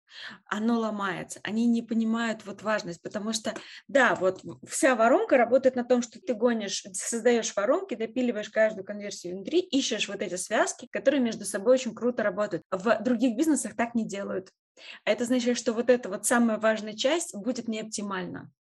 [0.46, 3.54] оно ломается, они не понимают вот важность, потому что,
[3.88, 9.36] да, вот вся воронка работает на том, что ты гонишь, создаешь воронки, допиливаешь каждую конверсию
[9.36, 12.64] внутри, ищешь вот эти связки, которые между собой очень круто работают.
[12.72, 14.52] В других бизнесах так не делают.
[15.06, 18.52] А это значит, что вот эта вот самая важная часть будет не оптимальна.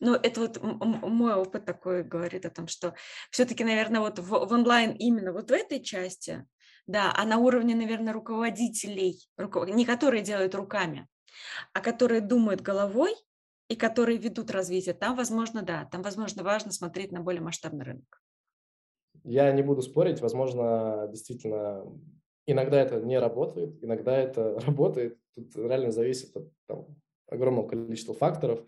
[0.00, 2.94] Ну, это вот мой опыт такой говорит о том, что
[3.30, 6.44] все-таки, наверное, вот в, в онлайн именно вот в этой части
[6.86, 11.08] да, а на уровне, наверное, руководителей, не которые делают руками,
[11.72, 13.14] а которые думают головой
[13.68, 18.22] и которые ведут развитие, там, возможно, да, там, возможно, важно смотреть на более масштабный рынок.
[19.22, 21.84] Я не буду спорить, возможно, действительно,
[22.46, 25.18] иногда это не работает, иногда это работает.
[25.34, 26.86] Тут реально зависит от там,
[27.28, 28.60] огромного количества факторов,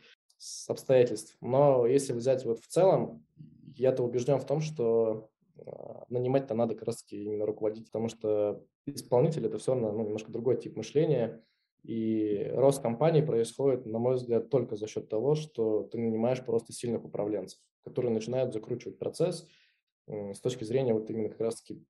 [0.68, 1.36] обстоятельств.
[1.40, 3.24] Но если взять вот в целом,
[3.74, 5.30] я-то убежден в том, что
[6.08, 10.56] нанимать-то надо как раз-таки именно руководить, потому что исполнитель– это все равно ну, немножко другой
[10.58, 11.42] тип мышления,
[11.82, 16.72] и рост компании происходит, на мой взгляд, только за счет того, что ты нанимаешь просто
[16.72, 19.46] сильных управленцев, которые начинают закручивать процесс
[20.08, 21.84] с точки зрения вот именно как раз-таки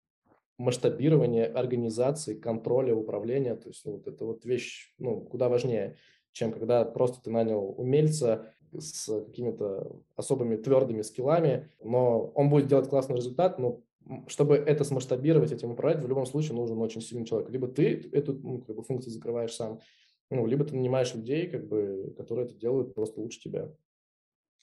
[0.58, 3.56] масштабирования организации, контроля, управления.
[3.56, 5.96] То есть ну, вот это вот вещь ну, куда важнее,
[6.32, 12.88] чем когда просто ты нанял умельца, с какими-то особыми твердыми скиллами, но он будет делать
[12.88, 13.82] классный результат, но
[14.28, 17.50] чтобы это смасштабировать, этим управлять, в любом случае нужен очень сильный человек.
[17.50, 19.80] Либо ты эту ну, как бы, функцию закрываешь сам,
[20.30, 23.72] ну, либо ты нанимаешь людей, как бы, которые это делают просто лучше тебя.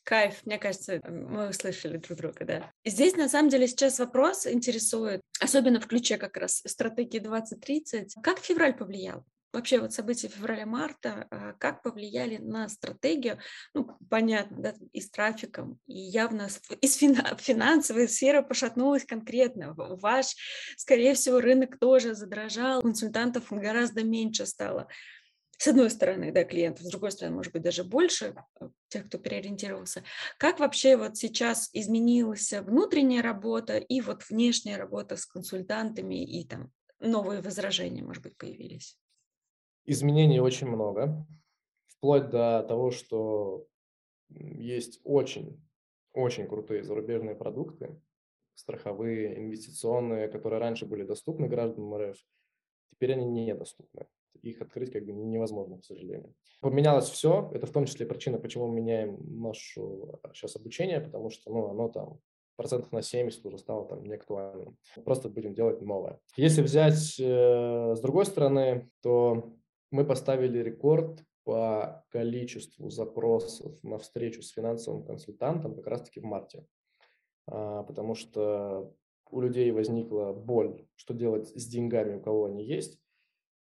[0.03, 2.71] Кайф, мне кажется, мы услышали друг друга, да.
[2.83, 8.15] Здесь, на самом деле, сейчас вопрос интересует, особенно в ключе как раз стратегии 2030.
[8.21, 9.23] Как февраль повлиял?
[9.53, 13.39] Вообще вот события февраля-марта, а, как повлияли на стратегию,
[13.73, 16.49] ну, понятно, да, и с трафиком, и явно
[16.81, 16.95] из
[17.39, 19.73] финансовой сферы пошатнулась конкретно.
[19.75, 20.35] Ваш,
[20.77, 24.87] скорее всего, рынок тоже задрожал, консультантов гораздо меньше стало.
[25.57, 29.17] С одной стороны, да, клиентов, с другой стороны, может быть, даже больше э, тех, кто
[29.17, 30.03] переориентировался.
[30.37, 36.71] Как вообще вот сейчас изменилась внутренняя работа и вот внешняя работа с консультантами и там
[36.99, 38.97] новые возражения, может быть, появились?
[39.85, 41.25] Изменений очень много,
[41.87, 43.65] вплоть до того, что
[44.29, 45.61] есть очень,
[46.13, 47.99] очень крутые зарубежные продукты,
[48.55, 52.17] страховые, инвестиционные, которые раньше были доступны гражданам РФ,
[52.91, 54.07] теперь они недоступны.
[54.41, 56.33] Их открыть как бы невозможно, к сожалению.
[56.59, 57.49] Поменялось все.
[57.53, 61.89] Это в том числе причина, почему мы меняем нашу сейчас обучение, потому что ну, оно
[61.89, 62.19] там
[62.55, 64.77] процентов на 70 уже стало там неактуальным.
[65.03, 66.19] Просто будем делать новое.
[66.35, 69.55] Если взять э, с другой стороны, то
[69.93, 76.65] мы поставили рекорд по количеству запросов на встречу с финансовым консультантом как раз-таки в марте.
[77.47, 78.91] А, потому что
[79.29, 82.97] у людей возникла боль, что делать с деньгами, у кого они есть.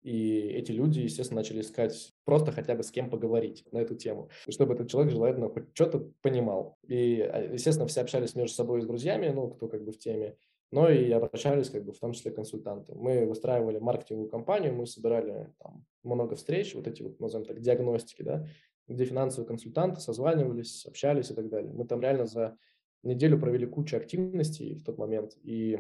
[0.04, 4.30] И эти люди, естественно, начали искать просто хотя бы с кем поговорить на эту тему,
[4.50, 6.78] чтобы этот человек желательно хоть что-то понимал.
[6.88, 10.36] И, а, естественно, все общались между собой с друзьями, ну, кто как бы в теме,
[10.72, 12.94] но и обращались как бы в том числе консультанты.
[12.96, 18.22] Мы выстраивали маркетинговую кампанию, мы собирали там много встреч, вот эти вот, назовем так, диагностики,
[18.22, 18.46] да,
[18.88, 21.72] где финансовые консультанты созванивались, общались и так далее.
[21.72, 22.58] Мы там реально за
[23.04, 25.80] неделю провели кучу активностей в тот момент, и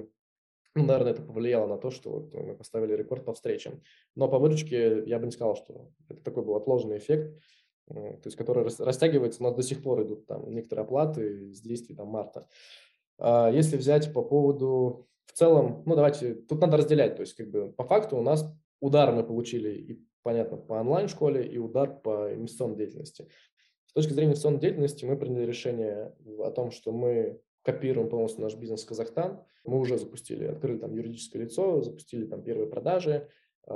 [0.75, 3.81] ну, наверное, это повлияло на то, что вот мы поставили рекорд по встречам.
[4.15, 7.41] Но по выручке я бы не сказал, что это такой был отложенный эффект,
[7.87, 12.09] то есть который растягивается, нас до сих пор идут там некоторые оплаты с действий там
[12.09, 12.47] марта.
[13.17, 17.49] А если взять по поводу в целом, ну давайте, тут надо разделять, то есть как
[17.49, 18.45] бы по факту у нас
[18.79, 23.27] удар мы получили и понятно по онлайн-школе и удар по инвестиционной деятельности.
[23.87, 28.55] С точки зрения инвестиционной деятельности мы приняли решение о том, что мы копируем полностью наш
[28.55, 29.43] бизнес в Казахстан.
[29.65, 33.29] Мы уже запустили, открыли там юридическое лицо, запустили там первые продажи,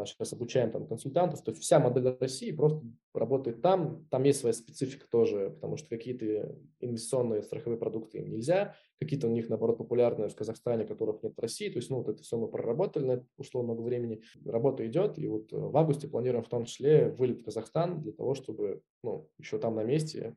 [0.05, 1.43] сейчас а, обучаем там консультантов.
[1.43, 2.81] То есть вся модель России просто
[3.13, 4.05] работает там.
[4.09, 9.31] Там есть своя специфика тоже, потому что какие-то инвестиционные страховые продукты им нельзя, какие-то у
[9.31, 11.69] них, наоборот, популярные в Казахстане, которых нет в России.
[11.69, 14.21] То есть, ну, вот это все мы проработали, на это ушло много времени.
[14.45, 18.33] Работа идет, и вот в августе планируем в том числе вылет в Казахстан для того,
[18.33, 20.35] чтобы, ну, еще там на месте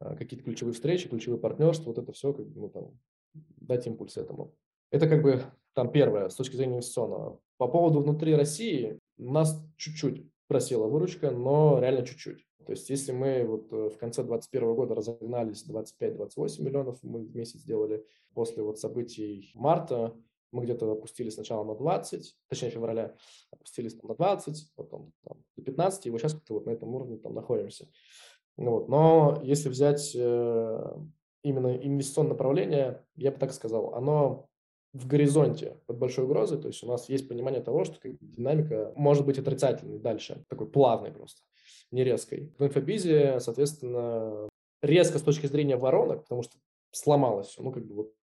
[0.00, 2.98] а, какие-то ключевые встречи, ключевые партнерства, вот это все, как бы, ну, там,
[3.56, 4.54] дать импульс этому.
[4.96, 5.42] Это как бы
[5.74, 7.38] там первое, с точки зрения инвестиционного.
[7.58, 12.46] По поводу внутри России, у нас чуть-чуть просела выручка, но реально чуть-чуть.
[12.64, 17.36] То есть если мы вот э, в конце 2021 года разогнались 25-28 миллионов, мы в
[17.36, 20.16] месяц сделали после вот событий марта,
[20.50, 23.14] мы где-то опустились сначала на 20, точнее февраля,
[23.50, 26.94] опустились там на 20, потом там, до 15, и вот сейчас как-то вот на этом
[26.94, 27.86] уровне там находимся.
[28.56, 28.88] Ну вот.
[28.88, 30.96] Но если взять э,
[31.42, 34.48] именно инвестиционное направление, я бы так сказал, оно
[34.96, 39.24] в горизонте под большой угрозой, то есть у нас есть понимание того, что динамика может
[39.24, 41.42] быть отрицательной дальше, такой плавной просто,
[41.90, 42.52] не резкой.
[42.58, 44.48] В инфобизе, соответственно,
[44.82, 46.56] резко с точки зрения воронок, потому что
[46.90, 48.14] сломалось все, ну, как бы вот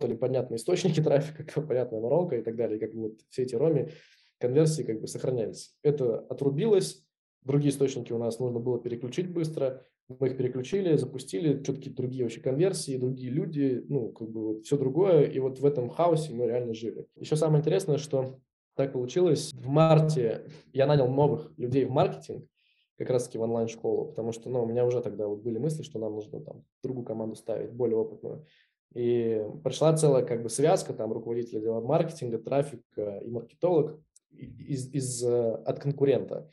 [0.00, 3.90] были понятные источники трафика, понятная воронка и так далее, как бы вот все эти роми,
[4.38, 5.76] конверсии как бы сохранялись.
[5.82, 7.08] Это отрубилось,
[7.48, 9.82] Другие источники у нас нужно было переключить быстро.
[10.08, 14.64] Мы их переключили, запустили, что-то какие-то другие вообще конверсии, другие люди, ну, как бы вот
[14.64, 15.24] все другое.
[15.24, 17.06] И вот в этом хаосе мы реально жили.
[17.16, 18.38] Еще самое интересное, что
[18.74, 19.52] так получилось.
[19.52, 22.46] В марте я нанял новых людей в маркетинг,
[22.96, 25.98] как раз-таки в онлайн-школу, потому что, ну, у меня уже тогда вот были мысли, что
[25.98, 28.46] нам нужно там другую команду ставить, более опытную.
[28.94, 34.00] И пришла целая как бы связка, там, руководитель отдела маркетинга, трафика и маркетолог
[34.30, 36.48] из, из, э, от конкурента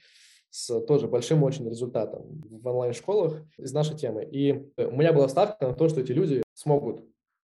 [0.55, 4.23] с тоже большим очень результатом в онлайн-школах из нашей темы.
[4.23, 7.03] И э, у меня была ставка на то, что эти люди смогут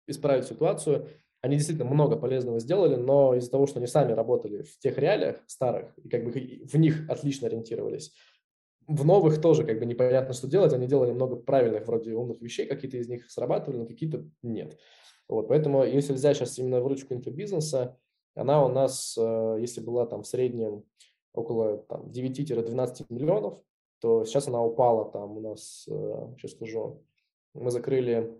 [0.06, 1.08] исправить ситуацию.
[1.39, 5.38] Они действительно много полезного сделали, но из-за того, что они сами работали в тех реалиях
[5.47, 8.12] старых, и как бы в них отлично ориентировались,
[8.86, 10.74] в новых тоже как бы непонятно, что делать.
[10.74, 14.78] Они делали много правильных вроде умных вещей, какие-то из них срабатывали, но какие-то нет.
[15.30, 17.97] Вот, поэтому если взять сейчас именно выручку инфобизнеса,
[18.36, 20.84] она у нас, э, если была там в среднем
[21.34, 23.62] около там, 9-12 миллионов,
[24.00, 27.04] то сейчас она упала там у нас, сейчас э, скажу,
[27.54, 28.38] мы закрыли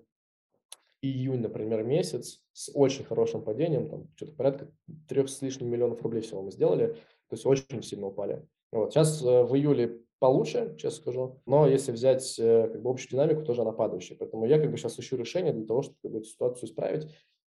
[1.02, 4.72] июнь, например, месяц с очень хорошим падением, там что-то порядка
[5.08, 6.88] трех с лишним миллионов рублей всего мы сделали,
[7.28, 8.46] то есть очень сильно упали.
[8.72, 8.94] Вот.
[8.94, 13.44] Сейчас э, в июле получше, честно скажу, но если взять э, как бы общую динамику,
[13.44, 14.18] тоже она падающая.
[14.18, 17.10] Поэтому я как бы сейчас ищу решение для того, чтобы как бы, эту ситуацию исправить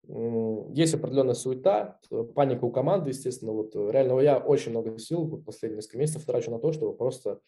[0.09, 1.98] есть определенная суета,
[2.34, 3.52] паника у команды, естественно.
[3.52, 6.96] Вот э, реально я очень много сил вот последние несколько месяцев трачу на то, чтобы
[6.96, 7.40] просто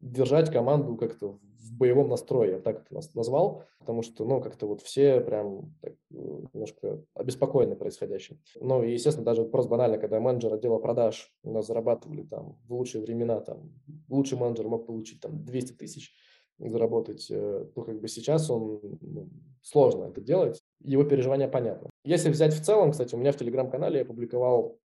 [0.00, 4.82] держать команду как-то в боевом настрое, я так это назвал, потому что, ну, как-то вот
[4.82, 8.40] все прям так, э, немножко обеспокоены происходящим.
[8.60, 12.74] Ну, и, естественно, даже просто банально, когда менеджер отдела продаж у нас зарабатывали там в
[12.74, 13.72] лучшие времена, там,
[14.08, 16.12] лучший менеджер мог получить там 200 тысяч,
[16.58, 19.28] заработать, э, то как бы сейчас он ну,
[19.62, 20.61] сложно это делать.
[20.84, 21.90] Его переживания понятны.
[22.04, 24.78] Если взять в целом, кстати, у меня в телеграм-канале я публиковал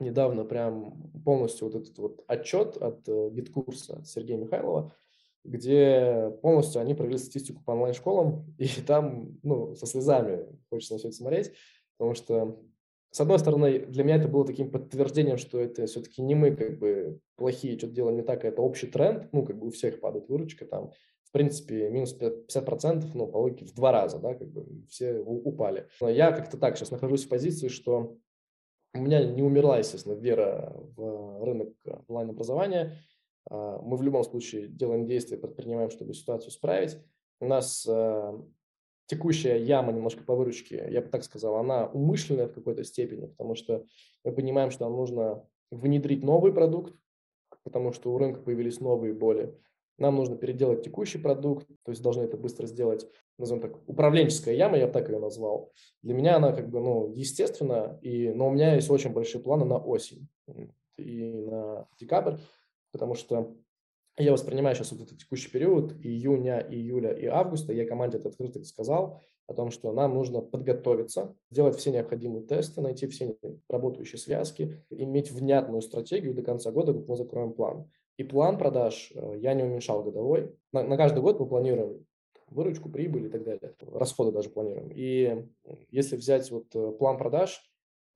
[0.00, 4.92] недавно прям полностью вот этот вот отчет от э, GetCourse'а Сергея Михайлова,
[5.44, 11.08] где полностью они провели статистику по онлайн-школам, и там, ну, со слезами хочется на все
[11.08, 11.52] это смотреть,
[11.96, 12.60] потому что,
[13.10, 16.78] с одной стороны, для меня это было таким подтверждением, что это все-таки не мы как
[16.78, 20.00] бы плохие, что-то делаем не так, а это общий тренд, ну, как бы у всех
[20.00, 20.92] падает выручка там,
[21.28, 25.86] в принципе, минус 50%, ну, по логике, в два раза, да, как бы все упали.
[26.00, 28.16] Но я как-то так сейчас нахожусь в позиции, что
[28.94, 31.74] у меня не умерла, естественно, вера в рынок
[32.08, 32.96] онлайн-образования.
[33.50, 36.96] А, мы в любом случае делаем действия, предпринимаем, чтобы ситуацию исправить.
[37.40, 38.42] У нас а,
[39.04, 43.54] текущая яма немножко по выручке, я бы так сказал, она умышленная в какой-то степени, потому
[43.54, 43.84] что
[44.24, 46.94] мы понимаем, что нам нужно внедрить новый продукт,
[47.64, 49.54] потому что у рынка появились новые боли.
[49.98, 54.78] Нам нужно переделать текущий продукт, то есть должны это быстро сделать, назовем так, управленческая яма,
[54.78, 55.72] я бы так ее назвал.
[56.02, 59.64] Для меня она как бы, ну, естественно, и, но у меня есть очень большие планы
[59.64, 60.28] на осень
[60.96, 62.36] и на декабрь,
[62.92, 63.56] потому что
[64.18, 67.72] я воспринимаю сейчас вот этот текущий период июня, июля и августа.
[67.72, 72.80] Я команде это открыто сказал о том, что нам нужно подготовиться, сделать все необходимые тесты,
[72.80, 73.36] найти все
[73.68, 77.88] работающие связки, иметь внятную стратегию до конца года, как мы закроем план.
[78.18, 80.54] И план продаж э, я не уменьшал годовой.
[80.72, 82.04] На, на каждый год мы планируем
[82.48, 83.74] выручку, прибыль и так далее.
[83.80, 84.90] Расходы даже планируем.
[84.92, 85.46] И
[85.90, 87.62] если взять вот э, план продаж,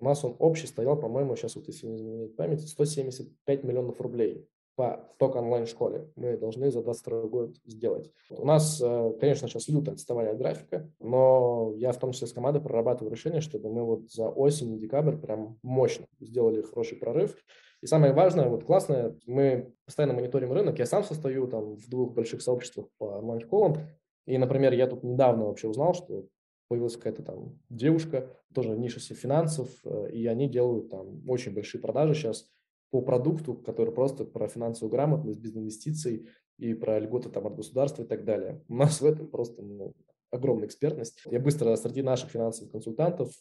[0.00, 4.48] у нас он общий стоял, по-моему, сейчас вот если не изменить память, 175 миллионов рублей
[4.74, 8.10] по только онлайн-школе мы должны за 22 год сделать.
[8.30, 12.32] У нас, э, конечно, сейчас люто отставание от графика, но я в том числе с
[12.32, 17.36] командой прорабатываю решение, чтобы мы вот за осень и декабрь прям мощно сделали хороший прорыв.
[17.82, 20.78] И самое важное, вот классное, мы постоянно мониторим рынок.
[20.78, 23.76] Я сам состою там в двух больших сообществах по онлайн-школам.
[24.24, 26.26] И, например, я тут недавно вообще узнал, что
[26.68, 32.14] появилась какая-то там девушка, тоже ниша финансов, э, и они делают там очень большие продажи
[32.14, 32.48] сейчас
[32.90, 36.28] по продукту, который просто про финансовую грамотность, без инвестиций
[36.58, 38.64] и про льготы там от государства и так далее.
[38.68, 39.92] У нас в этом просто ну,
[40.30, 41.20] огромная экспертность.
[41.28, 43.32] Я быстро среди наших финансовых консультантов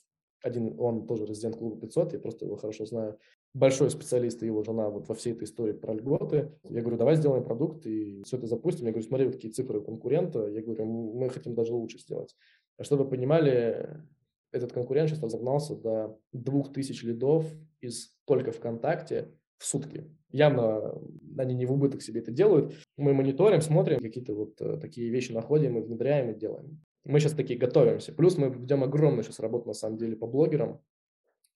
[0.44, 3.18] один, он тоже резидент клуба 500, я просто его хорошо знаю,
[3.54, 6.52] большой специалист и его жена вот во всей этой истории про льготы.
[6.70, 8.86] Я говорю, давай сделаем продукт и все это запустим.
[8.86, 10.48] Я говорю, смотри, вот такие цифры у конкурента.
[10.48, 12.36] Я говорю, мы хотим даже лучше сделать.
[12.78, 14.04] А чтобы вы понимали,
[14.52, 17.46] этот конкурент сейчас разогнался до 2000 лидов
[17.82, 20.10] из только ВКонтакте в сутки.
[20.32, 20.96] Явно
[21.38, 22.74] они не в убыток себе это делают.
[22.98, 26.82] Мы мониторим, смотрим, какие-то вот э, такие вещи находим и внедряем и делаем.
[27.04, 28.14] Мы сейчас такие готовимся.
[28.14, 30.80] Плюс мы ведем огромную сейчас работу, на самом деле, по блогерам.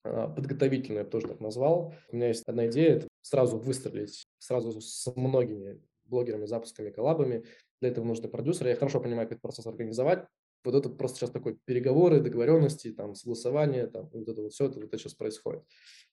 [0.06, 1.93] А, подготовительную, я тоже так назвал.
[2.12, 7.43] У меня есть одна идея, это сразу выстрелить, сразу с многими блогерами, запусками, коллабами.
[7.82, 8.70] Для этого нужны продюсеры.
[8.70, 10.26] Я хорошо понимаю, как этот процесс организовать.
[10.64, 14.80] Вот это просто сейчас такой переговоры, договоренности, там, согласование, там, вот это вот все это,
[14.80, 15.64] вот это сейчас происходит.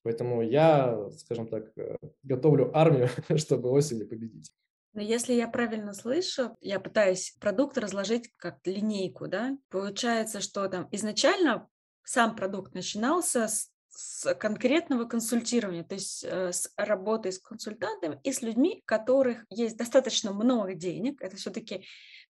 [0.03, 4.51] Поэтому я, скажем так, э, готовлю армию, чтобы осенью победить.
[4.95, 10.87] Но если я правильно слышу, я пытаюсь продукт разложить как линейку, да, получается, что там
[10.93, 11.67] изначально
[12.05, 18.33] сам продукт начинался с, с конкретного консультирования, то есть э, с работы с консультантами и
[18.33, 21.85] с людьми, у которых есть достаточно много денег, это все-таки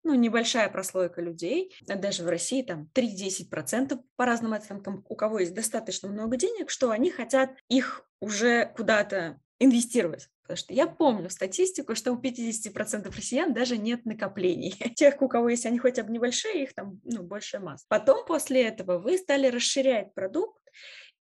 [0.05, 5.55] ну, небольшая прослойка людей, даже в России там 3-10% по разным оценкам, у кого есть
[5.55, 10.29] достаточно много денег, что они хотят их уже куда-то инвестировать.
[10.43, 14.73] Потому что я помню статистику, что у 50% россиян даже нет накоплений.
[14.97, 17.87] Тех, у кого есть они хотя бы небольшие, их там ну, большая масса.
[17.89, 20.59] Потом после этого вы стали расширять продукт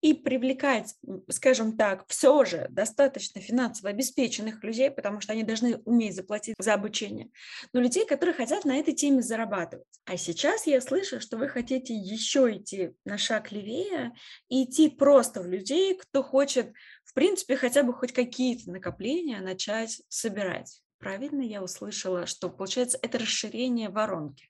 [0.01, 0.95] и привлекать,
[1.29, 6.73] скажем так, все же достаточно финансово обеспеченных людей, потому что они должны уметь заплатить за
[6.73, 7.29] обучение,
[7.71, 9.85] но людей, которые хотят на этой теме зарабатывать.
[10.05, 14.13] А сейчас я слышу, что вы хотите еще идти на шаг левее
[14.49, 16.73] и идти просто в людей, кто хочет,
[17.03, 20.81] в принципе, хотя бы хоть какие-то накопления начать собирать.
[20.97, 24.49] Правильно я услышала, что получается это расширение воронки?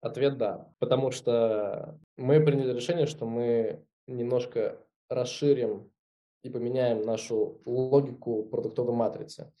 [0.00, 4.78] Ответ да, потому что мы приняли решение, что мы немножко
[5.08, 5.90] расширим
[6.42, 9.52] и поменяем нашу логику продуктовой матрицы.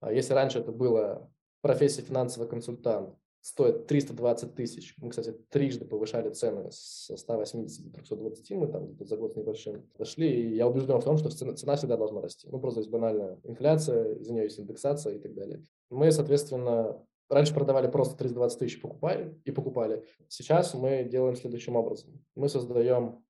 [0.00, 1.30] А если раньше это было
[1.60, 4.94] профессия финансовый консультант, стоит 320 тысяч.
[4.98, 9.88] Мы, кстати, трижды повышали цены с 180 до 320, мы там за год с небольшим
[9.96, 12.48] дошли, и я убежден в том, что цена, цена всегда должна расти.
[12.50, 15.62] Ну, просто есть банальная инфляция, из-за нее есть индексация и так далее.
[15.90, 20.04] Мы, соответственно, раньше продавали просто 320 тысяч, покупали и покупали.
[20.28, 22.20] Сейчас мы делаем следующим образом.
[22.34, 23.24] Мы создаем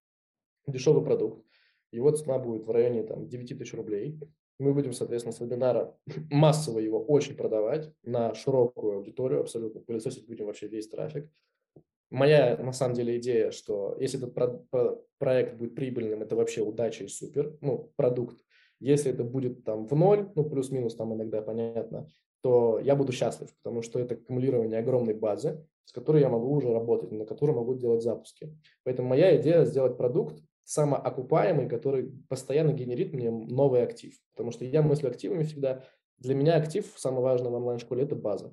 [0.67, 1.46] дешевый продукт,
[1.93, 4.19] его цена будет в районе там, 9 тысяч рублей.
[4.59, 5.95] Мы будем, соответственно, с вебинара
[6.31, 11.31] массово его очень продавать на широкую аудиторию абсолютно, пылесосить будем вообще весь трафик.
[12.11, 16.63] Моя, на самом деле, идея, что если этот про- про- проект будет прибыльным, это вообще
[16.63, 18.39] удача и супер, ну, продукт.
[18.79, 22.09] Если это будет там в ноль, ну, плюс-минус там иногда понятно,
[22.43, 26.73] то я буду счастлив, потому что это аккумулирование огромной базы, с которой я могу уже
[26.73, 28.57] работать, на которой могу делать запуски.
[28.85, 34.15] Поэтому моя идея сделать продукт самоокупаемый, который постоянно генерит мне новый актив.
[34.33, 35.85] Потому что я мыслю активами всегда.
[36.19, 38.53] Для меня актив, самое важное в онлайн-школе, это база.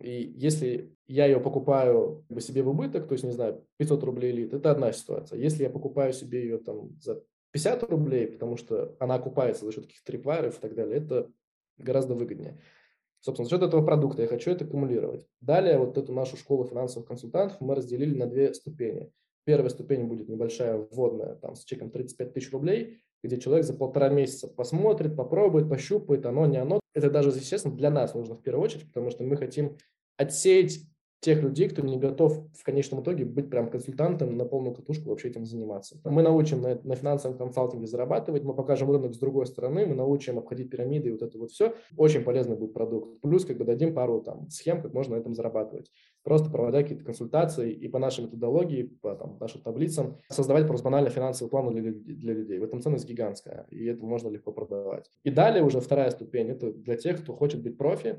[0.00, 4.54] И если я ее покупаю себе в убыток, то есть, не знаю, 500 рублей лид,
[4.54, 5.38] это одна ситуация.
[5.38, 7.22] Если я покупаю себе ее там за
[7.52, 11.30] 50 рублей, потому что она окупается за счет каких-то трипвайеров и так далее, это
[11.76, 12.62] гораздо выгоднее.
[13.20, 15.26] Собственно, за счет этого продукта я хочу это аккумулировать.
[15.42, 19.12] Далее вот эту нашу школу финансовых консультантов мы разделили на две ступени.
[19.44, 24.08] Первая ступень будет небольшая вводная, там, с чеком 35 тысяч рублей, где человек за полтора
[24.08, 26.80] месяца посмотрит, попробует, пощупает, оно, не оно.
[26.94, 29.76] Это даже, естественно, для нас нужно в первую очередь, потому что мы хотим
[30.16, 30.80] отсеять
[31.22, 35.28] тех людей, кто не готов в конечном итоге быть прям консультантом на полную катушку вообще
[35.28, 36.00] этим заниматься.
[36.04, 40.38] Мы научим на, на финансовом консалтинге зарабатывать, мы покажем рынок с другой стороны, мы научим
[40.38, 41.74] обходить пирамиды и вот это вот все.
[41.96, 43.20] Очень полезный будет продукт.
[43.20, 45.92] Плюс как бы дадим пару там схем, как можно на этом зарабатывать.
[46.24, 51.10] Просто проводя какие-то консультации и по нашей методологии, по там, нашим таблицам создавать просто банально
[51.10, 52.58] финансовый план для, для людей.
[52.58, 55.08] В этом ценность гигантская, и это можно легко продавать.
[55.22, 58.18] И далее уже вторая ступень, это для тех, кто хочет быть профи,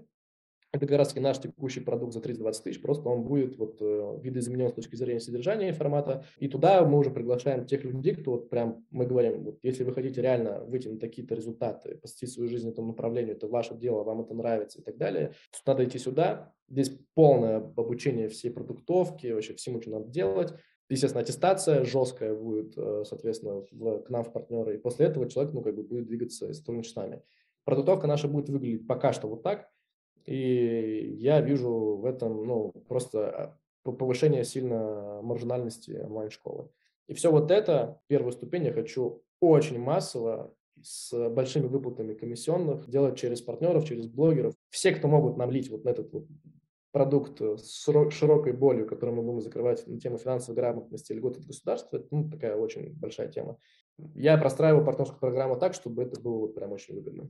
[0.74, 4.70] это как раз наш текущий продукт за 320 тысяч, просто он будет вот э, видоизменен
[4.70, 6.26] с точки зрения содержания формата.
[6.40, 9.94] И туда мы уже приглашаем тех людей, кто вот прям, мы говорим, вот если вы
[9.94, 14.22] хотите реально выйти на такие-то результаты, посвятить свою жизнь этому направлению, это ваше дело, вам
[14.22, 15.34] это нравится и так далее,
[15.68, 16.52] надо идти сюда.
[16.68, 20.56] Здесь полное обучение всей продуктовки, вообще всему, что надо делать.
[20.90, 24.74] Естественно, аттестация жесткая будет, э, соответственно, в, к нам в партнеры.
[24.74, 27.22] И после этого человек, ну, как бы будет двигаться и с нами.
[27.64, 29.70] Продуктовка наша будет выглядеть пока что вот так–
[30.26, 36.70] и я вижу в этом ну, просто а, повышение сильно маржинальности онлайн-школы.
[37.08, 43.18] И все вот это, первую ступень я хочу очень массово с большими выплатами комиссионных делать
[43.18, 44.54] через партнеров, через блогеров.
[44.70, 46.28] Все, кто могут нам лить вот на этот вот
[46.92, 51.46] продукт с широкой болью, который мы будем закрывать на тему финансовой грамотности или год от
[51.46, 53.58] государства, это ну, такая очень большая тема.
[54.16, 57.30] Я простраиваю партнерскую программу так, чтобы это было прям очень выгодно.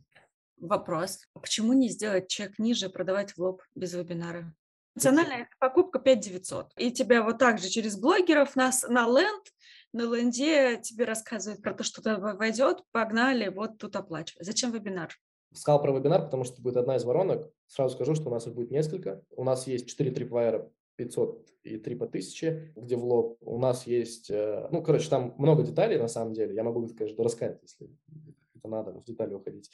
[0.63, 1.19] Вопрос.
[1.33, 4.55] Почему не сделать чек ниже, продавать в лоб без вебинара?
[4.95, 6.71] Национальная покупка 5900.
[6.77, 9.43] И тебя вот так же через блогеров на, на ленд,
[9.91, 14.45] на ленде тебе рассказывают про то, что туда войдет, погнали, вот тут оплачивай.
[14.45, 15.09] Зачем вебинар?
[15.53, 17.51] Сказал про вебинар, потому что будет одна из воронок.
[17.67, 19.21] Сразу скажу, что у нас их будет несколько.
[19.35, 23.37] У нас есть 4 трипвайера 500 и 3 по 1000, где в лоб.
[23.41, 26.55] У нас есть, э, ну, короче, там много деталей на самом деле.
[26.55, 27.89] Я могу, конечно, рассказать, если
[28.63, 29.69] это надо в детали уходить.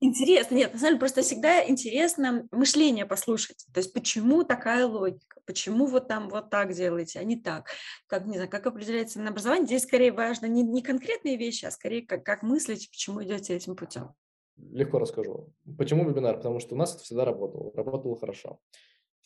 [0.00, 3.66] Интересно, нет, на самом деле просто всегда интересно мышление послушать.
[3.72, 7.68] То есть почему такая логика, почему вот там вот так делаете, а не так,
[8.06, 9.66] как, не знаю, как определяется на образование.
[9.66, 13.76] Здесь скорее важно не, не конкретные вещи, а скорее как, как мыслить, почему идете этим
[13.76, 14.14] путем.
[14.56, 15.52] Легко расскажу.
[15.78, 16.36] Почему вебинар?
[16.36, 18.60] Потому что у нас это всегда работало, работало хорошо.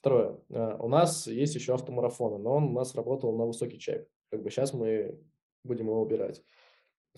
[0.01, 0.39] Второе.
[0.49, 4.09] Э, у нас есть еще автомарафоны, но он у нас работал на высокий чек.
[4.31, 5.19] Как бы сейчас мы
[5.65, 6.43] будем его убирать.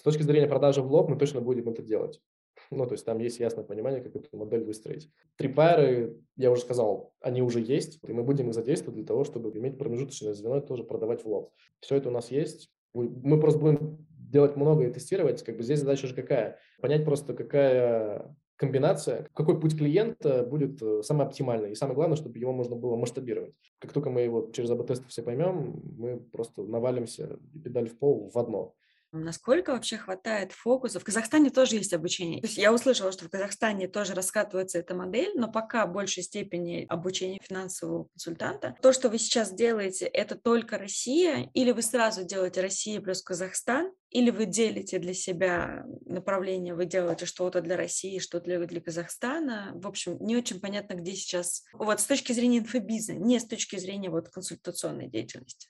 [0.01, 2.23] С точки зрения продажи в лоб мы точно будем это делать.
[2.71, 5.11] Ну, то есть там есть ясное понимание, как эту модель выстроить.
[5.37, 9.51] Трипайры, я уже сказал, они уже есть, и мы будем их задействовать для того, чтобы
[9.51, 11.53] иметь промежуточное звено и тоже продавать в лоб.
[11.81, 12.71] Все это у нас есть.
[12.95, 15.43] Мы просто будем делать много и тестировать.
[15.43, 16.59] Как бы здесь задача же какая?
[16.81, 21.73] Понять просто, какая комбинация, какой путь клиента будет э, самый оптимальный.
[21.73, 23.53] И самое главное, чтобы его можно было масштабировать.
[23.79, 28.31] Как только мы его через АБ-тесты все поймем, мы просто навалимся и педаль в пол
[28.33, 28.75] в одно.
[29.13, 31.01] Насколько вообще хватает фокуса?
[31.01, 32.41] В Казахстане тоже есть обучение.
[32.41, 36.23] То есть я услышала, что в Казахстане тоже раскатывается эта модель, но пока в большей
[36.23, 38.77] степени обучение финансового консультанта.
[38.81, 43.93] То, что вы сейчас делаете, это только Россия, или вы сразу делаете Россия плюс Казахстан,
[44.11, 49.73] или вы делите для себя направление, вы делаете что-то для России, что-то для, для Казахстана.
[49.75, 51.65] В общем, не очень понятно, где сейчас.
[51.73, 55.69] Вот с точки зрения инфобиза, не с точки зрения вот консультационной деятельности.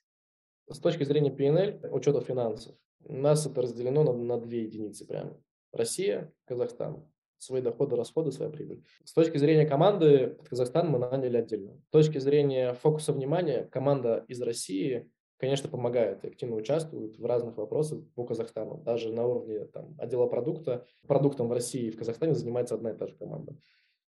[0.69, 5.37] С точки зрения PNL, учета финансов, у нас это разделено на, на две единицы прямо.
[5.73, 7.05] Россия, Казахстан.
[7.39, 8.85] Свои доходы, расходы, своя прибыль.
[9.05, 11.81] С точки зрения команды, Казахстан мы наняли отдельно.
[11.89, 18.01] С точки зрения фокуса внимания, команда из России, конечно, помогает активно участвует в разных вопросах
[18.15, 18.83] по Казахстану.
[18.85, 20.85] Даже на уровне там, отдела продукта.
[21.07, 23.57] Продуктом в России и в Казахстане занимается одна и та же команда.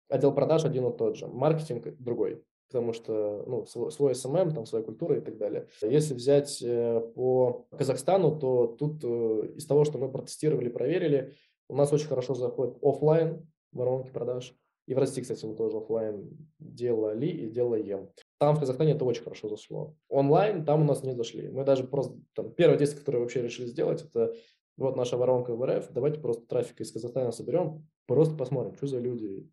[0.08, 1.26] Отдел продаж один и тот же.
[1.26, 5.68] Маркетинг другой потому что ну, свой, SMM, там своя культура и так далее.
[5.82, 11.34] Если взять э, по Казахстану, то тут э, из того, что мы протестировали, проверили,
[11.68, 14.54] у нас очень хорошо заходит офлайн воронки продаж.
[14.86, 18.10] И в России, кстати, мы тоже офлайн делали и делаем.
[18.38, 19.94] Там в Казахстане это очень хорошо зашло.
[20.08, 21.48] Онлайн там у нас не зашли.
[21.48, 24.34] Мы даже просто, там, первое действие, которое вообще решили сделать, это
[24.76, 28.98] вот наша воронка в РФ, давайте просто трафик из Казахстана соберем, просто посмотрим, что за
[28.98, 29.48] люди,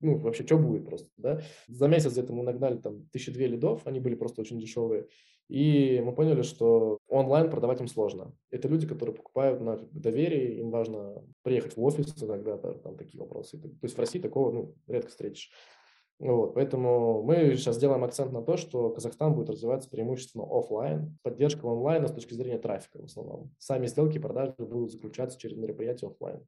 [0.00, 1.40] ну, вообще, что будет просто, да.
[1.68, 5.06] За месяц где-то мы нагнали там тысячи две лидов, они были просто очень дешевые.
[5.48, 8.32] И мы поняли, что онлайн продавать им сложно.
[8.50, 13.58] Это люди, которые покупают на доверие, им важно приехать в офис иногда, там такие вопросы.
[13.58, 15.50] То есть в России такого ну, редко встретишь.
[16.20, 21.66] Вот, поэтому мы сейчас делаем акцент на то, что Казахстан будет развиваться преимущественно офлайн, поддержка
[21.66, 23.50] онлайна с точки зрения трафика в основном.
[23.58, 26.46] Сами сделки и продажи будут заключаться через мероприятия офлайн.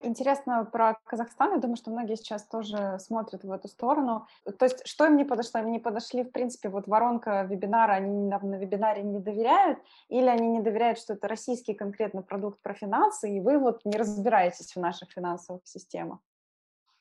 [0.00, 1.54] Интересно про Казахстан.
[1.54, 4.26] Я думаю, что многие сейчас тоже смотрят в эту сторону.
[4.58, 5.60] То есть, что им не подошло?
[5.60, 10.26] Им не подошли, в принципе, вот воронка вебинара, они на, на вебинаре не доверяют, или
[10.26, 14.76] они не доверяют, что это российский конкретно продукт про финансы, и вы вот не разбираетесь
[14.76, 16.20] в наших финансовых системах?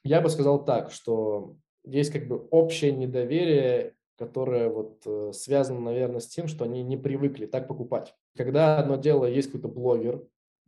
[0.04, 6.20] Я бы сказал так, что есть как бы общее недоверие, которое вот э, связано, наверное,
[6.20, 8.16] с тем, что они не привыкли так покупать.
[8.36, 10.24] Когда одно дело, есть какой-то блогер,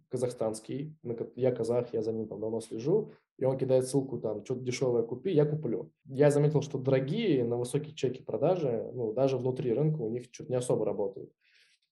[0.09, 0.97] казахстанский,
[1.35, 5.03] я казах, я за ним там давно слежу, и он кидает ссылку там, что-то дешевое
[5.03, 5.91] купи, я куплю.
[6.05, 10.51] Я заметил, что дорогие на высокие чеки продажи, ну, даже внутри рынка у них что-то
[10.51, 11.31] не особо работают.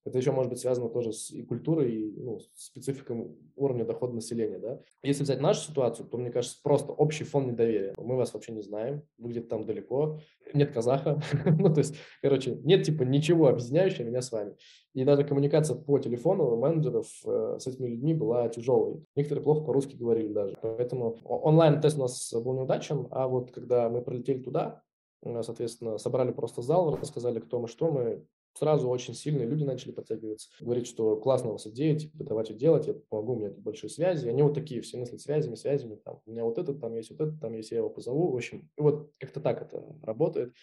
[0.08, 4.58] Это еще может быть связано тоже с и культурой, и ну, спецификой уровня дохода населения.
[4.58, 4.80] Да?
[5.04, 7.94] Если взять нашу ситуацию, то, мне кажется, просто общий фон недоверия.
[7.98, 10.20] Мы вас вообще не знаем, вы где-то там далеко,
[10.54, 11.22] нет казаха.
[11.46, 14.56] ну, то есть, короче, нет типа ничего объединяющего меня с вами.
[14.94, 19.04] И даже коммуникация по телефону менеджеров э, с этими людьми была тяжелой.
[19.16, 20.56] Некоторые плохо по-русски говорили даже.
[20.62, 24.82] Поэтому онлайн-тест у нас был неудачен, а вот когда мы прилетели туда,
[25.24, 28.26] э, соответственно, собрали просто зал, рассказали, кто мы, что мы,
[28.58, 30.50] сразу очень сильные люди начали подтягиваться.
[30.60, 33.90] Говорить, что классно у вас идея, типа, давайте делать, я помогу, у меня тут большие
[33.90, 34.28] связи.
[34.28, 37.22] Они вот такие все мыслят связями, связями, там, у меня вот этот, там есть вот
[37.22, 38.32] этот, там есть, я его позову.
[38.32, 40.54] В общем, вот как-то так это работает.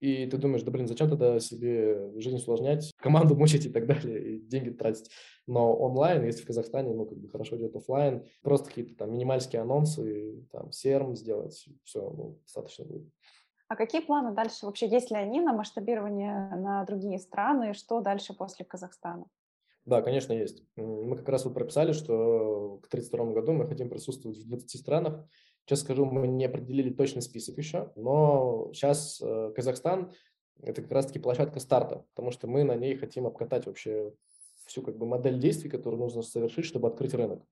[0.00, 4.36] И ты думаешь, да блин, зачем тогда себе жизнь усложнять, команду мучить и так далее,
[4.36, 5.10] и деньги тратить.
[5.46, 9.62] Но онлайн, если в Казахстане, ну, как бы хорошо идет офлайн, просто какие-то там минимальские
[9.62, 13.08] анонсы, там, серм сделать, все, ну, достаточно будет.
[13.68, 14.64] А какие планы дальше?
[14.64, 17.74] Вообще, есть ли они на масштабирование на другие страны?
[17.74, 19.26] Что дальше после Казахстана?
[19.84, 20.62] Да, конечно, есть.
[20.76, 25.26] Мы как раз вот прописали, что к 2032 году мы хотим присутствовать в 20 странах.
[25.64, 30.12] Сейчас скажу, мы не определили точный список еще, но сейчас э, Казахстан–
[30.62, 34.14] это как раз-таки площадка старта, потому что мы на ней хотим обкатать вообще
[34.64, 37.42] всю как бы модель действий, которую нужно совершить, чтобы открыть рынок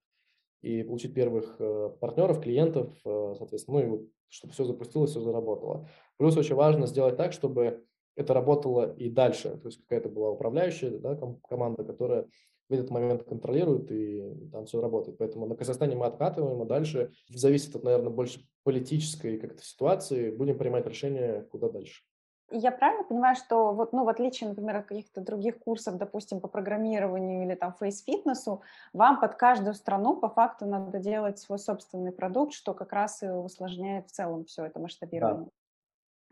[0.63, 5.89] и получить первых э, партнеров, клиентов, э, соответственно, ну и чтобы все запустилось, все заработало.
[6.17, 7.85] Плюс очень важно сделать так, чтобы
[8.17, 11.19] это работало и дальше, то есть какая-то была управляющая да,
[11.49, 12.27] команда, которая
[12.69, 15.19] в этот момент контролирует и там все работает.
[15.19, 20.59] Поэтому на Казахстане мы откатываем, а дальше зависит от, наверное, больше политической как-то ситуации, будем
[20.59, 22.03] принимать решение, куда дальше.
[22.51, 26.47] Я правильно понимаю, что вот, ну, в отличие, например, от каких-то других курсов, допустим, по
[26.47, 32.53] программированию или там фейс-фитнесу, вам под каждую страну по факту надо делать свой собственный продукт,
[32.55, 35.49] что как раз и усложняет в целом все это масштабирование.
[35.49, 35.51] Да.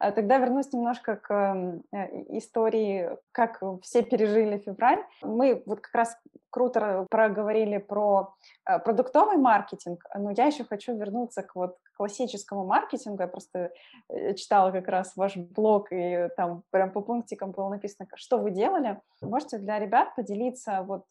[0.04, 1.32] А тогда вернусь немножко к
[1.92, 5.02] э, истории, как все пережили февраль.
[5.22, 6.18] Мы вот как раз
[6.50, 8.34] круто проговорили про
[8.68, 13.22] э, продуктовый маркетинг, но я еще хочу вернуться к вот классическому маркетингу.
[13.22, 13.72] Я просто
[14.10, 18.50] э, читала как раз ваш блог, и там прям по пунктикам было написано, что вы
[18.50, 19.00] делали.
[19.22, 21.06] Можете для ребят поделиться вот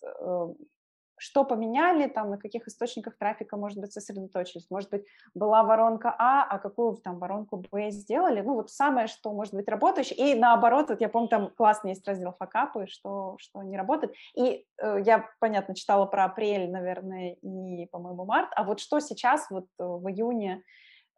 [1.24, 4.70] что поменяли, там, на каких источниках трафика, может быть, сосредоточились.
[4.70, 8.42] Может быть, была воронка А, а какую там воронку Б сделали.
[8.42, 10.18] Ну, вот самое, что может быть работающее.
[10.18, 14.14] И наоборот, вот я помню, там классный есть раздел факапы, что, что не работает.
[14.36, 18.50] И э, я, понятно, читала про апрель, наверное, и, по-моему, март.
[18.58, 20.62] А вот что сейчас, вот э, в июне,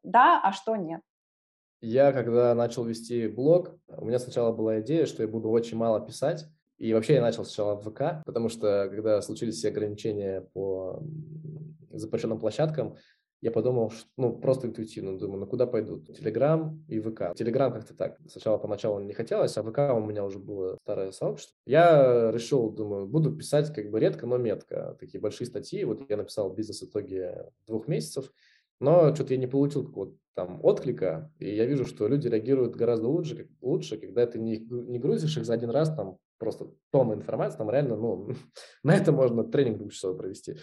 [0.04, 1.02] да, а что нет?
[1.82, 6.00] Я, когда начал вести блог, у меня сначала была идея, что я буду очень мало
[6.00, 6.46] писать,
[6.78, 11.02] и вообще я начал сначала в ВК, потому что когда случились все ограничения по
[11.92, 12.96] запрещенным площадкам,
[13.42, 16.08] я подумал, что, ну, просто интуитивно думаю, ну, куда пойдут?
[16.18, 17.36] Телеграм и ВК.
[17.36, 18.18] Телеграм как-то так.
[18.28, 21.56] Сначала поначалу не хотелось, а ВК у меня уже было старое сообщество.
[21.66, 24.98] Я решил, думаю, буду писать как бы редко, но метко.
[25.00, 25.84] Такие большие статьи.
[25.84, 28.32] Вот я написал «Бизнес в итоге двух месяцев».
[28.80, 33.08] Но что-то я не получил какого-то там отклика, и я вижу, что люди реагируют гораздо
[33.08, 37.58] лучше, лучше когда ты не, не грузишь их за один раз там просто тонна информации,
[37.58, 38.30] там реально, ну,
[38.84, 40.58] на это можно тренинг двухчасовой провести.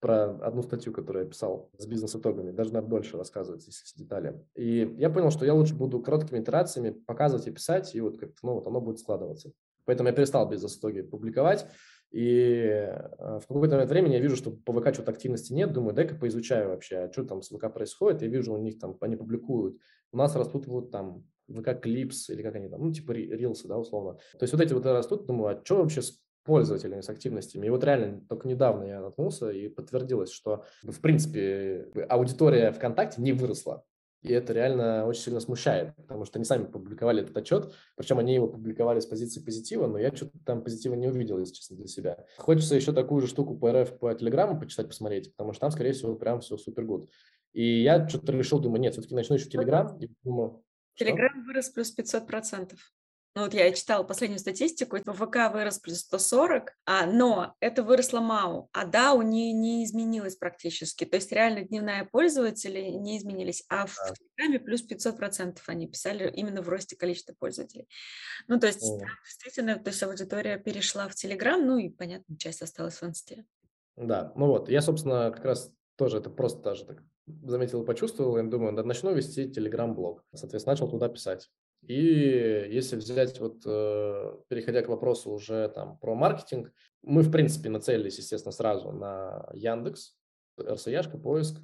[0.00, 4.42] Про одну статью, которую я писал с бизнес-итогами, даже надо дольше рассказывать, если с детали.
[4.54, 8.38] И я понял, что я лучше буду короткими итерациями показывать и писать, и вот как-то,
[8.42, 9.52] ну, вот оно будет складываться.
[9.84, 11.66] Поэтому я перестал бизнес-итоги публиковать,
[12.10, 15.94] и э, в какой-то момент времени я вижу, что по ВК что-то активности нет, думаю,
[15.94, 18.22] дай-ка поизучаю вообще, а что там с ВК происходит.
[18.22, 19.78] Я вижу, у них там, они публикуют,
[20.12, 23.78] у нас растут вот там ВК Клипс или как они там, ну, типа рилсы, да,
[23.78, 24.14] условно.
[24.38, 27.66] То есть вот эти вот растут, думаю, а что вообще с пользователями, с активностями.
[27.66, 33.32] И вот реально только недавно я наткнулся и подтвердилось, что, в принципе, аудитория ВКонтакте не
[33.32, 33.84] выросла.
[34.22, 38.34] И это реально очень сильно смущает, потому что они сами публиковали этот отчет, причем они
[38.34, 41.86] его публиковали с позиции позитива, но я что-то там позитива не увидел, если честно, для
[41.86, 42.26] себя.
[42.36, 45.92] Хочется еще такую же штуку по РФ, по Телеграму почитать, посмотреть, потому что там, скорее
[45.92, 47.08] всего, прям все супер гуд.
[47.52, 49.98] И я что-то решил, думаю, нет, все-таки начну еще Телеграм.
[50.94, 52.92] Телеграм вырос плюс 500 процентов.
[53.36, 58.68] Ну вот я читала последнюю статистику, ВК вырос плюс 140, а, но это выросло МАУ,
[58.72, 61.04] а DAO не, не изменилось практически.
[61.04, 64.14] То есть реально дневная пользователи не изменились, а в да.
[64.14, 67.88] Телеграме плюс 500 процентов они писали именно в росте количества пользователей.
[68.48, 72.62] Ну то есть там, действительно, то есть аудитория перешла в Телеграм, ну и, понятно, часть
[72.62, 73.44] осталась в Инсте.
[73.94, 77.04] Да, ну вот, я, собственно, как раз тоже это просто даже так
[77.42, 80.24] заметил и почувствовал, я думаю, да, начну вести телеграм-блог.
[80.34, 81.50] Соответственно, начал туда писать.
[81.82, 87.70] И если взять вот, э, переходя к вопросу уже там про маркетинг, мы, в принципе,
[87.70, 90.14] нацелились, естественно, сразу на Яндекс,
[90.60, 91.56] РСЯшка, поиск,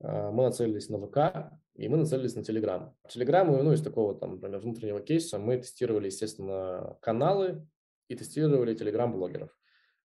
[0.00, 2.94] э, мы нацелились на ВК, и мы нацелились на Телеграм.
[3.08, 7.66] Телеграм, ну, из такого, там, например, внутреннего кейса мы тестировали, естественно, каналы
[8.08, 9.50] и тестировали Телеграм-блогеров.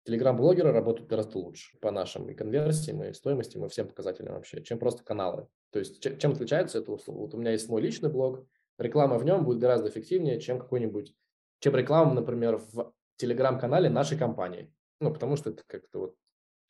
[0.06, 4.78] Телеграм-блогеры работают гораздо лучше по нашим и конверсиям, и стоимостям, и всем показателям вообще, чем
[4.78, 5.48] просто каналы.
[5.72, 6.96] То есть чем отличается это?
[7.08, 8.46] Вот у меня есть мой личный блог,
[8.78, 11.16] реклама в нем будет гораздо эффективнее, чем какой-нибудь,
[11.60, 14.72] чем реклама, например, в телеграм-канале нашей компании.
[15.00, 16.16] Ну, потому что это как-то вот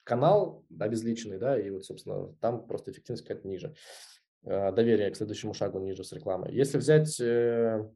[0.03, 3.75] канал да, безличный, да, и вот, собственно, там просто эффективность какая-то ниже.
[4.43, 6.53] Э, доверие к следующему шагу ниже с рекламой.
[6.53, 7.89] Если взять э,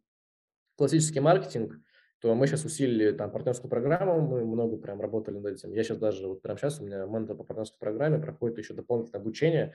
[0.75, 1.79] классический маркетинг,
[2.21, 5.73] то мы сейчас усилили там партнерскую программу, мы много прям работали над этим.
[5.73, 9.21] Я сейчас даже, вот прямо сейчас у меня ментор по партнерской программе проходит еще дополнительное
[9.21, 9.73] обучение,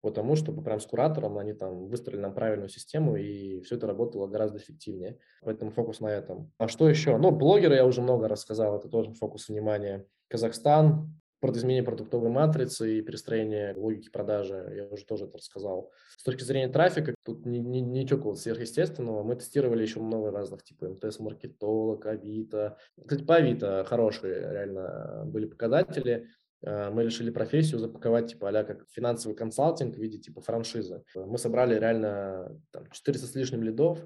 [0.00, 4.26] потому чтобы прям с куратором они там выстроили нам правильную систему, и все это работало
[4.26, 5.18] гораздо эффективнее.
[5.42, 6.50] Поэтому фокус на этом.
[6.58, 7.16] А что еще?
[7.18, 10.06] Ну, блогеры я уже много рассказал, это тоже фокус внимания.
[10.28, 11.14] Казахстан,
[11.50, 15.92] изменение продуктовой матрицы и перестроение логики продажи, я уже тоже это рассказал.
[16.16, 19.22] С точки зрения трафика, тут не, не, ничего сверхъестественного.
[19.22, 22.78] Мы тестировали еще много разных, типа МТС-маркетолог, Авито.
[23.04, 26.28] Кстати, по Авито хорошие реально были показатели.
[26.62, 31.02] Э, мы решили профессию запаковать, типа, а как финансовый консалтинг в виде, типа, франшизы.
[31.14, 33.98] Мы собрали реально там, 400 с лишним лидов,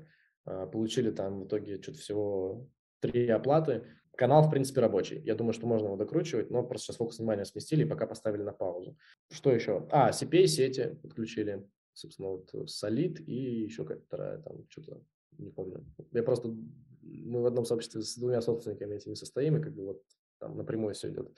[0.46, 2.66] э, получили там в итоге что-то всего
[3.00, 3.84] три оплаты.
[4.16, 5.20] Канал, в принципе, рабочий.
[5.24, 8.43] Я думаю, что можно его докручивать, но просто сейчас фокус внимания сместили и пока поставили
[8.43, 8.97] на паузу.
[9.30, 9.86] Что еще?
[9.90, 11.68] А, CPA-сети подключили.
[11.93, 15.02] Собственно, вот Solid и еще какая-то вторая, там, что-то,
[15.38, 15.84] не помню.
[16.12, 16.55] Я просто,
[17.02, 20.02] мы в одном сообществе с двумя собственниками этими состоим, и как бы вот
[20.38, 21.30] там напрямую все идет.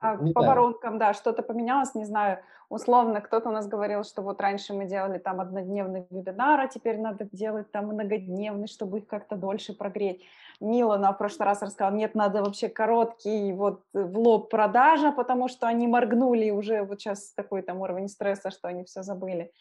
[0.00, 0.56] А не по знаю.
[0.56, 2.38] воронкам, да, что-то поменялось, не знаю.
[2.70, 6.98] Условно, кто-то у нас говорил, что вот раньше мы делали там однодневный вебинар, а теперь
[6.98, 10.22] надо делать там многодневный, чтобы их как-то дольше прогреть.
[10.60, 15.66] Милана в прошлый раз рассказала, нет, надо вообще короткий вот в лоб продажа, потому что
[15.66, 19.52] они моргнули и уже вот сейчас такой там уровень стресса, что они все забыли.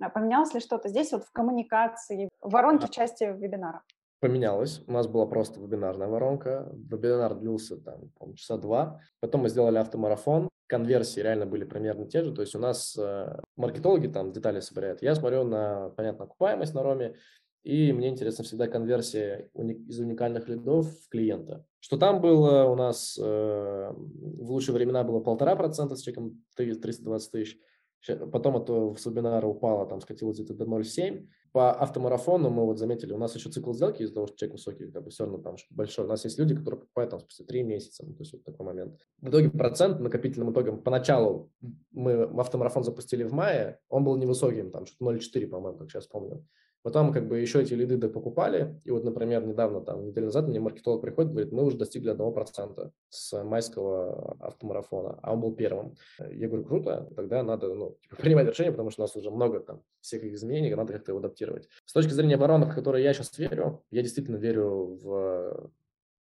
[0.00, 3.82] А поменялось ли что-то здесь вот в коммуникации, воронке в части вебинара?
[4.26, 4.82] Поменялось.
[4.86, 6.68] У нас была просто вебинарная воронка.
[6.72, 9.00] Вебинар длился там, часа два.
[9.20, 10.48] Потом мы сделали автомарафон.
[10.66, 12.34] Конверсии реально были примерно те же.
[12.34, 15.00] То есть у нас э, маркетологи там детали собирают.
[15.00, 17.14] Я смотрю на, понятно, окупаемость на Роме.
[17.62, 21.64] И мне интересна всегда конверсия из уникальных лидов в клиента.
[21.78, 27.30] Что там было у нас э, в лучшие времена было полтора процента с чеком 320
[27.30, 27.58] тысяч.
[28.14, 31.26] Потом это с вебинара упало, там скатилось где-то до 0,7
[31.56, 34.90] по автомарафону мы вот заметили, у нас еще цикл сделки из-за того, что чек высокий,
[34.90, 36.04] как бы все равно там большой.
[36.04, 38.66] У нас есть люди, которые покупают там спустя три месяца, ну, то есть вот такой
[38.66, 39.00] момент.
[39.22, 41.50] В итоге процент накопительным итогом поначалу
[41.92, 46.44] мы автомарафон запустили в мае, он был невысоким, там что-то 0,4, по-моему, как сейчас помню.
[46.86, 50.60] Потом как бы еще эти лиды покупали, и вот, например, недавно, там, неделю назад мне
[50.60, 55.96] маркетолог приходит, говорит, мы уже достигли 1% с майского автомарафона, а он был первым.
[56.30, 59.58] Я говорю, круто, тогда надо ну, типа, принимать решение, потому что у нас уже много
[59.58, 61.68] там всех изменений, надо как-то его адаптировать.
[61.86, 65.72] С точки зрения воронок, в которые я сейчас верю, я действительно верю в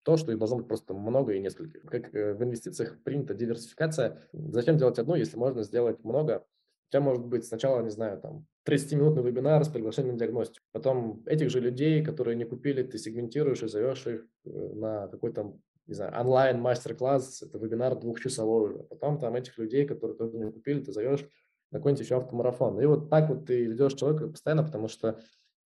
[0.03, 1.81] то, что их должно быть просто много и несколько.
[1.81, 4.21] Как э, в инвестициях принята диверсификация.
[4.31, 6.45] Зачем делать одну, если можно сделать много?
[6.87, 10.65] У тебя может быть сначала, не знаю, там 30-минутный вебинар с приглашением на диагностику.
[10.71, 15.57] Потом этих же людей, которые не купили, ты сегментируешь и зовешь их э, на какой-то,
[15.87, 18.83] не знаю, онлайн мастер-класс, это вебинар двухчасовой уже.
[18.83, 21.27] Потом там этих людей, которые тоже не купили, ты зовешь
[21.71, 22.79] на какой-нибудь еще автомарафон.
[22.79, 25.19] И вот так вот ты ведешь человека постоянно, потому что,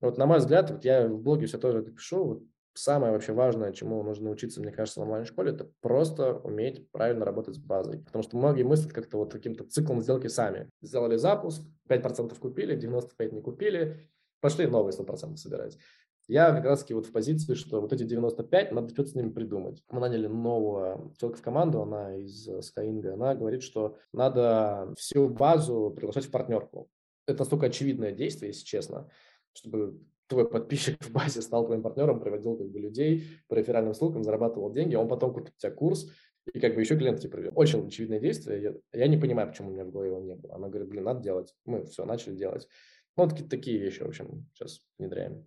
[0.01, 2.43] вот на мой взгляд, вот я в блоге все тоже это пишу, вот
[2.77, 7.55] самое вообще важное, чему нужно учиться, мне кажется, в онлайн-школе, это просто уметь правильно работать
[7.55, 7.99] с базой.
[7.99, 10.69] Потому что многие мыслят как-то вот каким-то циклом сделки сами.
[10.81, 14.09] Сделали запуск, 5% купили, 95% не купили,
[14.41, 15.77] пошли новые 100% собирать.
[16.27, 19.29] Я как раз таки вот в позиции, что вот эти 95, надо что-то с ними
[19.29, 19.81] придумать.
[19.89, 25.93] Мы наняли нового человека в команду, она из Skyeng, она говорит, что надо всю базу
[25.95, 26.89] приглашать в партнерку.
[27.27, 29.09] это настолько очевидное действие, если честно,
[29.53, 34.23] чтобы твой подписчик в базе стал твоим партнером, приводил как бы людей по реферальным ссылкам,
[34.23, 36.09] зарабатывал деньги, он потом купит у тебя курс,
[36.53, 37.53] и как бы еще клиент тебе приведет.
[37.55, 38.61] Очень очевидное действие.
[38.61, 40.55] Я, я не понимаю, почему у меня в голове его не было.
[40.55, 41.53] Она говорит, блин, надо делать.
[41.65, 42.67] Мы все начали делать.
[43.17, 45.45] Ну, такие, такие вещи, в общем, сейчас внедряем.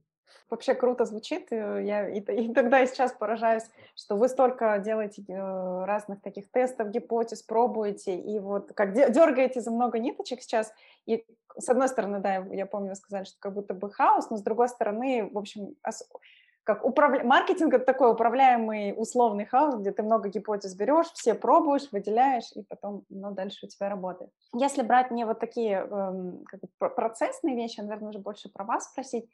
[0.48, 1.48] Вообще круто звучит.
[1.51, 6.90] Я и, и тогда и сейчас поражаюсь, что вы столько делаете э, разных таких тестов,
[6.90, 10.73] гипотез, пробуете, и вот как дергаете за много ниточек сейчас.
[11.07, 11.24] И
[11.59, 14.43] с одной стороны, да, я помню, вы сказали, что как будто бы хаос, но с
[14.43, 15.74] другой стороны, в общем,
[16.65, 17.24] как управля...
[17.24, 22.62] маркетинг это такой управляемый условный хаос, где ты много гипотез берешь, все пробуешь, выделяешь, и
[22.62, 24.31] потом ну, дальше у тебя работает.
[24.55, 29.28] Если брать не вот такие эм, как процессные вещи, наверное, уже больше про вас спросить,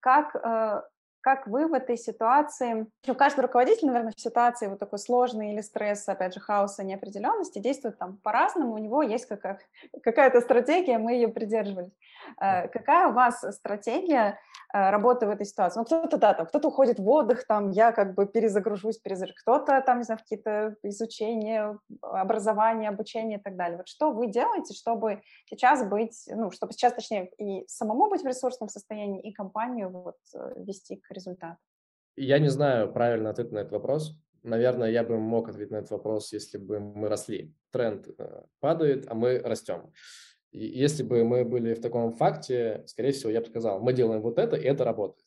[0.00, 0.82] как э,
[1.20, 5.60] как вы в этой ситуации, у каждого руководителя, наверное, в ситуации вот такой сложной или
[5.60, 9.58] стресса, опять же, хаоса, неопределенности действует там по-разному, у него есть какая-
[10.02, 11.92] какая-то стратегия, мы ее придерживались.
[12.40, 14.38] Э, какая у вас стратегия
[14.72, 15.80] э, работы в этой ситуации?
[15.80, 19.80] Ну, кто-то, да, там, кто-то уходит в отдых, там, я как бы перезагружусь, перезагружусь, кто-то
[19.80, 23.78] там, не знаю, какие-то изучения, образование, обучение и так далее.
[23.78, 28.26] Вот что вы делаете, чтобы сейчас быть, ну, чтобы сейчас, точнее, и самому быть в
[28.26, 31.58] ресурсном состоянии, и компанию вот э, вести к результат?
[32.16, 34.18] Я не знаю правильно ответ на этот вопрос.
[34.42, 37.54] Наверное, я бы мог ответить на этот вопрос, если бы мы росли.
[37.72, 39.92] Тренд э, падает, а мы растем.
[40.50, 44.22] И если бы мы были в таком факте, скорее всего, я бы сказал, мы делаем
[44.22, 45.26] вот это, и это работает.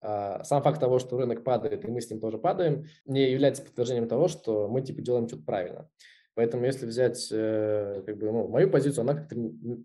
[0.00, 3.62] А сам факт того, что рынок падает, и мы с ним тоже падаем, не является
[3.62, 5.90] подтверждением того, что мы типа делаем что-то правильно.
[6.34, 9.34] Поэтому если взять э, как бы, ну, мою позицию, она как-то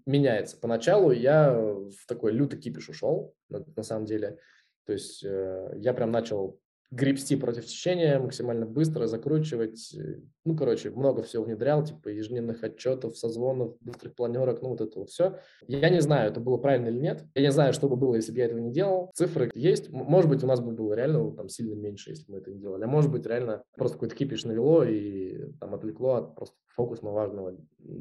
[0.05, 0.55] меняется.
[0.60, 4.38] Поначалу я в такой лютый кипиш ушел, на, на самом деле.
[4.85, 6.60] То есть э, я прям начал
[6.93, 9.95] гребсти против течения максимально быстро, закручивать.
[9.95, 14.99] Э, ну, короче, много всего внедрял, типа ежедневных отчетов, созвонов, быстрых планерок, ну, вот это
[14.99, 15.39] вот все.
[15.68, 17.26] Я не знаю, это было правильно или нет.
[17.34, 19.11] Я не знаю, что бы было, если бы я этого не делал.
[19.15, 19.89] Цифры есть.
[19.89, 22.60] Может быть, у нас бы было реально там сильно меньше, если бы мы это не
[22.60, 22.84] делали.
[22.84, 27.57] А может быть, реально просто какой-то кипиш навело и там отвлекло от просто фокусно важного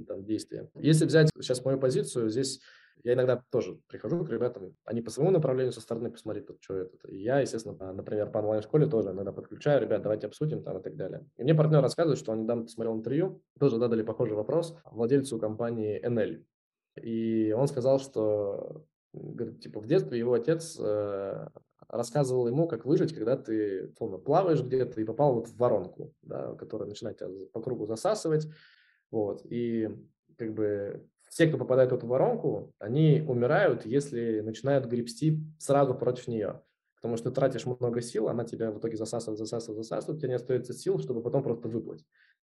[0.06, 0.68] там, действия.
[0.74, 2.60] Если взять сейчас мою позицию, здесь
[3.05, 6.74] я иногда тоже прихожу к ребятам, они по своему направлению со стороны посмотреть, тут что
[6.74, 7.09] это.
[7.09, 10.97] И я, естественно, например, по онлайн-школе тоже иногда подключаю, ребят, давайте обсудим там и так
[10.97, 11.27] далее.
[11.36, 16.01] И мне партнер рассказывает, что он недавно посмотрел интервью, тоже задали похожий вопрос владельцу компании
[16.05, 16.44] NL.
[17.01, 21.48] И он сказал, что говорит, типа в детстве его отец э,
[21.89, 26.55] рассказывал ему, как выжить, когда ты условно, плаваешь где-то и попал вот в воронку, да,
[26.55, 28.48] которая начинает тебя по кругу засасывать.
[29.10, 29.43] Вот.
[29.44, 29.89] И
[30.39, 36.28] как бы все, кто попадает в эту воронку, они умирают, если начинают гребсти сразу против
[36.28, 36.60] нее.
[36.96, 40.28] Потому что ты тратишь много сил, она тебя в итоге засасывает, засасывает, засасывает, у тебя
[40.28, 42.04] не остается сил, чтобы потом просто выплыть.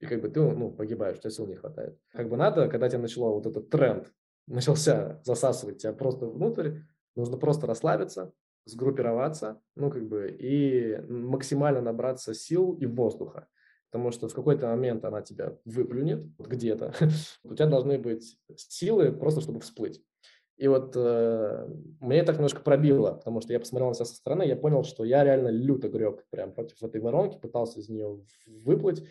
[0.00, 1.98] И как бы ты ну, погибаешь, у тебя сил не хватает.
[2.12, 4.12] Как бы надо, когда тебе начало вот этот тренд,
[4.46, 6.80] начался засасывать тебя просто внутрь,
[7.14, 8.34] нужно просто расслабиться,
[8.66, 13.48] сгруппироваться, ну, как бы, и максимально набраться сил и воздуха
[13.97, 16.93] потому что в какой-то момент она тебя выплюнет где-то.
[17.44, 20.02] У тебя должны быть силы просто, чтобы всплыть.
[20.59, 21.68] И вот э,
[22.01, 25.05] мне так немножко пробило, потому что я посмотрел на себя со стороны, я понял, что
[25.05, 29.02] я реально люто греб прям против этой воронки, пытался из нее выплыть.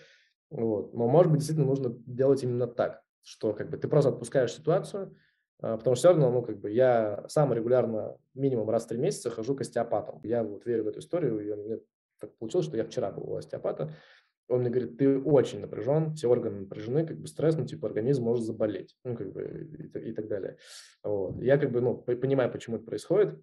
[0.52, 0.94] Вот.
[0.94, 5.16] Но, может быть, действительно нужно делать именно так, что как бы ты просто отпускаешь ситуацию,
[5.64, 9.00] э, потому что все равно, ну, как бы я сам регулярно минимум раз в три
[9.00, 10.20] месяца хожу к остеопатам.
[10.24, 11.80] Я вот верю в эту историю, и мне
[12.20, 13.94] так получилось, что я вчера был у остеопата,
[14.48, 18.24] он мне говорит, ты очень напряжен, все органы напряжены, как бы стресс, ну, типа, организм
[18.24, 20.58] может заболеть, ну, как бы, и, и так далее.
[21.04, 21.42] Вот.
[21.42, 23.40] Я, как бы, ну, понимаю, почему это происходит,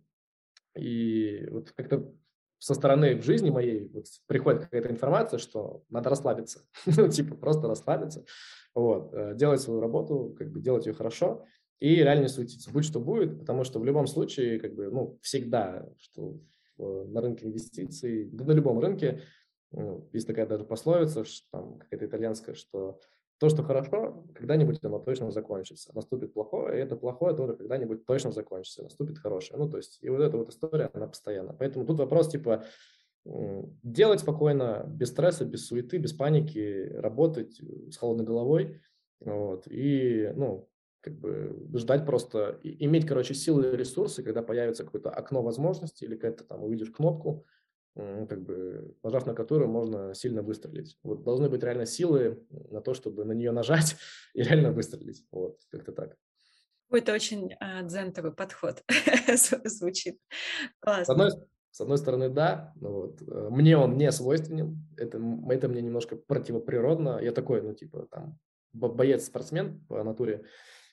[0.77, 2.13] и вот как-то
[2.59, 7.67] со стороны в жизни моей вот приходит какая-то информация, что надо расслабиться, ну, типа, просто
[7.67, 8.25] расслабиться,
[8.75, 11.45] вот, э, делать свою работу, как бы, делать ее хорошо,
[11.81, 15.19] и реально не суетиться, будь что будет, потому что в любом случае, как бы, ну,
[15.21, 16.39] всегда, что
[16.79, 19.21] на рынке инвестиций, да на любом рынке
[19.73, 23.01] ну, есть такая даже пословица, что, там какая-то итальянская, что
[23.39, 25.93] то, что хорошо, когда-нибудь оно точно закончится.
[25.95, 28.85] Наступит плохое, и это плохое тоже когда-нибудь точно закончится.
[28.85, 29.59] Наступит хорошее.
[29.59, 31.53] Ну, то есть, и вот эта вот история, она постоянно.
[31.53, 32.65] Поэтому тут вопрос, типа,
[33.25, 38.81] делать спокойно, без стресса, без суеты, без паники, работать с холодной головой,
[39.21, 40.69] вот, и, ну,
[41.01, 46.15] как бы ждать просто, иметь, короче, силы и ресурсы, когда появится какое-то окно возможностей или
[46.15, 47.45] какая-то там увидишь кнопку,
[47.95, 50.99] как бы нажав на которую можно сильно выстрелить.
[51.03, 53.97] Вот должны быть реально силы на то, чтобы на нее нажать
[54.35, 55.25] и реально выстрелить.
[55.31, 56.17] Вот, как-то так.
[56.91, 58.83] Это очень а, дзентовый подход
[59.65, 60.19] звучит.
[60.81, 61.05] Классно.
[61.05, 61.31] С одной,
[61.71, 67.19] с одной стороны, да, вот, э, мне он не свойственен, это, это мне немножко противоприродно.
[67.23, 68.39] Я такой, ну, типа, там,
[68.75, 70.45] боец-спортсмен по натуре,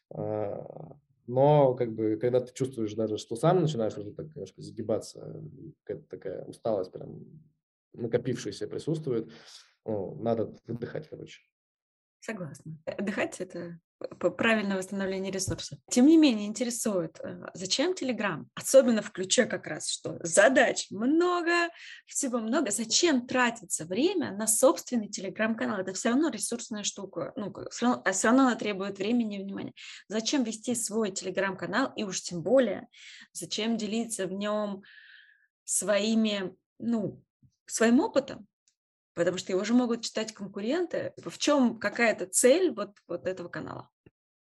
[0.10, 0.96] а,
[1.30, 5.44] но как бы, когда ты чувствуешь даже, что сам начинаешь уже так немножко загибаться,
[5.84, 7.44] какая-то такая усталость прям
[7.94, 9.32] накопившаяся присутствует,
[9.86, 11.42] ну, надо выдыхать, короче.
[12.20, 12.78] Согласна.
[12.86, 13.80] Отдыхать– это
[14.38, 15.78] правильное восстановление ресурсов.
[15.90, 18.46] Тем не менее, интересует, э, зачем Telegram?
[18.56, 21.70] Особенно в ключе как раз, что задач много,
[22.06, 22.72] всего много.
[22.72, 25.80] Зачем тратиться время на собственный Telegram-канал?
[25.80, 27.34] Это все равно ресурсная штука.
[27.36, 29.74] Ну, все равно, все равно она требует времени и внимания.
[30.08, 31.94] Зачем вести свой Telegram-канал?
[31.96, 32.88] И уж тем более,
[33.34, 34.84] зачем делиться в нем
[35.66, 37.24] своими, ну,
[37.66, 38.49] своим опытом?
[39.20, 41.12] Потому что его же могут читать конкуренты.
[41.18, 43.90] В чем какая-то цель вот, вот этого канала?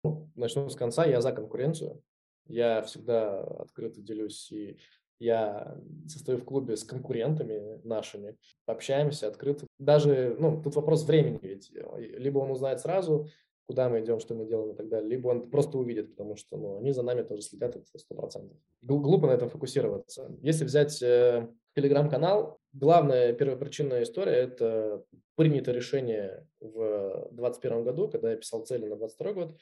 [0.03, 1.07] Ну, начну с конца.
[1.07, 2.03] Я за конкуренцию.
[2.45, 4.77] Я всегда открыто делюсь и
[5.19, 5.75] я
[6.07, 8.37] состою в клубе с конкурентами нашими,
[8.67, 9.65] общаемся открыто.
[9.79, 11.71] Даже, ну, тут вопрос времени ведь.
[11.97, 13.27] Либо он узнает сразу,
[13.65, 16.57] куда мы идем, что мы делаем и так далее, либо он просто увидит, потому что
[16.57, 18.55] ну, они за нами тоже следят, это сто процентов.
[18.83, 20.31] Глупо на этом фокусироваться.
[20.43, 25.03] Если взять э, телеграм-канал, главная первопричинная история– это
[25.35, 29.57] принято решение в 2021 году, когда я писал цели на 2022 год.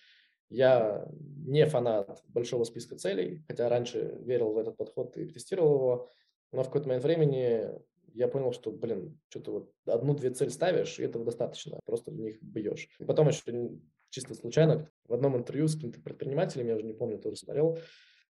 [0.50, 1.08] Я
[1.46, 6.10] не фанат большого списка целей, хотя раньше верил в этот подход и тестировал его,
[6.52, 7.70] но в какой-то момент времени
[8.14, 12.42] я понял, что, блин, что-то вот одну-две цель ставишь, и этого достаточно, просто в них
[12.42, 12.90] бьешь.
[13.00, 13.44] И потом еще
[14.10, 17.78] чисто случайно в одном интервью с каким-то предпринимателем, я уже не помню, тоже смотрел,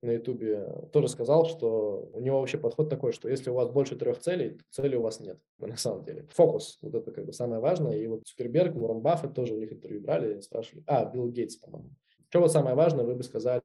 [0.02, 3.96] на Ютубе тоже сказал, что у него вообще подход такой, что если у вас больше
[3.96, 6.26] трех целей, то цели у вас нет, на самом деле.
[6.30, 7.96] Фокус, вот это как бы самое важное.
[7.96, 10.84] И вот Цукерберг, Уоррен Баффет тоже у них интервью брали спрашивали.
[10.86, 11.90] А, Билл Гейтс, по-моему.
[12.28, 13.62] Что вот самое важное, вы бы сказали,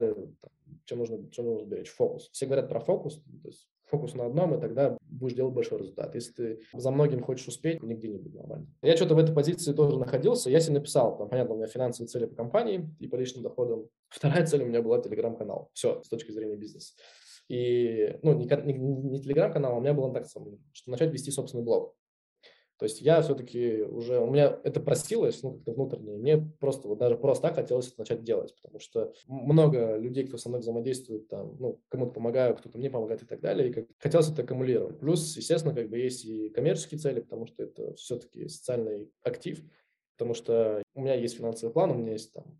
[0.85, 1.91] что нужно, что нужно беречь?
[1.91, 2.29] Фокус.
[2.31, 6.15] Все говорят про фокус, то есть фокус на одном, и тогда будешь делать большой результат.
[6.15, 8.67] Если ты за многим хочешь успеть, нигде не будет нормально.
[8.81, 10.49] Я что-то в этой позиции тоже находился.
[10.49, 13.87] Я себе написал, там, понятно, у меня финансовые цели по компании и по личным доходам.
[14.09, 15.69] Вторая цель у меня была телеграм-канал.
[15.73, 16.93] Все, с точки зрения бизнеса.
[17.47, 21.63] И, ну, не, не, не телеграм-канал, а у меня было так, что начать вести собственный
[21.63, 21.95] блог.
[22.77, 26.97] То есть я все-таки уже, у меня это просилось, ну, как-то внутренне, мне просто, вот
[26.97, 31.29] даже просто так хотелось это начать делать, потому что много людей, кто со мной взаимодействует,
[31.29, 34.99] там, ну, кому-то помогаю, кто-то мне помогает и так далее, и как хотелось это аккумулировать.
[34.99, 39.63] Плюс, естественно, как бы есть и коммерческие цели, потому что это все-таки социальный актив,
[40.17, 42.59] потому что у меня есть финансовый план, у меня есть там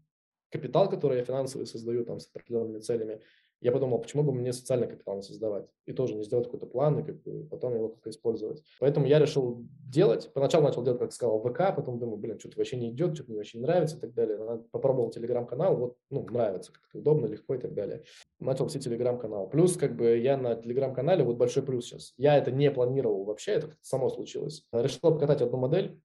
[0.49, 3.21] капитал, который я финансовый создаю там с определенными целями,
[3.61, 6.99] я подумал, почему бы мне социальный капитал не создавать и тоже не сделать какой-то план
[6.99, 8.63] и как бы потом его как-то использовать.
[8.79, 10.31] Поэтому я решил делать.
[10.33, 13.39] Поначалу начал делать, как сказал, ВК, потом думаю, блин, что-то вообще не идет, что-то мне
[13.39, 14.37] вообще не нравится и так далее.
[14.71, 18.03] Попробовал телеграм-канал, вот, ну, нравится, как-то удобно, легко и так далее.
[18.39, 19.49] Начал все телеграм-канал.
[19.49, 22.13] Плюс, как бы, я на телеграм-канале, вот большой плюс сейчас.
[22.17, 24.65] Я это не планировал вообще, это само случилось.
[24.73, 25.99] Решил покатать одну модель,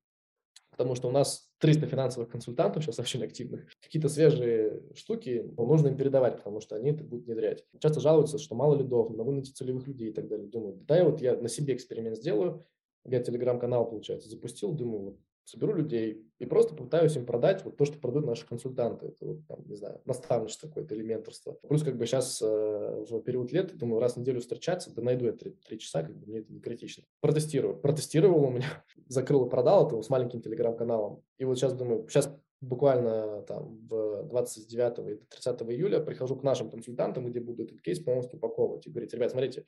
[0.70, 3.66] потому что у нас 300 финансовых консультантов сейчас очень активных.
[3.82, 7.64] Какие-то свежие штуки ну, нужно им передавать, потому что они это будут внедрять.
[7.78, 10.48] Часто жалуются, что мало лидов, не могу найти целевых людей и так далее.
[10.48, 12.64] Думаю, да, вот я на себе эксперимент сделаю.
[13.04, 15.18] Я телеграм-канал, получается, запустил, думаю, вот
[15.50, 19.06] соберу людей и просто попытаюсь им продать вот то, что продают наши консультанты.
[19.06, 21.58] Это вот, там, не знаю, наставничество какое-то или менторство.
[21.68, 25.26] Плюс как бы сейчас э, в период лет, думаю, раз в неделю встречаться, да найду
[25.26, 27.04] я три, три часа, как бы мне это не критично.
[27.20, 27.76] Протестирую.
[27.76, 31.22] Протестировал у меня, закрыл и продал это с маленьким телеграм-каналом.
[31.38, 36.70] И вот сейчас думаю, сейчас буквально там в 29 и 30 июля прихожу к нашим
[36.70, 39.64] консультантам, где буду этот кейс полностью упаковывать и говорить, ребят, смотрите,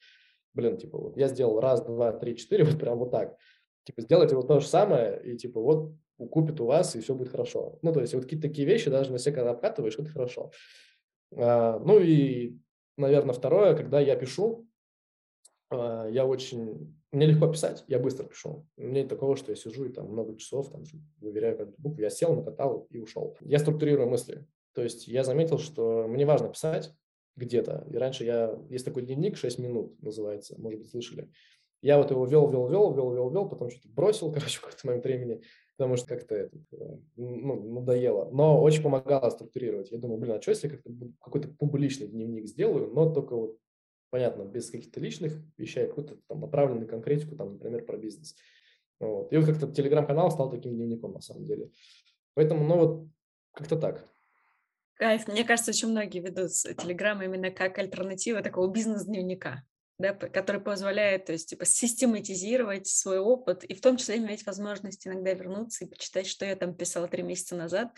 [0.54, 3.36] блин, типа вот я сделал раз, два, три, четыре, вот прям вот так
[3.84, 5.92] типа, сделайте вот то же самое, и, типа, вот
[6.30, 7.78] купит у вас, и все будет хорошо.
[7.82, 10.52] Ну, то есть, вот какие-то такие вещи, даже на себя когда обкатываешь, это хорошо.
[11.34, 12.58] А, ну, и,
[12.96, 14.66] наверное, второе, когда я пишу,
[15.70, 16.96] а, я очень...
[17.10, 18.66] Мне легко писать, я быстро пишу.
[18.78, 20.84] У меня нет такого, что я сижу и там много часов, там,
[21.18, 22.00] выверяю каждую букву.
[22.00, 23.36] Я сел, накатал и ушел.
[23.40, 24.46] Я структурирую мысли.
[24.72, 26.94] То есть я заметил, что мне важно писать
[27.36, 27.86] где-то.
[27.90, 28.58] И раньше я...
[28.70, 31.30] Есть такой дневник, 6 минут называется, может быть, слышали.
[31.82, 34.86] Я вот его вел, вел, вел, вел, вел, вел, потом что-то бросил, короче, в какой-то
[34.86, 35.42] момент времени,
[35.76, 36.56] потому что как-то это
[37.16, 38.30] ну, надоело.
[38.30, 39.90] Но очень помогало структурировать.
[39.90, 40.90] Я думаю, блин, а что если как-то
[41.20, 43.58] какой-то публичный дневник сделаю, но только вот,
[44.10, 48.36] понятно, без каких-то личных вещей, а какой-то там направленный конкретику, там, например, про бизнес.
[49.00, 49.32] Вот.
[49.32, 51.70] И вот как-то телеграм-канал стал таким дневником, на самом деле.
[52.34, 53.08] Поэтому, ну вот,
[53.52, 54.08] как-то так.
[54.94, 55.26] Кайф.
[55.26, 59.64] Мне кажется, очень многие ведут Телеграм именно как альтернатива такого бизнес-дневника
[60.02, 65.06] да, который позволяет, то есть, типа, систематизировать свой опыт и в том числе иметь возможность
[65.06, 67.92] иногда вернуться и почитать, что я там писала три месяца назад,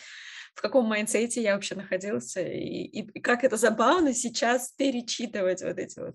[0.55, 5.63] в каком mindset е я вообще находился, и, и, и как это забавно сейчас перечитывать
[5.63, 6.15] вот эти вот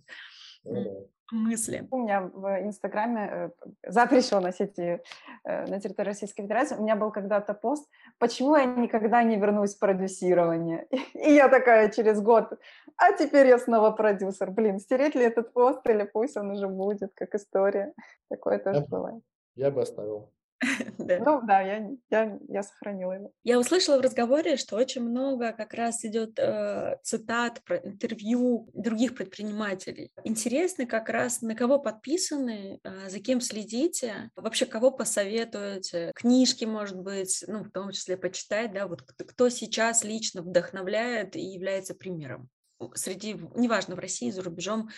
[1.32, 1.88] мысли.
[1.92, 3.50] У меня в Инстаграме э,
[3.88, 5.02] запрещено сети
[5.44, 6.76] э, на территории Российской Федерации.
[6.78, 10.88] У меня был когда-то пост, почему я никогда не вернусь в продюсирование.
[11.14, 12.60] И я такая через год,
[12.98, 14.52] а теперь я снова продюсер.
[14.52, 17.94] Блин, стереть ли этот пост или пусть он уже будет, как история.
[18.30, 19.24] Такое тоже бывает.
[19.56, 20.32] Я бы оставил.
[20.98, 21.20] Да.
[21.20, 23.32] Ну да, я, я, я сохранила его.
[23.44, 29.16] Я услышала в разговоре, что очень много как раз идет э, цитат про интервью других
[29.16, 30.12] предпринимателей.
[30.24, 37.02] Интересно как раз, на кого подписаны, э, за кем следите, вообще кого посоветуете, книжки, может
[37.02, 41.96] быть, ну, в том числе почитать, да, вот кто, кто сейчас лично вдохновляет и является
[41.96, 42.50] примером
[42.94, 44.90] среди, неважно, в России, за рубежом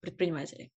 [0.00, 0.72] предпринимателей.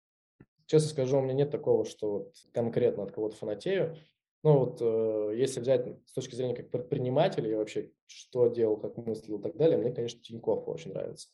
[0.67, 3.97] Честно скажу, у меня нет такого, что вот конкретно от кого-то фанатею.
[4.43, 8.97] Ну вот э, если взять с точки зрения как предпринимателя и вообще что делал, как
[8.97, 11.29] мыслил и так далее, мне, конечно, Тинькофф очень нравится.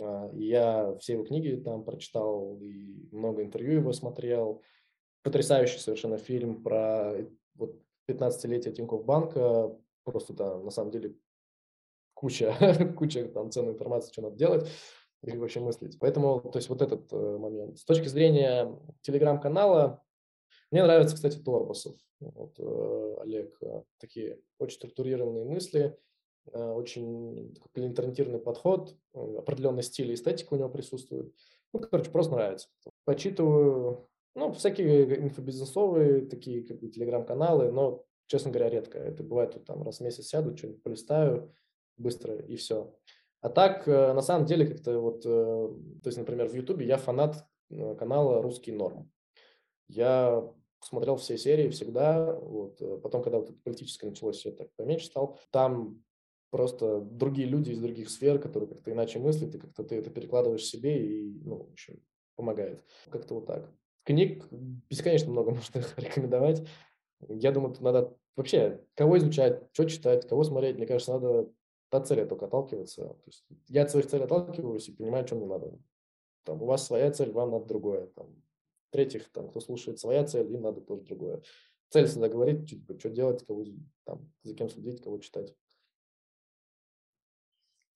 [0.00, 4.62] Э, я все его книги там прочитал и много интервью его смотрел.
[5.22, 7.14] Потрясающий совершенно фильм про
[7.54, 7.76] вот
[8.08, 9.76] 15-летие Тинькофф банка.
[10.04, 11.14] Просто там на самом деле
[12.14, 12.54] куча,
[12.96, 14.68] куча там ценной информации, что надо делать
[15.22, 15.98] и вообще мыслить.
[16.00, 17.78] Поэтому, то есть вот этот э, момент.
[17.78, 20.02] С точки зрения телеграм-канала,
[20.70, 21.94] мне нравится, кстати, Торбасов.
[22.34, 25.98] Вот, э, Олег, э, такие очень структурированные мысли,
[26.52, 31.34] э, очень клиенториентированный подход, определенный стиль и эстетика у него присутствует.
[31.72, 32.68] Ну, короче, просто нравится.
[33.04, 38.98] Почитываю, ну, всякие инфобизнесовые такие как бы телеграм-каналы, но, честно говоря, редко.
[38.98, 41.54] Это бывает вот, там раз в месяц сяду, что-нибудь полистаю
[41.96, 42.94] быстро и все.
[43.40, 47.44] А так, на самом деле, как-то вот, то есть, например, в Ютубе я фанат
[47.98, 49.10] канала «Русский норм».
[49.88, 50.52] Я
[50.82, 52.34] смотрел все серии всегда.
[52.34, 52.80] Вот.
[52.80, 55.38] Э, потом, когда вот это политическое началось, я так поменьше стал.
[55.50, 56.02] Там
[56.50, 60.64] просто другие люди из других сфер, которые как-то иначе мыслят, и как-то ты это перекладываешь
[60.64, 62.00] себе, и, ну, в общем,
[62.36, 62.84] помогает.
[63.10, 63.70] Как-то вот так.
[64.04, 66.62] Книг бесконечно много можно рекомендовать.
[67.28, 70.76] Я думаю, надо вообще кого изучать, что читать, кого смотреть.
[70.76, 71.50] Мне кажется, надо
[71.90, 73.02] от цели только отталкиваться.
[73.02, 75.78] То есть я от своих целей отталкиваюсь и понимаю, что мне надо.
[76.44, 78.06] Там, у вас своя цель, вам надо другое.
[78.08, 78.34] Там,
[78.92, 81.42] третьих, там, кто слушает своя цель, им надо тоже другое.
[81.88, 83.64] Цель всегда говорить, типа, что делать, кого,
[84.04, 85.54] там, за кем следить, кого читать.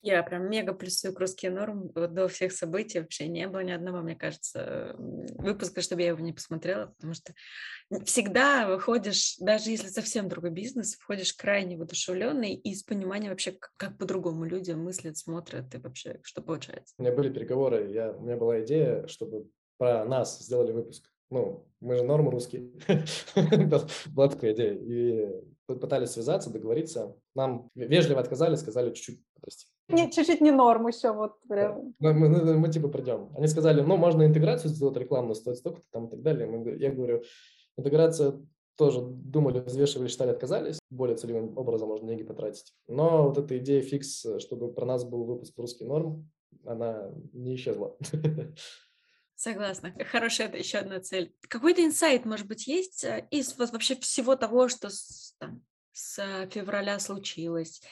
[0.02, 1.90] Я прям мега плюсую к русский норм.
[1.94, 6.20] Вот до всех событий вообще не было ни одного, мне кажется, выпуска, чтобы я его
[6.20, 7.34] не посмотрела, потому что
[8.04, 13.72] всегда выходишь, даже если совсем другой бизнес, входишь крайне воодушевленный и с пониманием вообще, как,
[13.76, 16.94] как по-другому люди мыслят, смотрят и вообще, что получается.
[16.98, 21.10] У меня были переговоры, я, у меня была идея, чтобы про нас сделали выпуск.
[21.30, 22.70] Ну, мы же норм русские.
[24.14, 24.74] Была такая идея.
[24.74, 27.16] И пытались связаться, договориться.
[27.34, 29.66] Нам вежливо отказали, сказали чуть-чуть, прости.
[29.88, 31.94] Не, чуть-чуть не норм еще, вот прям.
[31.98, 33.30] Мы, мы, мы, мы типа придем.
[33.36, 36.46] Они сказали, ну, можно интеграцию сделать рекламную, стоит столько-то там и так далее.
[36.46, 37.22] Мы, я говорю,
[37.76, 38.40] интеграция
[38.76, 40.78] тоже думали, взвешивали, считали, отказались.
[40.90, 42.74] Более целевым образом можно деньги потратить.
[42.88, 46.28] Но вот эта идея фикс, чтобы про нас был выпуск русский норм,
[46.64, 47.96] она не исчезла.
[49.36, 49.94] Согласна.
[50.10, 51.34] Хорошая это еще одна цель.
[51.48, 56.48] Какой-то инсайт, может быть, есть э, из вот вообще всего того, что с, там, с
[56.50, 57.82] февраля случилось?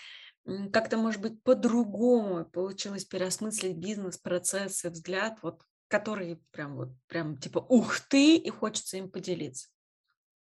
[0.72, 7.64] Как-то, может быть, по-другому получилось переосмыслить бизнес, процессы, взгляд, вот, который прям вот, прям типа
[7.68, 9.68] ух ты, и хочется им поделиться.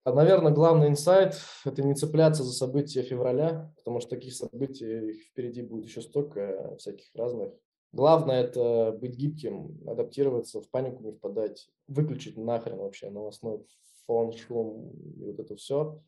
[0.05, 1.35] А, наверное, главный инсайт–
[1.65, 7.07] это не цепляться за события февраля, потому что таких событий впереди будет еще столько всяких
[7.13, 7.53] разных.
[7.93, 13.65] Главное– это быть гибким, адаптироваться, в панику не впадать, выключить нахрен вообще новостной
[14.07, 16.01] фон, шум и вот это все.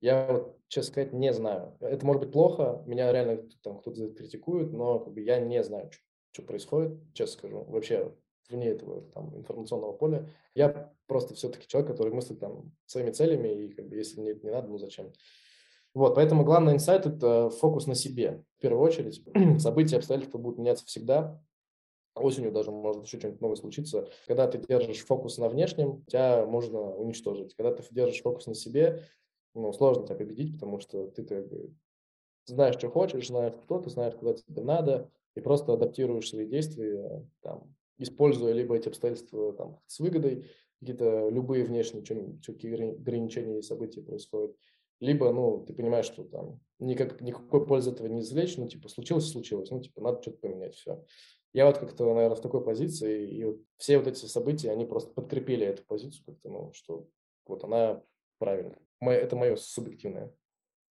[0.00, 1.76] Я, вот, честно сказать, не знаю.
[1.80, 5.90] Это может быть плохо, меня реально там кто-то критикует, но как бы, я не знаю,
[6.32, 7.64] что, происходит, честно скажу.
[7.64, 8.12] Вообще
[8.48, 10.28] вне этого там, информационного поля.
[10.54, 14.44] Я просто все-таки человек, который мыслит там своими целями, и как бы, если мне это
[14.44, 15.12] не надо, ну зачем?
[15.94, 18.44] Вот, поэтому главный инсайт– это фокус на себе.
[18.58, 19.22] В первую очередь,
[19.60, 21.42] события, обстоятельства будут меняться всегда.
[22.14, 24.08] Осенью даже может еще что-нибудь новое случиться.
[24.26, 27.54] Когда ты держишь фокус на внешнем, тебя можно уничтожить.
[27.54, 29.04] Когда ты держишь фокус на себе,
[29.54, 31.74] ну, сложно тебя победить, потому что ты, ты
[32.46, 37.24] знаешь, что хочешь, знаешь, кто ты, знаешь, куда тебе надо, и просто адаптируешь свои действия,
[37.42, 40.50] там, используя либо эти обстоятельства там, с выгодой,
[40.80, 44.56] какие-то любые внешние ограничения и события происходят,
[45.00, 49.30] либо, ну, ты понимаешь, что там никак, никакой пользы этого не извлечь, ну, типа, случилось,
[49.30, 51.04] случилось, ну, типа, надо что-то поменять, все.
[51.52, 55.12] Я вот как-то, наверное, в такой позиции, и вот все вот эти события, они просто
[55.12, 57.08] подкрепили эту позицию как-то, ну, что
[57.46, 58.02] вот она
[58.38, 58.78] правильная.
[59.00, 60.32] Это мое субъективное.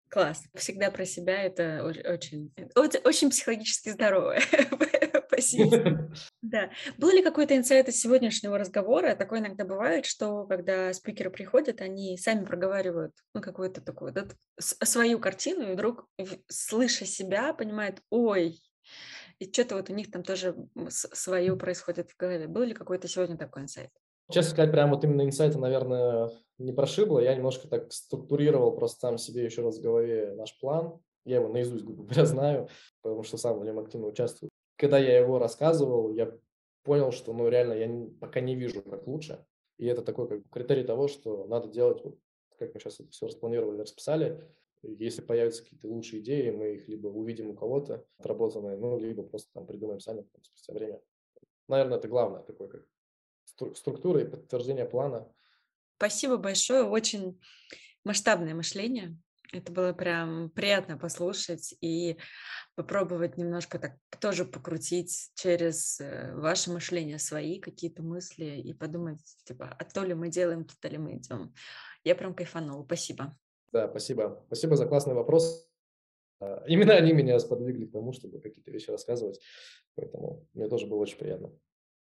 [0.10, 0.44] Класс.
[0.56, 4.42] Всегда про себя это очень, очень психологически здоровое
[5.42, 6.10] Спасибо.
[6.42, 6.70] Да.
[6.98, 9.16] Был ли какой-то инсайт из сегодняшнего разговора?
[9.16, 14.26] Такое иногда бывает, что когда спикеры приходят, они сами проговаривают ну, какую-то такую да,
[14.60, 16.08] свою картину, и вдруг,
[16.48, 18.60] слыша себя, понимают, ой,
[19.40, 20.56] и что-то вот у них там тоже
[20.90, 22.48] свое происходит в голове.
[22.48, 23.90] Был ли какой-то сегодня такой инсайт?
[24.30, 27.20] Честно сказать, прям вот именно инсайта, наверное, не прошибло.
[27.20, 31.00] Я немножко так структурировал просто сам себе еще раз в голове наш план.
[31.26, 32.70] Я его наизусть, грубо говоря, знаю,
[33.02, 34.51] потому что сам в нем активно участвую.
[34.82, 36.36] Когда я его рассказывал, я
[36.82, 39.46] понял, что, ну, реально, я пока не вижу, как лучше.
[39.78, 42.18] И это такой как критерий того, что надо делать, вот,
[42.58, 44.44] как мы сейчас это все распланировали, расписали.
[44.82, 49.52] Если появятся какие-то лучшие идеи, мы их либо увидим у кого-то отработанные, ну, либо просто
[49.54, 51.00] там придумаем сами там, спустя время.
[51.68, 52.88] Наверное, это главное, такое как
[53.76, 55.32] структура и подтверждение плана.
[55.98, 57.40] Спасибо большое, очень
[58.04, 59.16] масштабное мышление.
[59.54, 62.18] Это было прям приятно послушать и
[62.76, 69.76] попробовать немножко так тоже покрутить через э, ваше мышление свои какие-то мысли и подумать, типа,
[69.78, 71.54] а то ли мы делаем, то ли мы идем.
[72.04, 72.86] Я прям кайфанула.
[72.86, 73.38] Спасибо.
[73.74, 74.44] Да, спасибо.
[74.48, 75.70] Спасибо за классный вопрос.
[76.40, 79.42] А, именно они меня сподвигли к тому, чтобы какие-то вещи рассказывать.
[79.96, 81.52] Поэтому мне тоже было очень приятно.